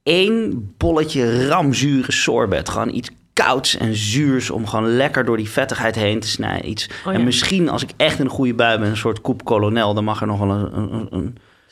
één 0.04 0.74
bolletje 0.78 1.48
ramzure 1.48 2.12
sorbet. 2.12 2.70
Gewoon 2.70 2.94
iets 2.94 3.10
kouds 3.34 3.78
en 3.78 3.96
zuurs 3.96 4.50
om 4.50 4.68
gewoon 4.68 4.96
lekker 4.96 5.26
door 5.26 5.38
die 5.38 5.50
vettigheid 5.50 5.96
heen 5.96 6.20
te 6.20 6.28
snijden. 6.28 6.70
Iets. 6.70 6.90
Oh 7.06 7.14
ja. 7.14 7.20
En 7.20 7.24
misschien 7.24 7.70
als 7.70 7.84
ik 7.84 7.90
echt 7.98 8.20
in 8.20 8.26
een 8.26 8.32
goede 8.32 8.54
bui 8.54 8.80
ben, 8.80 8.90
een 8.90 8.98
soort 8.98 9.22
koep 9.22 9.46
kolonel... 9.46 9.94
dan 9.94 10.04
mag 10.04 10.22
er 10.22 10.28
nog 10.28 10.40
wel 10.40 10.50
een, 10.50 10.94
een, 10.94 11.08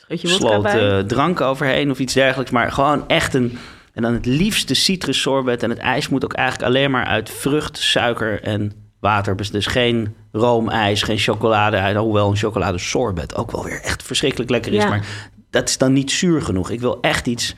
een, 0.08 0.18
sloot 0.18 0.64
eh, 0.64 0.98
drank 0.98 1.40
overheen 1.40 1.90
of 1.90 1.98
iets 1.98 2.14
dergelijks. 2.14 2.50
Maar 2.50 2.72
gewoon 2.72 3.08
echt 3.08 3.34
een... 3.34 3.58
En 3.92 4.02
dan 4.02 4.12
het 4.12 4.26
liefste 4.26 4.74
citrussorbet. 4.74 5.62
En 5.62 5.70
het 5.70 5.78
ijs 5.78 6.08
moet 6.08 6.24
ook 6.24 6.32
eigenlijk 6.32 6.68
alleen 6.68 6.90
maar 6.90 7.04
uit 7.04 7.30
vrucht, 7.30 7.78
suiker 7.78 8.42
en 8.42 8.87
water. 9.00 9.36
Dus- 9.52 9.66
geen 9.66 10.14
roomijs, 10.32 11.02
geen 11.02 11.18
chocolade. 11.18 11.98
Hoewel 11.98 12.30
een 12.30 12.36
chocoladesorbet 12.36 13.36
ook 13.36 13.50
wel 13.50 13.64
weer 13.64 13.80
echt 13.82 14.02
verschrikkelijk 14.02 14.50
lekker 14.50 14.72
is. 14.72 14.82
Ja. 14.82 14.88
Maar 14.88 15.06
dat 15.50 15.68
is 15.68 15.78
dan 15.78 15.92
niet 15.92 16.10
zuur 16.10 16.42
genoeg. 16.42 16.70
Ik 16.70 16.80
wil 16.80 16.98
echt 17.00 17.26
iets... 17.26 17.54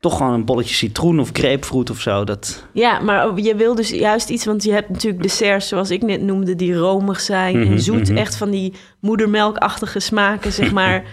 Toch 0.00 0.16
gewoon 0.16 0.32
een 0.32 0.44
bolletje 0.44 0.74
citroen 0.74 1.20
of 1.20 1.30
grapefruit 1.32 1.90
of 1.90 2.00
zo. 2.00 2.24
Dat, 2.24 2.64
Ja, 2.72 2.98
maar 3.00 3.40
je 3.40 3.54
wil 3.54 3.74
dus 3.74 3.90
juist 3.90 4.28
iets, 4.28 4.44
want 4.44 4.62
je 4.64 4.72
hebt 4.72 4.88
natuurlijk 4.88 5.22
desserts 5.22 5.68
zoals 5.68 5.90
ik 5.90 6.02
net 6.02 6.22
noemde, 6.22 6.54
die 6.56 6.74
romig 6.74 7.20
zijn 7.20 7.58
Mhm, 7.60 7.72
en 7.72 7.80
zoet, 7.80 8.08
mhm. 8.08 8.16
echt 8.16 8.36
van 8.36 8.50
die 8.50 8.72
moedermelkachtige 9.00 10.00
smaken, 10.00 10.52
zeg 10.52 10.72
maar, 10.78 11.04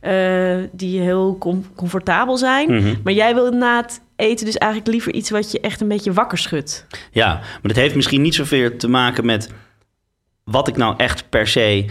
eh, 0.00 0.56
die 0.72 1.00
heel 1.00 1.36
com- 1.38 1.64
comfortabel 1.76 2.36
zijn. 2.36 2.74
Mhm. 2.74 2.94
Maar 3.04 3.12
jij 3.12 3.34
wil 3.34 3.44
het 3.44 3.54
eten 4.20 4.46
dus 4.46 4.56
eigenlijk 4.56 4.92
liever 4.92 5.12
iets 5.14 5.30
wat 5.30 5.52
je 5.52 5.60
echt 5.60 5.80
een 5.80 5.88
beetje 5.88 6.12
wakker 6.12 6.38
schudt. 6.38 6.86
Ja, 7.10 7.32
maar 7.34 7.60
dat 7.62 7.76
heeft 7.76 7.94
misschien 7.94 8.22
niet 8.22 8.34
zoveel 8.34 8.76
te 8.76 8.88
maken 8.88 9.26
met 9.26 9.50
wat 10.44 10.68
ik 10.68 10.76
nou 10.76 10.94
echt 10.96 11.28
per 11.28 11.46
se 11.48 11.86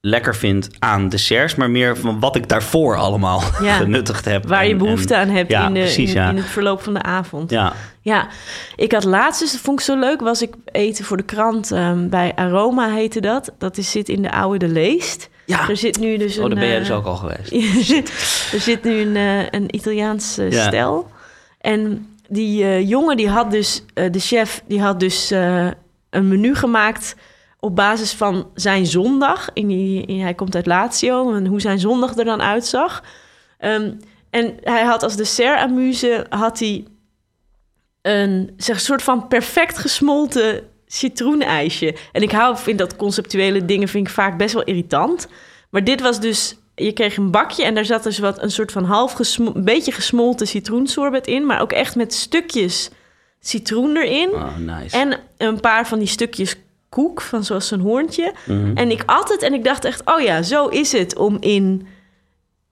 lekker 0.00 0.36
vind 0.36 0.68
aan 0.78 1.08
desserts, 1.08 1.54
maar 1.54 1.70
meer 1.70 1.96
van 1.96 2.20
wat 2.20 2.36
ik 2.36 2.48
daarvoor 2.48 2.96
allemaal 2.96 3.42
Ja. 3.62 3.76
genuttigd 3.76 4.24
heb. 4.24 4.46
Waar 4.48 4.66
je 4.66 4.76
behoefte 4.76 5.14
en- 5.14 5.20
aan 5.20 5.28
hebt 5.28 5.50
ja, 5.50 5.66
in, 5.66 5.74
de, 5.74 5.80
precies, 5.80 6.08
in, 6.10 6.16
ja. 6.20 6.28
in 6.30 6.36
het 6.36 6.46
verloop 6.46 6.82
van 6.82 6.94
de 6.94 7.02
avond. 7.02 7.50
Ja, 7.50 7.72
Ja, 8.00 8.28
ik 8.76 8.92
had 8.92 9.04
laatst, 9.04 9.40
dus 9.40 9.52
dat 9.52 9.60
vond 9.60 9.78
ik 9.78 9.84
zo 9.84 9.98
leuk, 9.98 10.20
was 10.20 10.42
ik 10.42 10.54
eten 10.64 11.04
voor 11.04 11.16
de 11.16 11.22
krant 11.22 11.72
ehm, 11.72 12.08
bij 12.08 12.32
Aroma 12.34 12.90
heette 12.90 13.20
dat. 13.20 13.52
Dat 13.58 13.76
is, 13.78 13.90
zit 13.90 14.08
in 14.08 14.22
de 14.22 14.32
Oude 14.32 14.58
de 14.66 14.72
Leest. 14.72 15.28
ja. 15.44 15.68
Er 15.68 15.76
zit 15.76 15.98
nu 15.98 16.16
dus 16.16 16.36
een... 16.36 16.42
Oh, 16.42 16.48
daar 16.48 16.58
ben 16.58 16.68
jij 16.68 16.76
eh, 16.78 16.82
dus 16.82 16.90
ook 16.96 17.04
al 17.06 17.16
geweest. 17.16 17.52
er 18.54 18.60
zit 18.60 18.84
nu 18.84 19.00
een, 19.00 19.16
eh, 19.16 19.46
een 19.50 19.74
Italiaans 19.74 20.38
eh, 20.38 20.66
stel. 20.66 21.10
En 21.58 22.08
die 22.28 22.64
eh, 22.64 22.88
jongen, 22.88 23.16
die 23.16 23.28
had 23.28 23.50
dus, 23.50 23.84
eh, 23.94 24.12
de 24.12 24.18
chef, 24.18 24.62
die 24.66 24.80
had 24.80 25.00
dus 25.00 25.30
eh, 25.30 25.68
een 26.10 26.28
menu 26.28 26.54
gemaakt 26.54 27.16
op 27.60 27.76
basis 27.76 28.12
van 28.12 28.50
zijn 28.54 28.86
zondag. 28.86 29.50
In 29.52 29.66
die, 29.66 30.06
in, 30.06 30.20
hij 30.20 30.34
komt 30.34 30.54
uit 30.54 30.66
Lazio 30.66 31.34
en 31.34 31.46
hoe 31.46 31.60
zijn 31.60 31.78
zondag 31.78 32.16
er 32.16 32.24
dan 32.24 32.42
uitzag. 32.42 33.02
Ehm, 33.58 33.92
en 34.30 34.54
hij 34.60 34.84
had 34.84 35.02
als 35.02 35.16
dessert 35.16 35.60
amuse 35.60 36.26
had 36.28 36.58
hij 36.58 36.84
een 38.02 38.50
zeg, 38.56 38.80
soort 38.80 39.02
van 39.02 39.28
perfect 39.28 39.78
gesmolten 39.78 40.62
citroenijsje. 40.86 41.96
En 42.12 42.22
ik 42.22 42.32
hou, 42.32 42.56
vind 42.56 42.78
dat 42.78 42.96
conceptuele 42.96 43.64
dingen 43.64 43.88
vind 43.88 44.06
ik 44.06 44.12
vaak 44.12 44.38
best 44.38 44.54
wel 44.54 44.64
irritant. 44.64 45.28
Maar 45.70 45.84
dit 45.84 46.00
was 46.00 46.20
dus, 46.20 46.56
je 46.78 46.92
kreeg 46.92 47.16
een 47.16 47.30
bakje 47.30 47.64
en 47.64 47.74
daar 47.74 47.84
zat 47.84 48.02
dus 48.02 48.18
wat 48.18 48.42
een 48.42 48.50
soort 48.50 48.72
van 48.72 48.84
half 48.84 49.12
gesmo- 49.12 49.52
beetje 49.56 49.92
gesmolten 49.92 50.46
citroensorbet 50.46 51.26
in, 51.26 51.46
maar 51.46 51.60
ook 51.60 51.72
echt 51.72 51.96
met 51.96 52.14
stukjes 52.14 52.90
citroen 53.40 53.96
erin. 53.96 54.30
Oh, 54.30 54.56
nice. 54.56 54.96
En 54.96 55.20
een 55.36 55.60
paar 55.60 55.86
van 55.86 55.98
die 55.98 56.08
stukjes 56.08 56.56
koek, 56.88 57.20
van 57.20 57.44
zoals 57.44 57.70
een 57.70 57.80
hoorntje. 57.80 58.32
Mhm. 58.46 58.76
En 58.76 58.90
ik 58.90 59.02
at 59.06 59.28
het 59.28 59.42
en 59.42 59.54
ik 59.54 59.64
dacht 59.64 59.84
echt, 59.84 60.02
oh 60.04 60.20
ja, 60.20 60.42
zo 60.42 60.66
is 60.66 60.92
het 60.92 61.16
om 61.16 61.36
in 61.40 61.86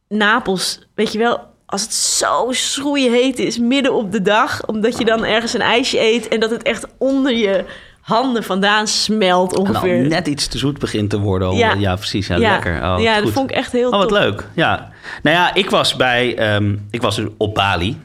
Napels, 0.08 0.86
weet 0.94 1.12
je 1.12 1.18
wel, 1.18 1.40
als 1.66 1.82
het 1.82 1.92
zo 1.94 2.46
schroeiheet 2.50 3.38
is 3.38 3.58
midden 3.58 3.94
op 3.94 4.12
de 4.12 4.22
dag, 4.22 4.66
omdat 4.66 4.98
je 4.98 5.04
dan 5.04 5.24
ergens 5.24 5.52
een 5.52 5.60
ijsje 5.60 6.00
eet 6.00 6.28
en 6.28 6.40
dat 6.40 6.50
het 6.50 6.62
echt 6.62 6.86
onder 6.98 7.32
je 7.32 7.64
handen 8.06 8.42
vandaan 8.42 8.86
smelt 8.86 9.56
ongeveer. 9.58 10.06
net 10.06 10.26
iets 10.26 10.46
te 10.46 10.58
zoet 10.58 10.78
begint 10.78 11.10
te 11.10 11.18
worden. 11.18 11.54
Ja, 11.54 11.94
precies. 11.94 12.26
Ja, 12.26 12.36
ja, 12.36 12.50
lekker. 12.50 12.74
Oh, 12.74 13.00
ja 13.00 13.14
dat 13.14 13.22
goed. 13.24 13.32
vond 13.32 13.50
ik 13.50 13.56
echt 13.56 13.72
heel 13.72 13.90
Oh, 13.90 13.98
wat 13.98 14.10
leuk. 14.10 14.48
Ja. 14.54 14.90
Nou 15.22 15.36
ja, 15.36 15.54
ik 15.54 15.70
was 15.70 15.96
bij... 15.96 16.36
ehm, 16.36 16.76
ik 16.90 17.02
was 17.02 17.16
dus 17.16 17.26
op 17.36 17.54
Bali. 17.54 18.00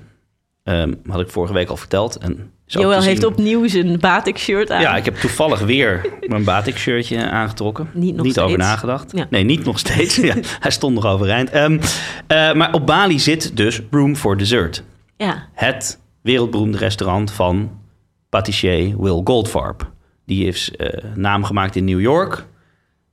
Ehm, 0.64 0.94
had 1.10 1.20
ik 1.20 1.30
vorige 1.30 1.54
week 1.54 1.70
al 1.70 1.78
verteld. 1.78 2.18
En 2.18 2.52
Joël 2.66 3.02
heeft 3.02 3.26
opnieuw 3.26 3.68
zijn 3.68 4.00
batik-shirt 4.00 4.72
aan. 4.72 4.82
Ja, 4.82 4.96
ik 4.96 5.06
heb 5.06 5.16
toevallig 5.16 5.60
weer 5.60 6.06
mijn 6.28 6.44
batik 6.44 6.78
shirtje 6.78 7.30
aangetrokken. 7.30 7.90
Niet 7.94 8.16
nog 8.16 8.26
over 8.26 8.42
steeds. 8.42 8.58
nagedacht. 8.58 9.12
Ja. 9.16 9.26
Nee, 9.30 9.44
niet 9.44 9.66
nog 9.66 9.80
steeds. 9.80 10.16
ja, 10.30 10.36
hij 10.60 10.72
stond 10.72 10.96
nog 10.96 11.06
overeind. 11.06 11.50
Ehm, 11.50 11.80
eh, 12.28 12.54
maar 12.54 12.74
op 12.74 12.86
Bali 12.86 13.20
zit 13.20 13.58
dus 13.58 13.82
Room 13.92 14.16
for 14.16 14.38
Dessert. 14.38 14.84
Ja. 15.18 15.48
Het 15.54 16.00
wereldberoemde 16.22 16.78
restaurant 16.78 17.32
van 17.32 17.80
patissier 18.32 19.02
Will 19.02 19.22
Goldfarb. 19.24 19.92
Die 20.26 20.48
is 20.48 20.72
eh, 20.76 21.04
naam 21.16 21.44
gemaakt 21.44 21.76
in 21.76 21.86
New 21.86 22.02
York. 22.02 22.46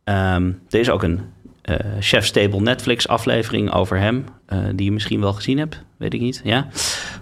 Ehm, 0.05 0.53
er 0.69 0.81
is 0.81 0.91
ook 0.91 1.03
een 1.03 1.21
eh 1.63 1.77
Chef's 2.01 2.31
Table 2.31 2.61
Netflix 2.61 3.09
aflevering 3.09 3.73
over 3.73 3.99
hem. 3.99 4.25
eh, 4.47 4.59
die 4.75 4.85
je 4.85 4.93
misschien 4.93 5.21
wel 5.21 5.33
gezien 5.33 5.59
hebt. 5.59 5.83
Weet 5.99 6.15
ik 6.15 6.21
niet. 6.21 6.41
Ja, 6.45 6.67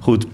goed. 0.01 0.27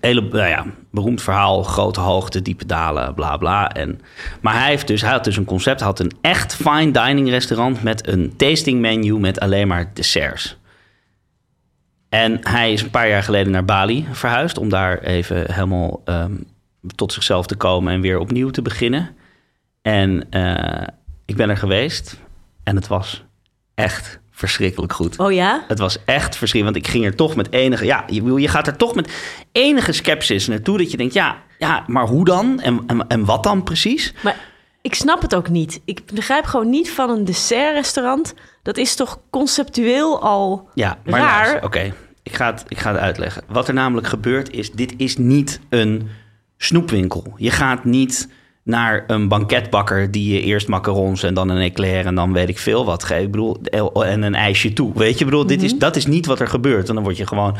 Hele, 0.00 0.20
nou 0.20 0.48
ja, 0.48 0.66
beroemd 0.90 1.22
verhaal, 1.22 1.62
grote 1.62 2.00
hoogte, 2.00 2.42
diepe 2.42 2.66
dalen, 2.66 3.14
bla 3.14 3.36
bla. 3.36 3.72
En, 3.72 4.00
maar 4.40 4.58
hij, 4.58 4.68
heeft 4.68 4.86
dus, 4.86 5.00
hij 5.00 5.10
had 5.10 5.24
dus 5.24 5.36
een 5.36 5.44
concept, 5.44 5.80
had 5.80 6.00
een 6.00 6.12
echt 6.20 6.54
fine 6.54 6.90
dining 6.90 7.28
restaurant 7.28 7.82
met 7.82 8.06
een 8.06 8.36
tasting 8.36 8.80
menu 8.80 9.18
met 9.18 9.40
alleen 9.40 9.68
maar 9.68 9.90
desserts. 9.94 10.56
En 12.08 12.38
hij 12.40 12.72
is 12.72 12.82
een 12.82 12.90
paar 12.90 13.08
jaar 13.08 13.22
geleden 13.22 13.52
naar 13.52 13.64
Bali 13.64 14.06
verhuisd 14.12 14.58
om 14.58 14.68
daar 14.68 14.98
even 14.98 15.52
helemaal 15.52 16.00
ehm, 16.04 16.32
tot 16.94 17.12
zichzelf 17.12 17.46
te 17.46 17.56
komen 17.56 17.92
en 17.92 18.00
weer 18.00 18.18
opnieuw 18.18 18.50
te 18.50 18.62
beginnen. 18.62 19.16
En 19.82 20.26
eh, 20.30 20.86
ik 21.26 21.36
ben 21.36 21.50
er 21.50 21.56
geweest 21.56 22.16
en 22.64 22.76
het 22.76 22.86
was 22.86 23.24
echt 23.74 24.20
verschrikkelijk 24.30 24.92
goed. 24.92 25.18
Oh 25.18 25.32
ja? 25.32 25.64
Het 25.68 25.78
was 25.78 26.04
echt 26.04 26.36
verschrikkelijk, 26.36 26.64
want 26.74 26.86
ik 26.86 26.92
ging 26.92 27.04
er 27.04 27.16
toch 27.16 27.36
met 27.36 27.52
enige... 27.52 27.84
Ja, 27.84 28.04
je, 28.06 28.40
je 28.40 28.48
gaat 28.48 28.66
er 28.66 28.76
toch 28.76 28.94
met 28.94 29.12
enige 29.52 29.92
sceptisch 29.92 30.46
naartoe... 30.48 30.78
dat 30.78 30.90
je 30.90 30.96
denkt, 30.96 31.14
ja, 31.14 31.36
ja 31.58 31.84
maar 31.86 32.06
hoe 32.06 32.24
dan? 32.24 32.60
En, 32.60 32.80
en, 32.86 33.06
en 33.08 33.24
wat 33.24 33.42
dan 33.42 33.62
precies? 33.62 34.14
Maar 34.22 34.36
ik 34.82 34.94
snap 34.94 35.22
het 35.22 35.34
ook 35.34 35.48
niet. 35.48 35.80
Ik 35.84 36.02
begrijp 36.14 36.44
gewoon 36.44 36.70
niet 36.70 36.90
van 36.90 37.10
een 37.10 37.24
dessertrestaurant. 37.24 38.34
Dat 38.62 38.76
is 38.76 38.94
toch 38.94 39.20
conceptueel 39.30 40.22
al... 40.22 40.68
Ja, 40.74 40.98
maar 41.04 41.20
Raar. 41.20 41.64
Oké, 41.64 41.94
ik, 42.22 42.34
ga 42.34 42.46
het- 42.50 42.64
ik 42.68 42.78
ga 42.78 42.92
het 42.92 43.00
uitleggen. 43.00 43.42
Wat 43.48 43.68
er 43.68 43.74
namelijk 43.74 44.06
gebeurt 44.06 44.50
is, 44.50 44.70
dit 44.72 44.94
is 44.96 45.16
niet 45.16 45.60
een 45.68 46.08
snoepwinkel. 46.64 47.32
Je 47.36 47.50
gaat 47.50 47.84
niet 47.84 48.28
naar 48.64 49.04
een 49.06 49.28
banketbakker 49.28 50.10
die 50.10 50.34
je 50.34 50.40
eerst 50.40 50.68
macarons 50.68 51.22
en 51.22 51.34
dan 51.34 51.48
een 51.48 51.60
eclair 51.62 52.06
en 52.06 52.14
dan 52.14 52.32
weet 52.32 52.48
ik 52.48 52.58
veel 52.58 52.84
wat 52.84 53.04
geeft. 53.04 53.22
Ik 53.22 53.30
bedoel, 53.30 53.60
en 54.04 54.22
een 54.22 54.34
ijsje 54.34 54.72
toe. 54.72 54.92
Weet 54.94 55.18
je, 55.18 55.24
bedoel, 55.24 55.46
dit 55.46 55.62
is, 55.62 55.78
dat 55.78 55.96
is 55.96 56.06
niet 56.06 56.26
wat 56.26 56.40
er 56.40 56.48
gebeurt. 56.48 56.88
En 56.88 56.94
dan 56.94 57.04
word 57.04 57.16
je 57.16 57.26
gewoon, 57.26 57.52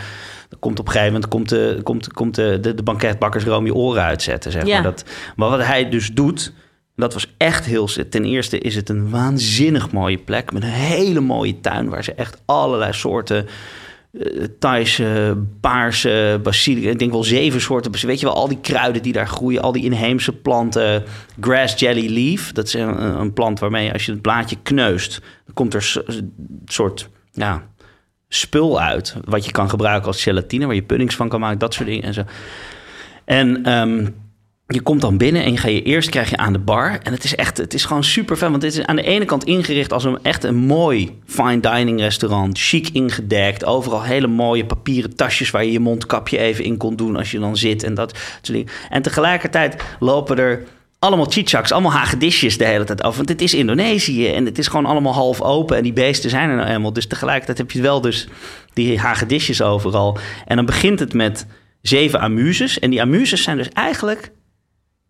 dan 0.49 0.59
komt 0.59 0.79
op 0.79 0.87
een 0.87 0.93
gegeven 0.93 1.13
moment 1.13 1.31
komt 1.31 1.49
de, 1.49 1.81
komt, 1.83 2.13
komt 2.13 2.35
de, 2.35 2.59
de, 2.61 2.75
de 2.75 2.83
banketbakkersroom 2.83 3.65
je 3.65 3.75
oren 3.75 4.03
uitzetten. 4.03 4.53
Zeg 4.53 4.67
Ja. 4.67 4.75
maar. 4.75 4.83
Dat, 4.83 5.05
maar 5.37 5.51
wat 5.51 5.65
hij 5.67 5.89
dus 5.89 6.13
doet, 6.13 6.53
dat 6.97 7.13
was 7.13 7.35
echt 7.37 7.65
heel... 7.65 7.89
Ten 8.11 8.25
eerste 8.25 8.59
is 8.59 8.75
het 8.75 8.89
een 8.89 9.11
waanzinnig 9.11 9.91
mooie 9.93 10.19
plek 10.19 10.53
met 10.53 10.63
een 10.63 10.69
hele 10.69 11.21
mooie 11.21 11.61
tuin 11.61 11.89
waar 11.89 12.05
ze 12.05 12.15
echt 12.15 12.43
allerlei 12.45 12.93
soorten 12.93 13.47
Thaise, 14.59 15.37
paarse, 15.61 16.41
basilicum. 16.43 16.91
Ik 16.91 16.99
denk 16.99 17.13
wel 17.13 17.25
zeven 17.25 17.61
soorten. 17.61 18.07
Weet 18.07 18.21
je 18.21 18.27
wel, 18.27 18.35
al 18.35 18.49
die 18.49 18.61
kruiden 18.61 19.03
die 19.03 19.13
daar 19.13 19.29
groeien. 19.29 19.63
Al 19.63 19.73
die 19.73 19.85
inheemse 19.85 20.33
planten. 20.33 21.05
Grass 21.41 21.81
jelly 21.81 22.13
leaf. 22.13 22.53
Dat 22.53 22.67
is 22.67 22.75
een, 22.75 23.33
plant 23.33 23.59
waarmee 23.59 23.93
als 23.93 24.07
je 24.07 24.13
het 24.13 24.23
blaadje 24.23 24.57
kneust... 24.63 25.21
dan 25.45 25.55
komt 25.55 25.75
er 25.75 26.03
een 26.07 26.33
soort 26.65 27.09
ja, 27.33 27.67
spul 28.29 28.81
uit. 28.81 29.17
Wat 29.25 29.45
je 29.45 29.53
kan 29.53 29.71
gebruiken 29.71 30.07
als 30.07 30.23
gelatine. 30.23 30.67
Waar 30.67 30.75
je 30.75 30.83
puddings 30.83 31.17
van 31.17 31.29
kan 31.29 31.41
maken. 31.41 31.59
Dat 31.59 31.75
soort 31.75 31.89
dingen 31.89 32.03
en 32.03 32.15
zo. 32.15 32.23
En... 33.25 33.65
ehm, 33.65 34.07
je 34.67 34.81
komt 34.81 35.01
dan 35.01 35.17
binnen 35.17 35.45
en 35.45 35.51
je 35.53 35.57
ga 35.57 35.69
je 35.69 35.83
eerst 35.83 36.11
krijg 36.11 36.31
je 36.31 36.37
aan 36.37 36.53
de 36.53 36.59
bar. 36.59 36.99
En 37.03 37.13
het 37.13 37.25
is 37.25 37.35
echt, 37.35 37.57
het 37.57 37.75
is 37.75 37.85
gewoon 37.85 38.05
super 38.05 38.37
fijn. 38.37 38.51
Want 38.51 38.63
het 38.63 38.75
is 38.75 38.85
aan 38.85 38.97
de 38.97 39.03
ene 39.03 39.25
kant 39.25 39.45
ingericht 39.45 39.93
als 39.93 40.05
een 40.05 40.19
echt 40.23 40.45
een 40.45 40.57
mooi 40.57 41.19
fine 41.27 41.61
dining 41.61 42.01
restaurant. 42.01 42.59
Chic 42.59 42.89
ingedekt. 42.89 43.65
Overal 43.65 44.03
hele 44.03 44.27
mooie 44.27 44.67
papieren 44.67 45.17
tasjes 45.17 45.51
waar 45.51 45.65
je 45.65 45.73
je 45.73 45.81
mondkapje 45.81 46.39
even 46.39 46.65
in 46.65 46.77
kon 46.77 46.97
doen 46.97 47.17
als 47.17 47.31
je 47.31 47.39
dan 47.39 47.57
zit. 47.57 47.83
En 47.83 47.95
dat 47.95 48.19
soort 48.19 48.47
dingen. 48.47 48.73
En 48.91 49.03
tegelijkertijd 49.03 49.83
lopen 49.99 50.39
er 50.39 50.65
allemaal 50.99 51.31
chichaks, 51.31 51.73
allemaal 51.73 51.93
hagedisjes 51.93 52.59
de 52.59 52.65
hele 52.65 52.85
tijd 52.85 53.03
over. 53.03 53.17
Want 53.17 53.29
het 53.29 53.43
is 53.43 53.55
Indonesië 53.55 54.29
en 54.29 54.45
het 54.45 54.59
is 54.59 54.67
gewoon 54.67 54.87
allemaal 54.87 55.15
half 55.15 55.41
open. 55.41 55.77
En 55.77 55.83
die 55.83 55.93
beesten 55.93 56.31
zijn 56.31 56.51
er 56.51 56.57
nou 56.57 56.69
eenmaal. 56.69 56.93
Dus 56.93 57.07
tegelijkertijd 57.07 57.59
heb 57.59 57.71
je 57.71 57.83
wel 57.83 58.01
dus 58.01 58.29
die 58.73 58.99
hagedisjes 58.99 59.63
overal. 59.63 60.19
En 60.47 60.57
dan 60.57 60.67
begint 60.67 60.99
het 60.99 61.15
met 61.15 61.47
zeven 61.83 62.21
amuses. 62.21 62.79
En 62.79 62.91
die 62.91 63.01
amuses 63.01 63.43
zijn 63.43 63.57
dus 63.57 63.69
eigenlijk 63.69 64.33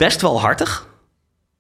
best 0.03 0.21
wel 0.21 0.41
hartig. 0.41 0.89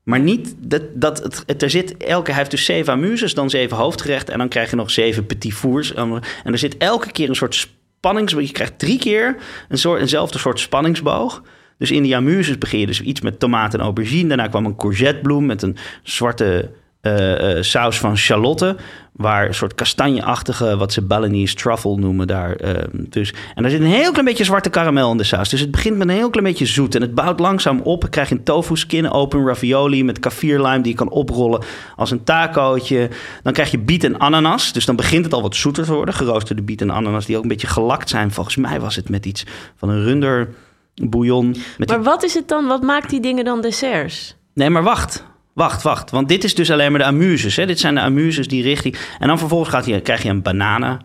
Maar 0.02 0.20
niet 0.20 0.54
dat, 0.58 0.82
dat 0.94 1.44
het, 1.46 1.62
er 1.62 1.70
zit 1.70 1.96
elke 1.96 2.30
hij 2.30 2.38
heeft 2.38 2.50
dus 2.50 2.64
zeven 2.64 2.92
amuses, 2.92 3.34
dan 3.34 3.50
zeven 3.50 3.76
hoofdgerechten 3.76 4.32
en 4.32 4.38
dan 4.38 4.48
krijg 4.48 4.70
je 4.70 4.76
nog 4.76 4.90
zeven 4.90 5.26
petit 5.26 5.54
fours. 5.54 5.94
En 5.94 6.22
er 6.44 6.58
zit 6.58 6.76
elke 6.76 7.12
keer 7.12 7.28
een 7.28 7.34
soort 7.34 7.54
spanningsboog. 7.54 8.46
Je 8.46 8.52
krijgt 8.52 8.78
drie 8.78 8.98
keer 8.98 9.36
een 9.68 9.78
soort, 9.78 10.00
eenzelfde 10.00 10.38
soort 10.38 10.60
spanningsboog. 10.60 11.42
Dus 11.78 11.90
in 11.90 12.02
die 12.02 12.16
amuses 12.16 12.58
begin 12.58 12.78
je 12.78 12.86
dus 12.86 13.00
iets 13.00 13.20
met 13.20 13.38
tomaat 13.38 13.74
en 13.74 13.80
aubergine. 13.80 14.28
Daarna 14.28 14.48
kwam 14.48 14.66
een 14.66 14.76
courgettebloem 14.76 15.46
met 15.46 15.62
een 15.62 15.76
zwarte 16.02 16.70
eh, 17.02 17.56
eh, 17.56 17.62
saus 17.62 17.98
van 17.98 18.16
Charlotte. 18.16 18.76
Waar 19.12 19.46
een 19.46 19.54
soort 19.54 19.74
kastanjeachtige, 19.74 20.76
wat 20.76 20.92
ze 20.92 21.02
Balinese 21.02 21.54
truffle 21.54 21.96
noemen 21.96 22.26
daar. 22.26 22.56
eh, 22.56 22.84
dus. 22.92 23.34
En 23.54 23.64
er 23.64 23.70
zit 23.70 23.80
een 23.80 23.86
heel 23.86 24.10
klein 24.10 24.24
beetje 24.24 24.44
zwarte 24.44 24.70
karamel 24.70 25.10
in 25.10 25.16
de 25.16 25.24
saus. 25.24 25.48
Dus 25.48 25.60
het 25.60 25.70
begint 25.70 25.96
met 25.96 26.08
een 26.08 26.14
heel 26.14 26.30
klein 26.30 26.46
beetje 26.46 26.66
zoet. 26.66 26.94
En 26.94 27.00
het 27.00 27.14
bouwt 27.14 27.40
langzaam 27.40 27.80
op. 27.80 28.10
Krijg 28.10 28.28
je 28.28 28.34
een 28.34 28.42
tofu 28.42 28.76
skin, 28.76 29.10
open 29.10 29.46
ravioli 29.46 30.04
met 30.04 30.18
kaffir 30.18 30.62
lime 30.62 30.80
die 30.80 30.92
je 30.92 30.98
kan 30.98 31.10
oprollen 31.10 31.62
als 31.96 32.10
een 32.10 32.24
tacootje. 32.24 33.10
Dan 33.42 33.52
krijg 33.52 33.70
je 33.70 33.78
biet 33.78 34.04
en 34.04 34.18
ananas. 34.18 34.72
Dus 34.72 34.84
dan 34.84 34.96
begint 34.96 35.24
het 35.24 35.34
al 35.34 35.42
wat 35.42 35.56
zoeter 35.56 35.84
te 35.84 35.92
worden. 35.92 36.14
Geroosterde 36.14 36.62
biet 36.62 36.80
en 36.80 36.90
ananas 36.90 37.26
die 37.26 37.36
ook 37.36 37.42
een 37.42 37.48
beetje 37.48 37.66
gelakt 37.66 38.08
zijn. 38.08 38.30
Volgens 38.30 38.56
mij 38.56 38.80
was 38.80 38.96
het 38.96 39.08
met 39.08 39.26
iets 39.26 39.44
van 39.76 39.88
een 39.88 40.04
runder 40.04 40.48
bouillon. 40.94 41.56
Met 41.78 41.88
Maar 41.88 42.02
wat 42.02 42.22
is 42.22 42.34
het 42.34 42.48
dan? 42.48 42.66
Wat 42.66 42.82
maakt 42.82 43.10
die 43.10 43.20
dingen 43.20 43.44
dan 43.44 43.60
desserts? 43.60 44.36
Nee, 44.54 44.70
maar 44.70 44.82
wacht. 44.82 45.30
Wacht, 45.54 45.82
wacht. 45.82 46.10
Want 46.10 46.28
dit 46.28 46.44
is 46.44 46.54
dus 46.54 46.70
alleen 46.70 46.90
maar 46.90 47.00
de 47.00 47.06
amuses. 47.06 47.56
Hè? 47.56 47.66
Dit 47.66 47.80
zijn 47.80 47.94
de 47.94 48.00
amuses 48.00 48.48
die 48.48 48.62
richting... 48.62 48.96
En 49.18 49.28
dan 49.28 49.38
vervolgens 49.38 49.70
gaat 49.70 49.86
je, 49.86 50.00
krijg 50.00 50.22
je 50.22 50.28
een 50.28 50.42
bananen 50.42 51.00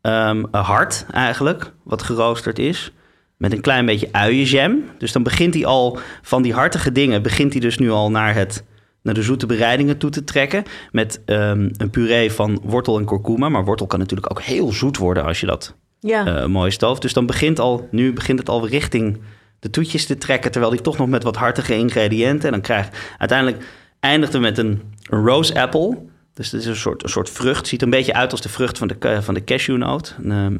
ehm, 0.00 0.44
een 0.50 0.62
hart 0.62 1.06
eigenlijk, 1.10 1.72
wat 1.84 2.02
geroosterd 2.02 2.58
is. 2.58 2.92
Met 3.36 3.52
een 3.52 3.60
klein 3.60 3.86
beetje 3.86 4.08
uienjam. 4.12 4.84
Dus 4.98 5.12
dan 5.12 5.22
begint 5.22 5.54
hij 5.54 5.66
al 5.66 5.98
van 6.22 6.42
die 6.42 6.54
hartige 6.54 6.92
dingen... 6.92 7.22
begint 7.22 7.52
hij 7.52 7.60
dus 7.60 7.78
nu 7.78 7.90
al 7.90 8.10
naar 8.10 8.34
het 8.34 8.64
naar 9.02 9.14
de 9.14 9.22
zoete 9.22 9.46
bereidingen 9.46 9.98
toe 9.98 10.10
te 10.10 10.24
trekken. 10.24 10.62
Met 10.90 11.20
ehm, 11.24 11.68
een 11.76 11.90
puree 11.90 12.32
van 12.32 12.60
wortel 12.64 12.98
en 12.98 13.04
kurkuma. 13.04 13.48
Maar 13.48 13.64
wortel 13.64 13.86
kan 13.86 13.98
natuurlijk 13.98 14.30
ook 14.30 14.42
heel 14.42 14.72
zoet 14.72 14.96
worden 14.96 15.24
als 15.24 15.40
je 15.40 15.46
dat 15.46 15.74
Ja. 16.00 16.26
eh 16.26 16.46
mooi 16.46 16.70
stooft. 16.70 17.02
Dus 17.02 17.12
dan 17.12 17.26
begint 17.26 17.58
al, 17.58 17.88
nu 17.90 18.12
begint 18.12 18.38
het 18.38 18.48
al 18.48 18.66
richting 18.68 19.20
de 19.60 19.70
toetjes 19.70 20.06
te 20.06 20.18
trekken. 20.18 20.50
Terwijl 20.50 20.72
die 20.72 20.80
toch 20.82 20.98
nog 20.98 21.08
met 21.08 21.22
wat 21.22 21.36
hartige 21.36 21.74
ingrediënten. 21.76 22.44
En 22.46 22.52
dan 22.52 22.60
krijg 22.60 22.88
uiteindelijk 23.18 23.64
eindigt 24.02 24.32
het 24.32 24.42
met 24.42 24.58
een, 24.58 24.82
een 25.08 25.24
rose 25.24 25.60
apple. 25.60 25.98
Dus 26.34 26.50
dat 26.50 26.60
is 26.60 26.66
een 26.66 26.76
soort, 26.76 27.02
een 27.02 27.08
soort 27.08 27.30
vrucht. 27.30 27.66
Ziet 27.66 27.80
er 27.80 27.86
een 27.86 27.92
beetje 27.92 28.14
uit 28.14 28.30
als 28.30 28.40
de 28.40 28.48
vrucht 28.48 28.78
van 28.78 28.88
de, 28.88 28.98
ca- 28.98 29.22
van 29.22 29.34
de 29.34 29.44
cashewnoot. 29.44 30.14
En, 30.22 30.30
ehm, 30.32 30.56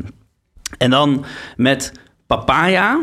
en 0.79 0.91
dan 0.91 1.25
met 1.57 1.93
papaya. 2.27 3.01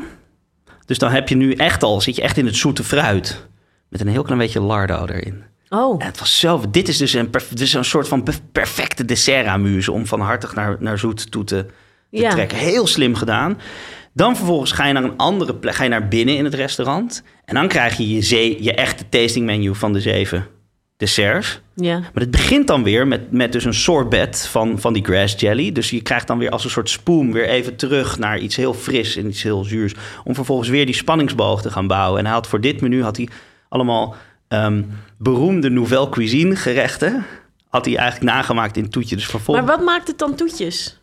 Dus 0.86 0.98
dan 0.98 1.12
heb 1.12 1.30
je 1.30 1.36
nu 1.36 1.54
echt 1.54 1.84
al, 1.84 2.02
zit 2.02 2.16
je 2.16 2.22
echt 2.22 2.38
in 2.38 2.46
het 2.46 2.56
zoete 2.56 2.84
fruit. 2.84 3.48
Met 3.90 4.02
een 4.02 4.08
heel 4.08 4.24
klein 4.24 4.40
beetje 4.40 4.62
lardo 4.62 5.06
erin. 5.06 5.44
Oh, 5.70 6.02
En 6.02 6.06
het 6.08 6.20
was 6.20 6.40
zo, 6.40 6.64
dit 6.70 6.88
is 6.88 6.98
dus 6.98 7.14
een, 7.14 7.32
dit 7.32 7.60
is 7.62 7.74
een 7.74 7.86
soort 7.86 8.08
van 8.08 8.24
pe- 8.24 8.34
perfecte 8.52 9.06
dessertamuse 9.06 9.92
om 9.92 10.06
van 10.06 10.20
hartig 10.22 10.56
naar, 10.56 10.76
naar 10.80 10.98
zoet 11.00 11.32
toe 11.32 11.44
te, 11.44 11.66
te 11.66 12.18
Ja. 12.18 12.30
trekken. 12.30 12.58
Heel 12.58 12.88
slim 12.88 13.16
gedaan. 13.16 13.58
Dan 14.20 14.36
vervolgens 14.36 14.72
ga 14.72 14.86
je 14.86 14.94
naar 14.94 15.04
een 15.04 15.18
andere 15.18 15.56
plek, 15.56 15.76
ga 15.76 15.84
je 15.84 15.90
naar 15.90 16.08
binnen 16.08 16.38
in 16.38 16.44
het 16.44 16.54
restaurant. 16.54 17.24
En 17.46 17.56
dan 17.56 17.68
krijg 17.68 17.98
je 17.98 18.10
je, 18.14 18.22
zee, 18.22 18.64
je 18.64 18.74
echte 18.74 19.10
tasting 19.10 19.46
menu 19.46 19.76
van 19.76 19.94
de 19.94 20.02
zeven 20.02 20.48
desserts. 20.98 21.62
ja. 21.76 22.00
Maar 22.00 22.12
het 22.14 22.32
begint 22.32 22.68
dan 22.68 22.84
weer 22.84 23.08
met, 23.08 23.32
met 23.32 23.52
dus 23.52 23.66
een 23.66 23.74
sorbet 23.74 24.48
van, 24.52 24.80
van 24.80 24.94
die 24.94 25.06
grass 25.06 25.36
jelly. 25.40 25.72
Dus 25.72 25.90
je 25.90 26.02
krijgt 26.02 26.28
dan 26.28 26.38
weer 26.38 26.50
als 26.50 26.64
een 26.64 26.70
soort 26.70 26.90
spoem 26.90 27.32
weer 27.32 27.48
even 27.48 27.76
terug 27.76 28.18
naar 28.18 28.40
iets 28.40 28.56
heel 28.56 28.74
fris 28.74 29.16
en 29.16 29.28
iets 29.28 29.44
heel 29.44 29.64
zuurs. 29.64 29.94
Om 30.24 30.36
vervolgens 30.36 30.70
weer 30.70 30.86
die 30.86 30.96
spanningsboog 30.96 31.62
te 31.62 31.72
gaan 31.72 31.88
bouwen. 31.88 32.20
En 32.20 32.26
hij 32.26 32.34
had 32.34 32.48
voor 32.48 32.62
dit 32.62 32.82
menu 32.82 33.04
had 33.04 33.18
hij 33.18 33.30
allemaal 33.70 34.16
ehm, 34.48 34.84
beroemde 35.18 35.70
nouvelle 35.70 36.10
cuisine 36.10 36.56
gerechten. 36.56 37.26
Had 37.70 37.86
hij 37.86 37.98
eigenlijk 37.98 38.32
nagemaakt 38.32 38.78
in 38.78 38.90
toetje. 38.90 39.16
Dus 39.16 39.24
Maar 39.24 39.32
vervolgens... 39.32 39.68
wat 39.68 39.84
maakt 39.84 40.08
het 40.08 40.18
dan 40.18 40.36
toetjes? 40.36 40.99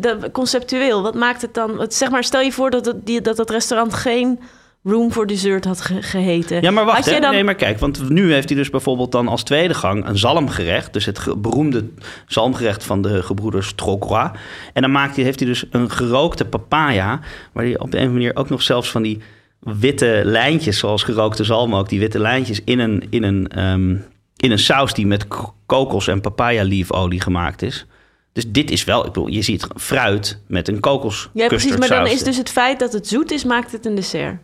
Dat, 0.00 0.30
conceptueel, 0.30 1.02
wat 1.02 1.14
maakt 1.14 1.42
het 1.42 1.54
dan? 1.54 1.86
Zeg 1.88 2.10
maar, 2.10 2.24
stel 2.24 2.40
je 2.40 2.52
voor 2.52 2.70
dat 2.70 2.86
het, 2.86 3.06
die, 3.06 3.20
dat 3.20 3.50
restaurant 3.50 3.94
geen 3.94 4.40
room 4.84 5.12
for 5.12 5.26
dessert 5.26 5.64
had 5.64 5.80
ge- 5.80 6.02
geheten. 6.02 6.62
Ja, 6.62 6.70
maar 6.70 6.84
wacht. 6.84 7.04
Hè. 7.10 7.20
dan- 7.20 7.32
Nee, 7.32 7.44
maar 7.44 7.54
kijk. 7.54 7.78
Want 7.78 8.08
nu 8.08 8.32
heeft 8.32 8.48
hij 8.48 8.58
dus 8.58 8.70
bijvoorbeeld 8.70 9.12
dan 9.12 9.28
als 9.28 9.42
tweede 9.42 9.74
gang 9.74 10.06
een 10.06 10.18
zalmgerecht. 10.18 10.92
Dus 10.92 11.04
het 11.06 11.20
beroemde 11.42 11.84
zalmgerecht 12.26 12.84
van 12.84 13.02
de 13.02 13.22
gebroeders 13.22 13.72
Trocroix. 13.74 14.38
En 14.72 14.82
dan 14.82 14.90
maakt 14.90 15.14
hij, 15.16 15.24
heeft 15.24 15.38
hij 15.40 15.48
dus 15.48 15.64
een 15.70 15.90
gerookte 15.90 16.44
papaya. 16.44 17.20
Waar 17.52 17.64
hij 17.64 17.78
op 17.78 17.90
de 17.90 17.96
een 17.96 18.02
of 18.02 18.08
andere 18.08 18.12
manier 18.12 18.36
ook 18.36 18.48
nog 18.48 18.62
zelfs 18.62 18.90
van 18.90 19.02
die 19.02 19.18
witte 19.60 20.20
lijntjes, 20.24 20.78
zoals 20.78 21.02
gerookte 21.02 21.44
zalm 21.44 21.74
ook, 21.74 21.88
die 21.88 22.00
witte 22.00 22.18
lijntjes 22.18 22.60
in 22.64 22.78
een, 22.78 23.06
in 23.10 23.22
een, 23.22 23.48
ehm, 23.48 23.90
in 24.36 24.50
een 24.50 24.58
saus 24.58 24.94
die 24.94 25.06
met 25.06 25.26
kokos- 25.66 26.08
en 26.08 26.20
papaya-leafolie 26.20 27.20
gemaakt 27.20 27.62
is. 27.62 27.86
Dus 28.32 28.44
dit 28.48 28.70
is 28.70 28.84
wel, 28.84 29.00
ik 29.06 29.12
bedoel, 29.12 29.28
je 29.28 29.42
ziet 29.42 29.66
fruit 29.76 30.38
met 30.46 30.68
een 30.68 30.80
kokos. 30.80 31.28
Ja, 31.32 31.46
precies. 31.46 31.76
Maar 31.76 31.88
dan 31.88 32.06
is 32.06 32.22
dus 32.22 32.36
het 32.36 32.50
feit 32.50 32.78
dat 32.78 32.92
het 32.92 33.08
zoet 33.08 33.30
is, 33.30 33.44
maakt 33.44 33.72
het 33.72 33.86
een 33.86 33.94
dessert. 33.94 34.36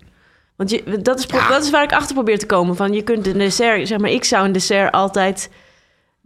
Want 0.57 0.71
je, 0.71 1.01
dat, 1.03 1.19
is, 1.19 1.25
Ja. 1.29 1.49
dat 1.49 1.65
is 1.65 1.71
waar 1.71 1.83
ik 1.83 1.93
achter 1.93 2.15
probeer 2.15 2.39
te 2.39 2.47
komen. 2.47 2.77
Van 2.77 2.93
je 2.93 3.03
kunt 3.03 3.27
een 3.27 3.39
dessert, 3.39 3.89
zeg 3.89 3.99
maar, 3.99 4.11
ik 4.11 4.25
zou 4.25 4.45
een 4.45 4.53
dessert 4.53 4.93
altijd 4.93 5.51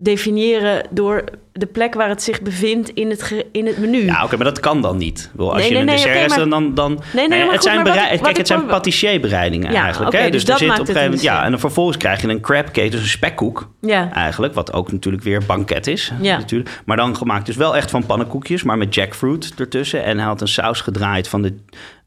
definiëren 0.03 0.86
door 0.90 1.24
de 1.53 1.66
plek 1.66 1.94
waar 1.94 2.09
het 2.09 2.22
zich 2.22 2.42
bevindt 2.42 2.88
in 2.88 3.11
het, 3.11 3.44
in 3.53 3.66
het 3.66 3.78
menu. 3.78 4.05
Ja, 4.05 4.24
oké, 4.24 4.36
maar 4.36 4.44
dat 4.44 4.61
kan 4.61 4.80
dan 4.82 4.96
niet. 4.96 5.28
Bedoel, 5.32 5.53
Als 5.53 5.59
Nee, 5.59 5.68
je 5.68 5.72
nee, 5.74 5.82
een 5.82 5.86
dessert 5.86 6.28
maar- 6.28 6.48
dan... 6.48 6.74
dan 6.74 7.03
Nee, 7.12 7.28
nee, 7.28 7.44
maar 7.44 7.53
het 7.55 7.62
zijn, 7.62 7.76
maar 7.82 7.84
wat 7.84 8.11
wat 8.11 8.20
kijk, 8.20 8.36
het 8.36 8.46
zijn 8.46 8.66
patissierbereidingen 8.66 9.72
Ja, 9.72 9.82
eigenlijk. 9.82 10.16
hè? 10.16 10.30
dus 10.30 10.42
er 10.42 10.48
dat 10.48 10.59
zit 10.59 10.68
op 10.70 10.78
een 10.78 10.80
gegeven 10.86 11.03
moment, 11.05 11.22
ja, 11.22 11.44
en 11.44 11.50
dan 11.50 11.61
vervolgens 11.61 11.96
krijg 11.96 12.20
je 12.20 12.28
een 12.28 12.40
crab 12.40 12.64
cake, 12.64 12.88
dus 12.88 13.00
een 13.00 13.07
spekkoek 13.07 13.70
Ja. 13.80 14.12
eigenlijk. 14.12 14.55
Wat 14.55 14.72
ook 14.72 14.92
natuurlijk 14.92 15.22
weer 15.22 15.42
banket 15.46 15.86
is. 15.86 16.12
Ja. 16.20 16.36
Natuurlijk. 16.36 16.80
Maar 16.84 16.96
dan 16.96 17.16
gemaakt 17.16 17.46
dus 17.46 17.57
wel 17.57 17.76
echt 17.76 17.90
van 17.90 18.07
pannenkoekjes, 18.07 18.62
maar 18.62 18.78
met 18.78 18.94
jackfruit 18.94 19.53
ertussen. 19.59 20.05
En 20.05 20.16
hij 20.18 20.26
had 20.26 20.40
een 20.40 20.48
saus 20.48 20.80
gedraaid 20.80 21.28
van 21.28 21.42
de, 21.42 21.57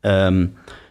ehm, 0.02 0.46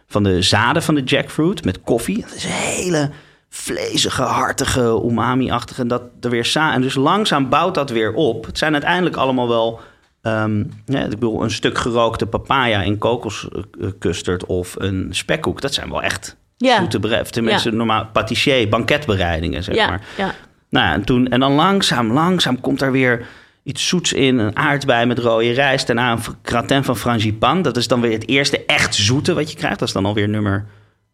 van 0.07 0.23
de 0.23 0.41
zaden 0.41 0.83
van 0.83 0.95
de 0.95 1.03
jackfruit 1.03 1.63
met 1.65 1.81
koffie. 1.81 2.21
Dat 2.21 2.35
is 2.35 2.43
een 2.43 2.49
hele 2.51 3.09
vlezige, 3.57 4.21
hartige, 4.23 5.01
umami-achtige. 5.05 5.81
En 5.81 5.87
dat 5.87 6.01
er 6.21 6.29
weer 6.29 6.45
sa 6.45 6.73
En 6.73 6.81
dus 6.81 6.95
langzaam 6.95 7.49
bouwt 7.49 7.75
dat 7.75 7.89
weer 7.89 8.13
op. 8.13 8.45
Het 8.45 8.57
zijn 8.57 8.73
uiteindelijk 8.73 9.15
allemaal 9.15 9.47
wel... 9.47 9.79
ehm, 10.21 10.63
ja, 10.85 10.99
ik 11.03 11.09
bedoel, 11.09 11.43
een 11.43 11.51
stuk 11.51 11.77
gerookte 11.77 12.25
papaya 12.25 12.81
in 12.81 12.97
kokoscustard 12.97 14.45
of 14.45 14.75
een 14.77 15.07
spekkoek. 15.11 15.61
Dat 15.61 15.73
zijn 15.73 15.89
wel 15.89 16.01
echt 16.01 16.35
Ja. 16.57 16.77
zoete. 16.77 16.99
Tenminste, 17.29 17.69
Ja. 17.69 17.75
normaal 17.75 18.05
patissier, 18.13 18.69
banketbereidingen, 18.69 19.63
zeg 19.63 19.75
ja, 19.75 19.87
maar. 19.87 20.01
ja. 20.17 20.33
Nou 20.69 20.85
ja, 20.85 20.93
en, 20.93 21.03
toen, 21.03 21.27
en 21.27 21.39
dan 21.39 21.51
langzaam, 21.51 22.11
langzaam 22.11 22.59
komt 22.61 22.81
er 22.81 22.91
weer 22.91 23.25
iets 23.63 23.87
zoets 23.87 24.13
in. 24.13 24.37
Een 24.37 24.57
aardbei 24.57 25.05
met 25.05 25.19
rode 25.19 25.51
rijst. 25.51 25.87
Daarna 25.87 26.11
een 26.11 26.19
gratin 26.43 26.83
van 26.83 26.97
frangipane. 26.97 27.61
Dat 27.61 27.77
is 27.77 27.87
dan 27.87 28.01
weer 28.01 28.11
het 28.11 28.27
eerste 28.27 28.65
echt 28.65 28.95
zoete 28.95 29.33
wat 29.33 29.51
je 29.51 29.57
krijgt. 29.57 29.79
Dat 29.79 29.87
is 29.87 29.93
dan 29.93 30.05
alweer 30.05 30.29
nummer 30.29 30.65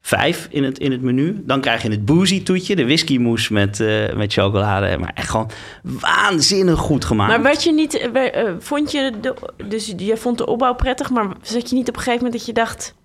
vijf 0.02 0.48
in 0.50 0.64
het, 0.64 0.80
in 0.80 0.92
het 0.92 1.02
menu. 1.02 1.42
Dan 1.46 1.62
krijg 1.62 1.82
je 1.82 1.90
het 1.90 2.06
boozy 2.06 2.44
toetje. 2.44 2.76
De 2.76 2.86
whisky 2.86 3.18
mousse 3.18 3.54
met, 3.54 3.80
eh, 3.80 4.14
met 4.14 4.34
chocolade. 4.34 4.98
Maar 4.98 5.12
echt 5.16 5.30
gewoon 5.30 5.50
waanzinnig 5.82 6.80
goed 6.80 7.06
gemaakt. 7.06 7.30
Maar 7.30 7.42
werd 7.42 7.64
je 7.64 7.72
niet, 7.74 7.98
eh, 7.98 8.36
eh, 8.42 8.56
vond 8.60 8.92
je, 8.92 9.12
de, 9.22 9.34
dus 9.68 9.94
je 9.98 10.18
vond 10.18 10.38
de 10.38 10.46
opbouw 10.46 10.74
prettig, 10.74 11.10
maar 11.10 11.28
zat 11.42 11.70
je 11.70 11.76
niet 11.76 11.90
op 11.90 11.96
een 11.96 12.02
gegeven 12.02 12.24
moment 12.24 12.34
dat 12.34 12.46
je 12.46 12.54
dacht 12.54 12.96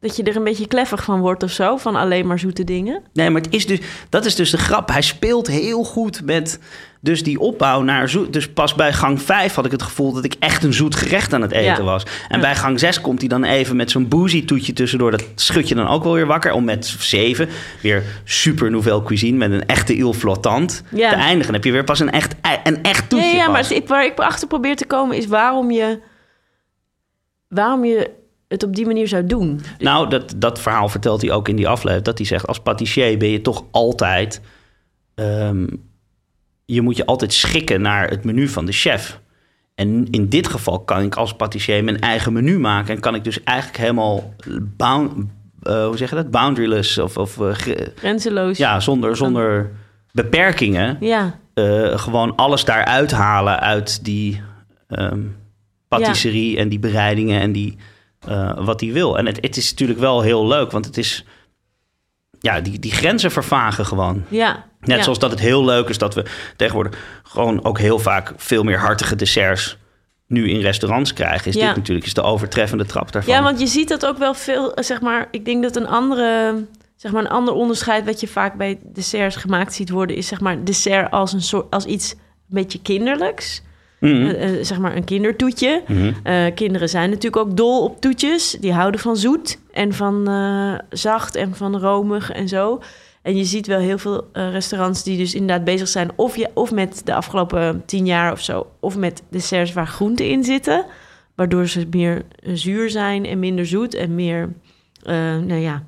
dat 0.00 0.16
je 0.16 0.22
er 0.22 0.36
een 0.36 0.44
beetje 0.44 0.66
kleffig 0.66 1.04
van 1.04 1.20
wordt 1.20 1.42
of 1.42 1.50
zo, 1.50 1.76
van 1.76 1.96
alleen 1.96 2.26
maar 2.26 2.38
zoete 2.38 2.64
dingen? 2.64 3.02
Nee, 3.12 3.30
maar 3.30 3.42
het 3.42 3.54
is 3.54 3.66
dus, 3.66 3.78
dat 4.08 4.24
is 4.24 4.34
dus 4.34 4.50
de 4.50 4.58
grap. 4.58 4.88
Hij 4.88 5.02
speelt 5.02 5.46
heel 5.46 5.84
goed 5.84 6.24
met 6.24 6.58
dus 7.04 7.22
die 7.22 7.40
opbouw 7.40 7.82
naar 7.82 8.08
zoet. 8.08 8.32
Dus 8.32 8.48
pas 8.48 8.74
bij 8.74 8.92
gang 8.92 9.22
5 9.22 9.54
had 9.54 9.64
ik 9.64 9.70
het 9.70 9.82
gevoel 9.82 10.12
dat 10.12 10.24
ik 10.24 10.34
echt 10.38 10.64
een 10.64 10.72
zoet 10.72 10.94
gerecht 10.96 11.32
aan 11.34 11.42
het 11.42 11.50
eten 11.52 11.64
Ja. 11.76 11.82
was. 11.82 12.02
En 12.28 12.36
Ja. 12.36 12.40
bij 12.40 12.54
gang 12.56 12.78
6 12.80 13.00
komt 13.00 13.18
hij 13.20 13.28
dan 13.28 13.44
even 13.44 13.76
met 13.76 13.90
zo'n 13.90 14.08
boozy 14.08 14.44
toetje 14.44 14.72
tussendoor. 14.72 15.10
Dat 15.10 15.24
schud 15.34 15.68
je 15.68 15.74
dan 15.74 15.86
ook 15.88 16.04
wel 16.04 16.12
weer 16.14 16.26
wakker. 16.26 16.52
Om 16.52 16.64
met 16.64 16.86
7 16.98 17.48
weer 17.82 18.02
super 18.24 18.70
nouvelle 18.70 19.02
cuisine 19.02 19.36
met 19.38 19.50
een 19.52 19.66
echte 19.66 19.96
il 19.96 20.12
flottant 20.12 20.82
Ja. 20.90 21.08
te 21.08 21.14
eindigen. 21.14 21.44
Dan 21.44 21.54
heb 21.54 21.64
je 21.64 21.72
weer 21.72 21.84
pas 21.84 22.00
een 22.00 22.10
echt, 22.10 22.34
een 22.64 22.82
echt 22.82 23.08
toetje. 23.08 23.36
Ja, 23.36 23.48
maar 23.48 23.68
waar 23.86 24.04
ik 24.04 24.18
achter 24.18 24.48
probeer 24.48 24.76
te 24.76 24.86
komen 24.86 25.16
is 25.16 25.26
waarom 25.26 25.70
je, 25.70 26.00
waarom 27.48 27.84
je 27.84 28.10
het 28.48 28.62
op 28.62 28.74
die 28.76 28.86
manier 28.86 29.08
zou 29.08 29.26
doen. 29.26 29.60
Nou, 29.78 30.08
dat, 30.08 30.34
dat 30.36 30.60
verhaal 30.60 30.88
vertelt 30.88 31.22
hij 31.22 31.30
ook 31.30 31.48
in 31.48 31.56
die 31.56 31.68
aflevering. 31.68 32.04
Dat 32.04 32.18
hij 32.18 32.26
zegt, 32.26 32.46
als 32.46 32.60
patissier 32.60 33.18
ben 33.18 33.28
je 33.28 33.40
toch 33.40 33.64
altijd... 33.70 34.40
ehm, 35.14 35.66
je 36.72 36.82
moet 36.82 36.96
je 36.96 37.06
altijd 37.06 37.32
schikken 37.32 37.80
naar 37.80 38.08
het 38.08 38.24
menu 38.24 38.48
van 38.48 38.66
de 38.66 38.72
chef. 38.72 39.20
En 39.74 40.06
in 40.10 40.28
dit 40.28 40.46
geval 40.46 40.80
kan 40.80 41.02
ik 41.02 41.14
als 41.14 41.34
patissier 41.34 41.84
mijn 41.84 42.00
eigen 42.00 42.32
menu 42.32 42.58
maken. 42.58 42.94
En 42.94 43.00
kan 43.00 43.14
ik 43.14 43.24
dus 43.24 43.42
eigenlijk 43.42 43.78
helemaal... 43.78 44.34
Bound, 44.76 45.12
eh, 45.62 45.86
hoe 45.86 45.96
zeg 45.96 46.10
je 46.10 46.14
dat? 46.14 46.30
Boundaryless 46.30 46.98
of... 46.98 47.16
of 47.16 47.40
eh, 47.40 47.52
Grenzeloos. 47.96 48.58
ja, 48.58 48.80
zonder, 48.80 49.16
zonder 49.16 49.70
beperkingen. 50.12 50.96
Ja, 51.00 51.38
eh, 51.54 51.98
gewoon 51.98 52.36
alles 52.36 52.64
daaruit 52.64 53.10
halen 53.10 53.60
uit 53.60 54.04
die 54.04 54.42
ehm 54.88 55.20
patisserie 55.88 56.56
en 56.56 56.68
die 56.68 56.78
bereidingen 56.78 57.40
en 57.40 57.52
die, 57.52 57.76
wat 58.54 58.80
hij 58.80 58.92
wil. 58.92 59.18
En 59.18 59.26
het, 59.26 59.38
het 59.40 59.56
is 59.56 59.70
natuurlijk 59.70 59.98
wel 59.98 60.20
heel 60.20 60.46
leuk, 60.46 60.70
want 60.70 60.84
het 60.84 60.98
is... 60.98 61.24
Ja, 62.42 62.60
die, 62.60 62.78
die 62.78 62.92
grenzen 62.92 63.30
vervagen 63.30 63.86
gewoon. 63.86 64.24
ja. 64.28 64.64
Net 64.80 64.96
ja. 64.96 65.02
zoals 65.02 65.18
dat 65.18 65.30
het 65.30 65.40
heel 65.40 65.64
leuk 65.64 65.88
is 65.88 65.98
dat 65.98 66.14
we 66.14 66.24
tegenwoordig 66.56 66.98
gewoon 67.22 67.64
ook 67.64 67.78
heel 67.78 67.98
vaak 67.98 68.32
veel 68.36 68.62
meer 68.62 68.78
hartige 68.78 69.16
desserts 69.16 69.76
nu 70.26 70.50
in 70.50 70.60
restaurants 70.60 71.12
krijgen. 71.12 71.46
Is 71.48 71.54
Ja. 71.54 71.66
dit 71.66 71.76
natuurlijk 71.76 72.06
is 72.06 72.14
de 72.14 72.22
overtreffende 72.22 72.86
trap 72.86 73.12
daarvan. 73.12 73.34
Ja, 73.34 73.42
want 73.42 73.60
je 73.60 73.66
ziet 73.66 73.88
dat 73.88 74.06
ook 74.06 74.18
wel 74.18 74.34
veel, 74.34 74.74
eh, 74.74 74.84
zeg 74.84 75.00
maar, 75.00 75.28
ik 75.30 75.44
denk 75.44 75.62
dat 75.62 75.76
een 75.76 75.86
andere, 75.86 76.54
zeg 76.96 77.12
maar, 77.12 77.22
een 77.22 77.30
ander 77.30 77.54
onderscheid 77.54 78.04
wat 78.04 78.20
je 78.20 78.28
vaak 78.28 78.54
bij 78.54 78.78
desserts 78.82 79.36
gemaakt 79.36 79.74
ziet 79.74 79.90
worden, 79.90 80.16
is 80.16 80.26
zeg 80.26 80.40
maar 80.40 80.64
dessert 80.64 81.10
als 81.10 81.32
een 81.32 81.42
soort, 81.42 81.70
als 81.70 81.84
iets 81.84 82.12
een 82.12 82.18
beetje 82.48 82.80
kinderlijks. 82.82 83.62
Mhm. 84.02 84.26
Eh, 84.26 84.58
eh, 84.58 84.64
zeg 84.64 84.78
maar 84.78 84.96
een 84.96 85.04
kindertoetje. 85.04 85.82
Mhm. 85.88 86.12
Eh, 86.22 86.54
kinderen 86.54 86.88
zijn 86.88 87.08
natuurlijk 87.08 87.36
ook 87.36 87.56
dol 87.56 87.82
op 87.82 88.00
toetjes. 88.00 88.56
Die 88.60 88.72
houden 88.72 89.00
van 89.00 89.16
zoet 89.16 89.58
en 89.72 89.92
van 89.92 90.30
zacht 90.90 91.34
en 91.36 91.54
van 91.54 91.78
romig 91.78 92.30
en 92.30 92.48
zo. 92.48 92.80
En 93.22 93.36
je 93.36 93.44
ziet 93.44 93.66
wel 93.66 93.78
heel 93.78 93.98
veel 93.98 94.28
restaurants 94.32 95.02
die 95.02 95.16
dus 95.16 95.34
inderdaad 95.34 95.64
bezig 95.64 95.88
zijn... 95.88 96.10
Of, 96.14 96.36
je, 96.36 96.50
of 96.54 96.70
met 96.70 97.00
de 97.04 97.14
afgelopen 97.14 97.82
tien 97.86 98.06
jaar 98.06 98.32
of 98.32 98.40
zo... 98.40 98.66
of 98.80 98.96
met 98.96 99.22
desserts 99.30 99.72
waar 99.72 99.86
groenten 99.86 100.28
in 100.28 100.44
zitten... 100.44 100.84
waardoor 101.34 101.66
ze 101.66 101.86
meer 101.90 102.22
zuur 102.42 102.90
zijn 102.90 103.26
en 103.26 103.38
minder 103.38 103.66
zoet 103.66 103.94
en 103.94 104.14
meer... 104.14 104.52
nou 105.04 105.54
ja, 105.54 105.82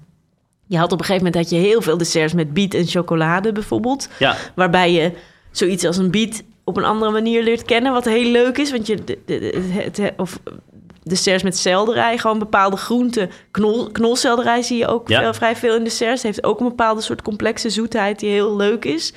je 0.66 0.78
had 0.78 0.92
op 0.92 0.98
een 0.98 1.04
gegeven 1.04 1.26
moment 1.26 1.50
had 1.50 1.60
je 1.60 1.66
heel 1.66 1.82
veel 1.82 1.96
desserts 1.96 2.32
met 2.32 2.52
biet 2.52 2.74
en 2.74 2.86
chocolade 2.86 3.52
bijvoorbeeld 3.52 4.08
Ja, 4.18 4.36
waarbij 4.54 4.92
je 4.92 5.12
zoiets 5.50 5.84
als 5.84 5.96
een 5.96 6.10
beat 6.10 6.42
op 6.64 6.76
een 6.76 6.84
andere 6.84 7.10
manier 7.12 7.42
leert 7.42 7.62
kennen, 7.62 7.92
wat 7.92 8.04
heel 8.04 8.30
leuk 8.30 8.58
is, 8.58 8.70
want 8.70 8.86
je 8.86 9.04
de- 9.04 9.18
de- 9.26 9.38
de- 9.38 9.72
het, 9.72 10.12
of 10.16 10.38
desserts 11.02 11.42
met 11.42 11.56
selderij. 11.56 12.18
Gewoon 12.18 12.38
bepaalde 12.38 12.76
groenten. 12.76 13.30
Knol, 13.50 13.90
knolselderij 13.90 14.62
zie 14.62 14.78
je 14.78 14.86
ook 14.86 15.08
Ja. 15.08 15.20
veel- 15.20 15.34
vrij 15.34 15.56
veel 15.56 15.76
in 15.76 15.84
desserts. 15.84 16.22
Heeft 16.22 16.44
ook 16.44 16.60
een 16.60 16.68
bepaalde 16.68 17.00
soort 17.00 17.22
complexe 17.22 17.70
zoetheid 17.70 18.18
die 18.18 18.30
heel 18.30 18.56
leuk 18.56 18.84
is. 18.84 19.12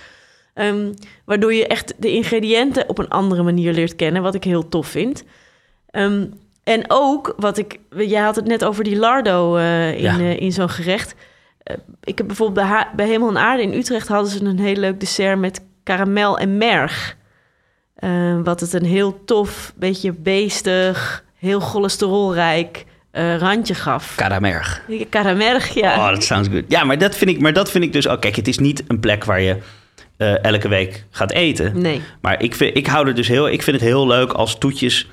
Ehm, 0.53 0.93
waardoor 1.25 1.53
je 1.53 1.67
echt 1.67 1.93
de 1.97 2.11
ingrediënten 2.11 2.89
op 2.89 2.97
een 2.97 3.09
andere 3.09 3.43
manier 3.43 3.73
leert 3.73 3.95
kennen, 3.95 4.21
wat 4.21 4.35
ik 4.35 4.43
heel 4.43 4.69
tof 4.69 4.87
vind. 4.87 5.23
Ehm, 5.89 6.25
en 6.63 6.83
ook, 6.87 7.33
wat 7.37 7.57
ik... 7.57 7.79
Jij 7.97 8.21
had 8.21 8.35
het 8.35 8.45
net 8.45 8.65
over 8.65 8.83
die 8.83 8.97
lardo 8.97 9.55
eh, 9.55 9.93
in, 9.95 10.01
Ja. 10.01 10.19
eh, 10.19 10.39
in 10.39 10.51
zo'n 10.51 10.69
gerecht. 10.69 11.15
Eh, 11.63 11.75
ik 12.03 12.17
heb 12.17 12.27
bijvoorbeeld 12.27 12.67
bij, 12.67 12.87
bij 12.95 13.07
Hemel 13.07 13.29
en 13.29 13.37
Aarde 13.37 13.63
in 13.63 13.73
Utrecht... 13.73 14.07
hadden 14.07 14.31
ze 14.31 14.43
een 14.43 14.59
heel 14.59 14.75
leuk 14.75 14.99
dessert 14.99 15.39
met 15.39 15.61
karamel 15.83 16.37
en 16.37 16.57
merg. 16.57 17.15
Eh, 17.97 18.39
wat 18.43 18.59
het 18.59 18.73
een 18.73 18.85
heel 18.85 19.21
tof, 19.25 19.73
beetje 19.75 20.13
beestig, 20.13 21.23
heel 21.39 21.59
cholesterolrijk 21.59 22.85
eh, 23.11 23.37
randje 23.37 23.73
gaf. 23.73 24.15
Karamerg. 24.15 24.81
Karamerg, 25.09 25.73
ja. 25.73 25.97
Oh, 25.97 26.09
dat 26.09 26.23
sounds 26.23 26.49
good. 26.49 26.63
Ja, 26.67 26.83
maar 26.83 26.97
dat 26.97 27.15
vind 27.15 27.29
ik, 27.31 27.39
maar 27.39 27.53
dat 27.53 27.71
vind 27.71 27.83
ik 27.83 27.93
dus 27.93 28.07
ook. 28.07 28.21
Kijk, 28.21 28.35
het 28.35 28.47
is 28.47 28.57
niet 28.57 28.83
een 28.87 28.99
plek 28.99 29.23
waar 29.23 29.41
je 29.41 29.57
eh, 30.17 30.43
elke 30.43 30.67
week 30.67 31.05
gaat 31.09 31.31
eten. 31.31 31.81
Nee. 31.81 32.01
Maar 32.21 32.41
ik, 32.41 32.55
vind, 32.55 32.77
ik 32.77 32.87
hou 32.87 33.07
er 33.07 33.15
dus 33.15 33.27
heel. 33.27 33.49
Ik 33.49 33.61
vind 33.61 33.79
het 33.79 33.89
heel 33.89 34.07
leuk 34.07 34.31
als 34.31 34.57
toetjes 34.57 35.09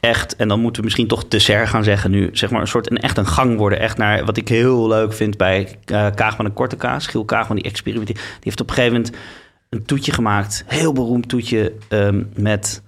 echt. 0.00 0.36
En 0.36 0.48
dan 0.48 0.60
moeten 0.60 0.80
we 0.80 0.86
misschien 0.86 1.08
toch 1.08 1.28
dessert 1.28 1.68
gaan 1.68 1.84
zeggen 1.84 2.10
nu. 2.10 2.28
Zeg 2.32 2.50
maar 2.50 2.60
een 2.60 2.66
soort 2.66 2.90
een 2.90 3.00
echt 3.00 3.18
een 3.18 3.26
gang 3.26 3.56
worden. 3.56 3.80
Echt 3.80 3.98
naar 3.98 4.24
wat 4.24 4.36
ik 4.36 4.48
heel 4.48 4.88
leuk 4.88 5.12
vind 5.12 5.36
bij 5.36 5.78
eh 5.84 6.06
Kaagman 6.14 6.46
en 6.46 6.52
Korte 6.52 6.76
Kaas. 6.76 7.06
Giel 7.06 7.24
Kaagman 7.24 7.56
die 7.56 7.64
experimenteert. 7.64 8.18
Die 8.18 8.38
heeft 8.40 8.60
op 8.60 8.68
een 8.68 8.74
gegeven 8.74 8.96
moment 8.96 9.16
een 9.76 9.84
toetje 9.84 10.12
gemaakt. 10.12 10.64
Heel 10.66 10.92
beroemd 10.92 11.28
toetje 11.28 11.72
ehm, 11.88 12.22
met 12.34 12.82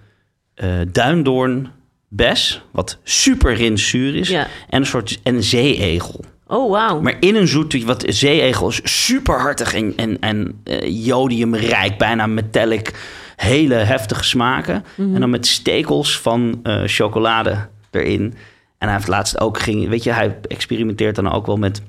duindoorn 0.92 1.70
bes. 2.08 2.62
Wat 2.70 2.98
super 3.02 3.54
rinsuur 3.54 4.16
is. 4.16 4.28
Ja. 4.28 4.46
En 4.68 4.80
een 4.80 4.86
soort 4.86 5.20
en 5.22 5.42
zeeegel. 5.42 6.24
Oh, 6.46 6.70
wauw. 6.70 7.00
Maar 7.00 7.16
in 7.20 7.34
een 7.34 7.48
zoet, 7.48 7.84
wat 7.84 8.04
zeeegel 8.06 8.68
is 8.68 8.80
super 9.04 9.40
hartig 9.40 9.74
en, 9.74 9.92
en, 9.96 10.18
en 10.20 10.60
eh, 10.64 11.06
jodiumrijk, 11.06 11.98
bijna 11.98 12.26
metallic, 12.26 12.92
hele 13.36 13.74
heftige 13.74 14.24
smaken. 14.24 14.84
En 14.96 15.20
dan 15.20 15.30
met 15.30 15.46
stekels 15.46 16.20
van 16.20 16.60
eh, 16.62 16.82
chocolade 16.86 17.68
erin. 17.90 18.34
En 18.78 18.88
hij 18.88 18.96
heeft 18.96 19.08
laatst 19.08 19.40
ook, 19.40 19.58
ging, 19.60 19.88
weet 19.88 20.04
je, 20.04 20.12
hij 20.12 20.38
experimenteert 20.42 21.14
dan 21.14 21.32
ook 21.32 21.46
wel 21.46 21.56
met 21.56 21.82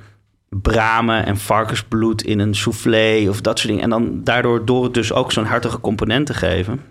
bramen 0.49 1.25
en 1.25 1.37
varkensbloed 1.37 2.21
in 2.21 2.39
een 2.39 2.55
soufflé 2.55 3.25
of 3.29 3.41
dat 3.41 3.57
soort 3.59 3.69
dingen. 3.69 3.83
En 3.83 3.89
dan 3.89 4.23
daardoor, 4.23 4.65
door 4.65 4.83
het 4.83 4.93
dus 4.93 5.13
ook 5.13 5.31
zo'n 5.31 5.45
hartige 5.45 5.79
component 5.79 6.25
te 6.25 6.33
geven, 6.33 6.81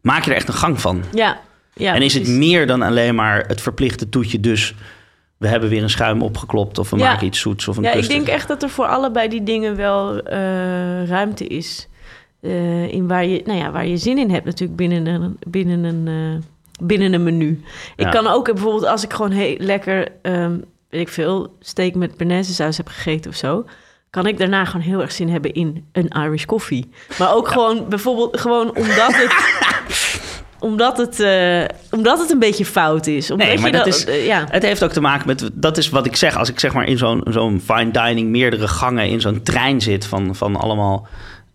maak 0.00 0.24
je 0.24 0.30
er 0.30 0.36
echt 0.36 0.48
een 0.48 0.54
gang 0.54 0.80
van. 0.80 1.02
Ja. 1.12 1.40
ja 1.74 1.94
en 1.94 2.02
is 2.02 2.14
het 2.14 2.28
meer 2.28 2.66
dan 2.66 2.82
alleen 2.82 3.14
maar 3.14 3.44
het 3.46 3.60
verplichte 3.60 4.08
toetje, 4.08 4.40
dus 4.40 4.74
we 5.36 5.48
hebben 5.48 5.68
weer 5.68 5.82
een 5.82 5.90
schuim 5.90 6.22
opgeklopt 6.22 6.78
of 6.78 6.90
we 6.90 6.96
Ja. 6.96 7.10
maken 7.12 7.26
iets 7.26 7.40
zoets 7.40 7.68
of 7.68 7.76
een 7.76 7.82
Ja, 7.82 7.92
ik 7.92 8.08
denk 8.08 8.26
echt 8.26 8.48
dat 8.48 8.62
er 8.62 8.70
voor 8.70 8.86
allebei 8.86 9.28
die 9.28 9.42
dingen 9.42 9.76
wel 9.76 10.22
eh, 10.22 11.08
ruimte 11.08 11.46
is. 11.46 11.88
Eh, 12.40 12.92
in 12.92 13.08
waar 13.08 13.26
je, 13.26 13.42
nou 13.44 13.58
ja, 13.58 13.70
waar 13.70 13.86
je 13.86 13.96
zin 13.96 14.18
in 14.18 14.30
hebt 14.30 14.44
natuurlijk 14.44 14.76
binnen 14.78 15.06
een, 15.06 15.36
binnen 15.46 15.84
een, 15.84 16.08
eh, 16.08 16.42
binnen 16.86 17.12
een 17.12 17.22
menu. 17.22 17.62
Ik 17.96 18.10
kan 18.10 18.26
ook 18.26 18.44
bijvoorbeeld 18.44 18.86
als 18.86 19.04
ik 19.04 19.12
gewoon 19.12 19.30
heel 19.30 19.56
lekker, 19.58 20.08
ehm, 20.22 20.56
weet 20.90 21.00
ik 21.00 21.08
veel, 21.08 21.56
steak 21.60 21.94
met 21.94 22.44
saus 22.44 22.76
heb 22.76 22.88
gegeten 22.88 23.30
of 23.30 23.36
zo, 23.36 23.64
kan 24.10 24.26
ik 24.26 24.38
daarna 24.38 24.64
gewoon 24.64 24.86
heel 24.86 25.00
erg 25.00 25.12
zin 25.12 25.28
hebben 25.28 25.52
in 25.52 25.84
een 25.92 26.08
Irish 26.08 26.44
koffie. 26.44 26.88
Maar 27.18 27.34
ook 27.34 27.48
gewoon 27.48 27.88
bijvoorbeeld 27.88 28.40
gewoon 28.40 28.76
omdat 28.76 29.14
het 29.14 29.32
omdat 30.60 30.96
het, 30.98 31.20
eh, 31.20 31.64
omdat 31.90 32.18
het 32.18 32.30
een 32.30 32.38
beetje 32.38 32.64
fout 32.64 33.06
is. 33.06 33.30
Omdat 33.30 33.46
Nee, 33.46 33.58
maar 33.58 33.72
dat 33.72 33.86
is- 33.86 34.04
eh, 34.04 34.26
ja. 34.26 34.44
Het 34.50 34.62
heeft 34.62 34.84
ook 34.84 34.92
te 34.92 35.00
maken 35.00 35.26
met, 35.26 35.50
dat 35.54 35.76
is 35.76 35.88
wat 35.88 36.06
ik 36.06 36.16
zeg, 36.16 36.36
als 36.36 36.48
ik 36.48 36.60
zeg 36.60 36.72
maar 36.72 36.86
in 36.86 36.98
zo'n 36.98 37.20
zo'n 37.30 37.60
fine 37.64 37.90
dining 37.90 38.28
meerdere 38.28 38.68
gangen 38.68 39.08
in 39.08 39.20
zo'n 39.20 39.42
trein 39.42 39.80
zit 39.80 40.06
van, 40.06 40.34
van 40.36 40.56
allemaal 40.56 41.06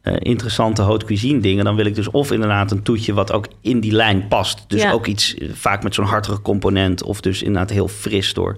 eh, 0.01 0.13
interessante 0.19 0.81
haute 0.81 1.05
cuisine 1.05 1.39
dingen, 1.39 1.65
dan 1.65 1.75
wil 1.75 1.85
ik 1.85 1.95
dus 1.95 2.11
of 2.11 2.31
inderdaad 2.31 2.71
een 2.71 2.83
toetje 2.83 3.13
wat 3.13 3.31
ook 3.31 3.47
in 3.61 3.79
die 3.79 3.91
lijn 3.91 4.27
past. 4.27 4.63
Dus 4.67 4.81
Ja. 4.81 4.91
ook 4.91 5.07
iets 5.07 5.35
vaak 5.53 5.83
met 5.83 5.93
zo'n 5.93 6.05
hartige 6.05 6.41
component 6.41 7.03
of 7.03 7.21
dus 7.21 7.41
inderdaad 7.43 7.69
heel 7.69 7.87
fris 7.87 8.33
door 8.33 8.55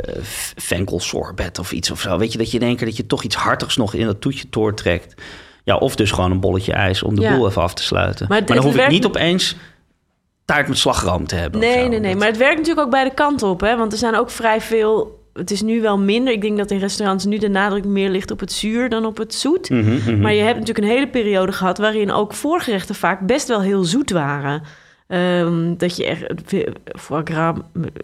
eh 0.00 0.14
venkelsorbet 0.56 1.58
of 1.58 1.72
iets 1.72 1.90
of 1.90 2.00
zo. 2.00 2.18
Weet 2.18 2.32
je, 2.32 2.38
dat 2.38 2.50
je 2.50 2.58
denkt 2.58 2.80
dat 2.84 2.96
je 2.96 3.06
toch 3.06 3.22
iets 3.22 3.36
hartigs 3.36 3.76
nog 3.76 3.94
in 3.94 4.06
dat 4.06 4.20
toetje 4.20 4.46
doortrekt. 4.50 5.22
Ja, 5.64 5.76
of 5.76 5.96
dus 5.96 6.10
gewoon 6.10 6.30
een 6.30 6.40
bolletje 6.40 6.72
ijs 6.72 7.02
om 7.02 7.14
de 7.14 7.20
Ja. 7.20 7.36
boel 7.36 7.48
even 7.48 7.62
af 7.62 7.74
te 7.74 7.82
sluiten. 7.82 8.26
Maar 8.28 8.44
dan 8.46 8.56
hoef 8.56 8.76
ik 8.76 8.88
niet 8.88 9.06
opeens 9.06 9.56
taart 10.44 10.68
met 10.68 10.78
slagroom 10.78 11.26
te 11.26 11.34
hebben. 11.34 11.60
Nee, 11.60 11.88
nee, 11.88 11.98
nee. 12.00 12.10
Dat- 12.10 12.18
Maar 12.18 12.28
het 12.28 12.36
werkt 12.36 12.56
natuurlijk 12.56 12.86
ook 12.86 12.92
beide 12.92 13.14
kanten 13.14 13.48
op. 13.48 13.60
Hè? 13.60 13.76
Want 13.76 13.92
er 13.92 13.98
zijn 13.98 14.16
ook 14.16 14.30
vrij 14.30 14.60
veel... 14.60 15.22
Het 15.32 15.50
is 15.50 15.62
nu 15.62 15.80
wel 15.80 15.98
minder. 15.98 16.32
Ik 16.32 16.40
denk 16.40 16.56
dat 16.56 16.70
in 16.70 16.78
restaurants 16.78 17.24
nu 17.24 17.38
de 17.38 17.48
nadruk 17.48 17.84
meer 17.84 18.10
ligt 18.10 18.30
op 18.30 18.40
het 18.40 18.52
zuur 18.52 18.88
dan 18.88 19.06
op 19.06 19.16
het 19.16 19.34
zoet. 19.34 19.70
Mhm, 19.70 19.92
mhm. 19.94 20.20
Maar 20.20 20.32
je 20.32 20.42
hebt 20.42 20.58
natuurlijk 20.58 20.86
een 20.86 20.92
hele 20.92 21.08
periode 21.08 21.52
gehad... 21.52 21.78
waarin 21.78 22.12
ook 22.12 22.34
voorgerechten 22.34 22.94
vaak 22.94 23.20
best 23.26 23.48
wel 23.48 23.60
heel 23.60 23.84
zoet 23.84 24.10
waren. 24.10 24.62
Ehm, 25.06 25.74
dat 25.76 25.96
je 25.96 26.04
echt 26.06 26.24
foie 26.98 27.22
gras 27.24 27.56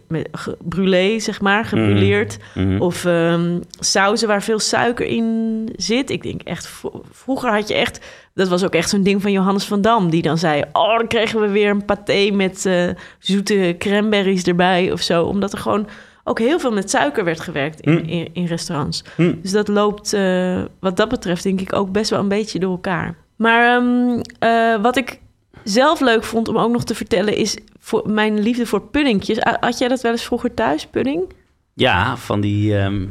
met, 0.08 0.28
brûlé, 0.68 1.16
zeg 1.16 1.40
maar, 1.40 1.64
gebruleerd. 1.64 2.36
Mhm. 2.54 2.80
Of 2.80 3.04
ehm 3.04 3.58
sauzen 3.78 4.28
waar 4.28 4.42
veel 4.42 4.58
suiker 4.58 5.06
in 5.06 5.68
zit. 5.76 6.10
Ik 6.10 6.22
denk 6.22 6.42
echt, 6.42 6.66
vro- 6.66 7.02
vroeger 7.12 7.50
had 7.50 7.68
je 7.68 7.74
echt... 7.74 8.00
Dat 8.34 8.48
was 8.48 8.64
ook 8.64 8.74
echt 8.74 8.88
zo'n 8.90 9.02
ding 9.02 9.22
van 9.22 9.32
Johannes 9.32 9.64
van 9.64 9.80
Dam. 9.80 10.10
Die 10.10 10.22
dan 10.22 10.38
zei, 10.38 10.62
oh, 10.72 10.96
dan 10.98 11.06
kregen 11.06 11.40
we 11.40 11.48
weer 11.48 11.70
een 11.70 11.84
paté 11.84 12.30
met 12.32 12.66
eh, 12.66 12.88
zoete 13.18 13.74
cranberries 13.78 14.42
erbij 14.44 14.92
of 14.92 15.00
zo. 15.00 15.24
Omdat 15.24 15.52
er 15.52 15.58
gewoon 15.58 15.86
ook 16.24 16.38
heel 16.38 16.58
veel 16.58 16.72
met 16.72 16.90
suiker 16.90 17.24
werd 17.24 17.40
gewerkt 17.40 17.80
in, 17.80 17.92
Mm. 17.92 17.98
in, 17.98 18.28
in 18.32 18.44
restaurants. 18.44 19.04
Mm. 19.16 19.38
Dus 19.42 19.50
dat 19.50 19.68
loopt 19.68 20.12
eh, 20.12 20.62
wat 20.80 20.96
dat 20.96 21.08
betreft 21.08 21.42
denk 21.42 21.60
ik 21.60 21.72
ook 21.72 21.92
best 21.92 22.10
wel 22.10 22.20
een 22.20 22.28
beetje 22.28 22.58
door 22.58 22.70
elkaar. 22.70 23.14
Maar 23.36 23.76
ehm, 23.76 24.20
eh, 24.38 24.82
wat 24.82 24.96
ik 24.96 25.20
zelf 25.64 26.00
leuk 26.00 26.24
vond 26.24 26.48
om 26.48 26.58
ook 26.58 26.72
nog 26.72 26.84
te 26.84 26.94
vertellen... 26.94 27.36
is 27.36 27.56
voor 27.78 28.10
mijn 28.10 28.40
liefde 28.40 28.66
voor 28.66 28.82
puddingjes. 28.82 29.38
Had 29.60 29.78
jij 29.78 29.88
dat 29.88 30.00
wel 30.00 30.12
eens 30.12 30.24
vroeger 30.24 30.54
thuis, 30.54 30.86
pudding? 30.86 31.32
Ja, 31.74 32.16
van 32.16 32.40
die, 32.40 32.76
ehm, 32.76 33.06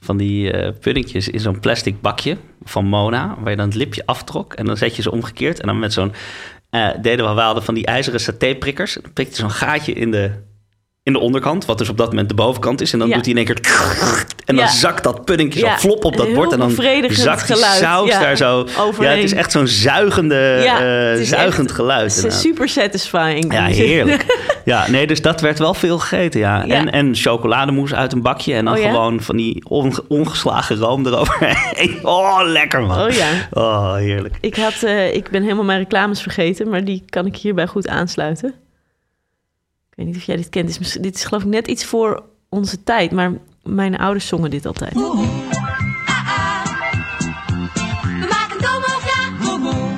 van 0.00 0.16
die 0.16 0.52
eh 0.52 0.72
puddingjes 0.80 1.28
in 1.28 1.40
zo'n 1.40 1.60
plastic 1.60 2.00
bakje 2.00 2.36
van 2.62 2.84
Mona, 2.84 3.36
waar 3.40 3.50
je 3.50 3.56
dan 3.56 3.66
het 3.66 3.74
lipje 3.74 4.06
aftrok 4.06 4.54
en 4.54 4.64
dan 4.64 4.76
zet 4.76 4.96
je 4.96 5.02
ze 5.02 5.10
omgekeerd 5.10 5.60
en 5.60 5.66
dan 5.66 5.78
met 5.78 5.92
zo'n 5.92 6.12
eh, 6.70 6.88
deden 7.00 7.36
we, 7.36 7.54
we 7.54 7.60
van 7.62 7.74
die 7.74 7.86
ijzeren 7.86 8.20
satéprikkers, 8.20 8.94
dan 8.94 9.12
prik 9.12 9.28
je 9.28 9.34
zo'n 9.34 9.50
gaatje 9.50 9.92
in 9.92 10.10
de 10.10 10.32
in 11.06 11.12
de 11.12 11.18
onderkant, 11.18 11.64
wat 11.64 11.78
dus 11.78 11.88
op 11.88 11.96
dat 11.96 12.08
moment 12.08 12.28
de 12.28 12.34
bovenkant 12.34 12.80
is 12.80 12.92
en 12.92 12.98
dan 12.98 13.08
Ja. 13.08 13.14
doet 13.14 13.24
hij 13.24 13.34
in 13.34 13.46
één 13.46 13.46
keer 13.54 13.70
en 14.44 14.56
dan 14.56 14.64
Ja. 14.64 14.70
zakt 14.70 15.02
dat 15.04 15.24
puddingje 15.24 15.60
Ja, 15.60 15.72
zo 15.72 15.88
flop 15.88 16.04
op 16.04 16.16
dat 16.16 16.26
heel 16.26 16.34
bord 16.34 16.52
en 16.52 16.58
dan 16.58 16.70
zakt 16.70 17.46
die 17.46 17.54
geluid, 17.56 17.78
saus 17.78 18.10
daar 18.10 18.36
zo. 18.36 18.66
Ja, 19.00 19.08
het 19.08 19.22
is 19.24 19.32
echt 19.32 19.52
zo'n 19.52 19.66
zuigende, 19.66 20.34
eh, 21.16 21.24
zuigend 21.24 21.66
echt- 21.66 21.76
geluid. 21.76 22.16
Het 22.16 22.24
is 22.24 22.40
super 22.40 22.68
satisfying. 22.68 23.52
Ja, 23.52 23.64
heerlijk. 23.64 24.24
Ja, 24.64 24.90
nee, 24.90 25.06
dus 25.06 25.22
dat 25.22 25.40
werd 25.40 25.58
wel 25.58 25.74
veel 25.74 25.98
gegeten, 25.98 26.40
ja. 26.40 26.66
En, 26.68 26.92
en 26.92 27.14
chocolademousse 27.14 27.96
uit 27.96 28.12
een 28.12 28.22
bakje 28.22 28.54
en 28.54 28.64
dan 28.64 28.76
Oh 28.76 28.82
gewoon 28.84 29.20
van 29.20 29.36
die 29.36 29.62
onge- 29.68 30.04
ongeslagen 30.08 30.76
room 30.76 31.06
eroverheen. 31.06 31.98
Oh, 32.02 32.38
lekker 32.42 32.82
man. 32.82 33.00
Oh 33.06 33.10
ja. 33.10 33.28
Oh, 33.50 33.94
heerlijk. 33.94 34.34
Ik, 34.40 34.56
had, 34.56 34.82
eh, 34.82 35.14
ik 35.14 35.30
ben 35.30 35.42
helemaal 35.42 35.64
mijn 35.64 35.78
reclames 35.78 36.22
vergeten, 36.22 36.68
maar 36.68 36.84
die 36.84 37.02
kan 37.08 37.26
ik 37.26 37.36
hierbij 37.36 37.66
goed 37.66 37.88
aansluiten. 37.88 38.54
Ik 39.96 40.02
weet 40.04 40.06
niet 40.06 40.16
of 40.16 40.22
jij 40.22 40.36
dit 40.36 40.48
kent. 40.48 40.66
Dit 40.68 40.80
is, 40.80 40.92
dit 40.92 41.14
is 41.14 41.24
geloof 41.24 41.42
ik 41.42 41.48
net 41.48 41.66
iets 41.66 41.84
voor 41.84 42.22
onze 42.48 42.82
tijd, 42.82 43.10
maar 43.12 43.32
mijn 43.62 43.98
ouders 43.98 44.26
zongen 44.26 44.50
dit 44.50 44.66
altijd. 44.66 44.92
We 44.92 45.00
maken 48.30 48.58
domo 48.60 48.92
ja, 49.04 49.30
bobo, 49.44 49.96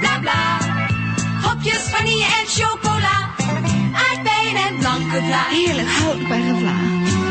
bla 0.00 0.18
bla. 0.20 0.58
Hopjes 1.48 1.78
vanille 1.78 2.24
en 2.24 2.46
chocola. 2.46 3.14
Aardbeien 4.08 4.56
en 4.68 4.78
blanke 4.78 5.22
vla. 5.24 5.42
Heerlijk, 5.48 5.88
houdbare 5.88 6.54
vla. 6.56 6.74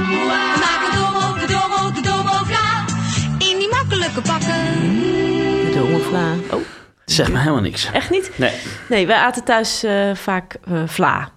We 0.08 0.58
maken 0.60 0.92
domo, 1.00 1.34
de 1.40 1.48
domo, 1.48 1.92
de 1.92 2.02
domo 2.02 2.44
vla. 2.44 2.86
In 3.52 3.58
die 3.58 3.70
makkelijke 3.70 4.22
pakken. 4.22 4.64
De 5.66 5.72
domofla. 5.74 6.34
Oh, 6.52 6.62
Zeg 7.06 7.32
me 7.32 7.38
helemaal 7.40 7.62
niks. 7.62 7.92
echt 7.92 8.10
niet? 8.10 8.32
Nee. 8.36 8.54
Nee, 8.90 9.08
wij 9.08 9.18
aten 9.18 9.44
thuis 9.44 9.84
eh, 9.84 10.16
vaak 10.16 10.58
eh, 10.68 10.84
vla. 10.88 11.34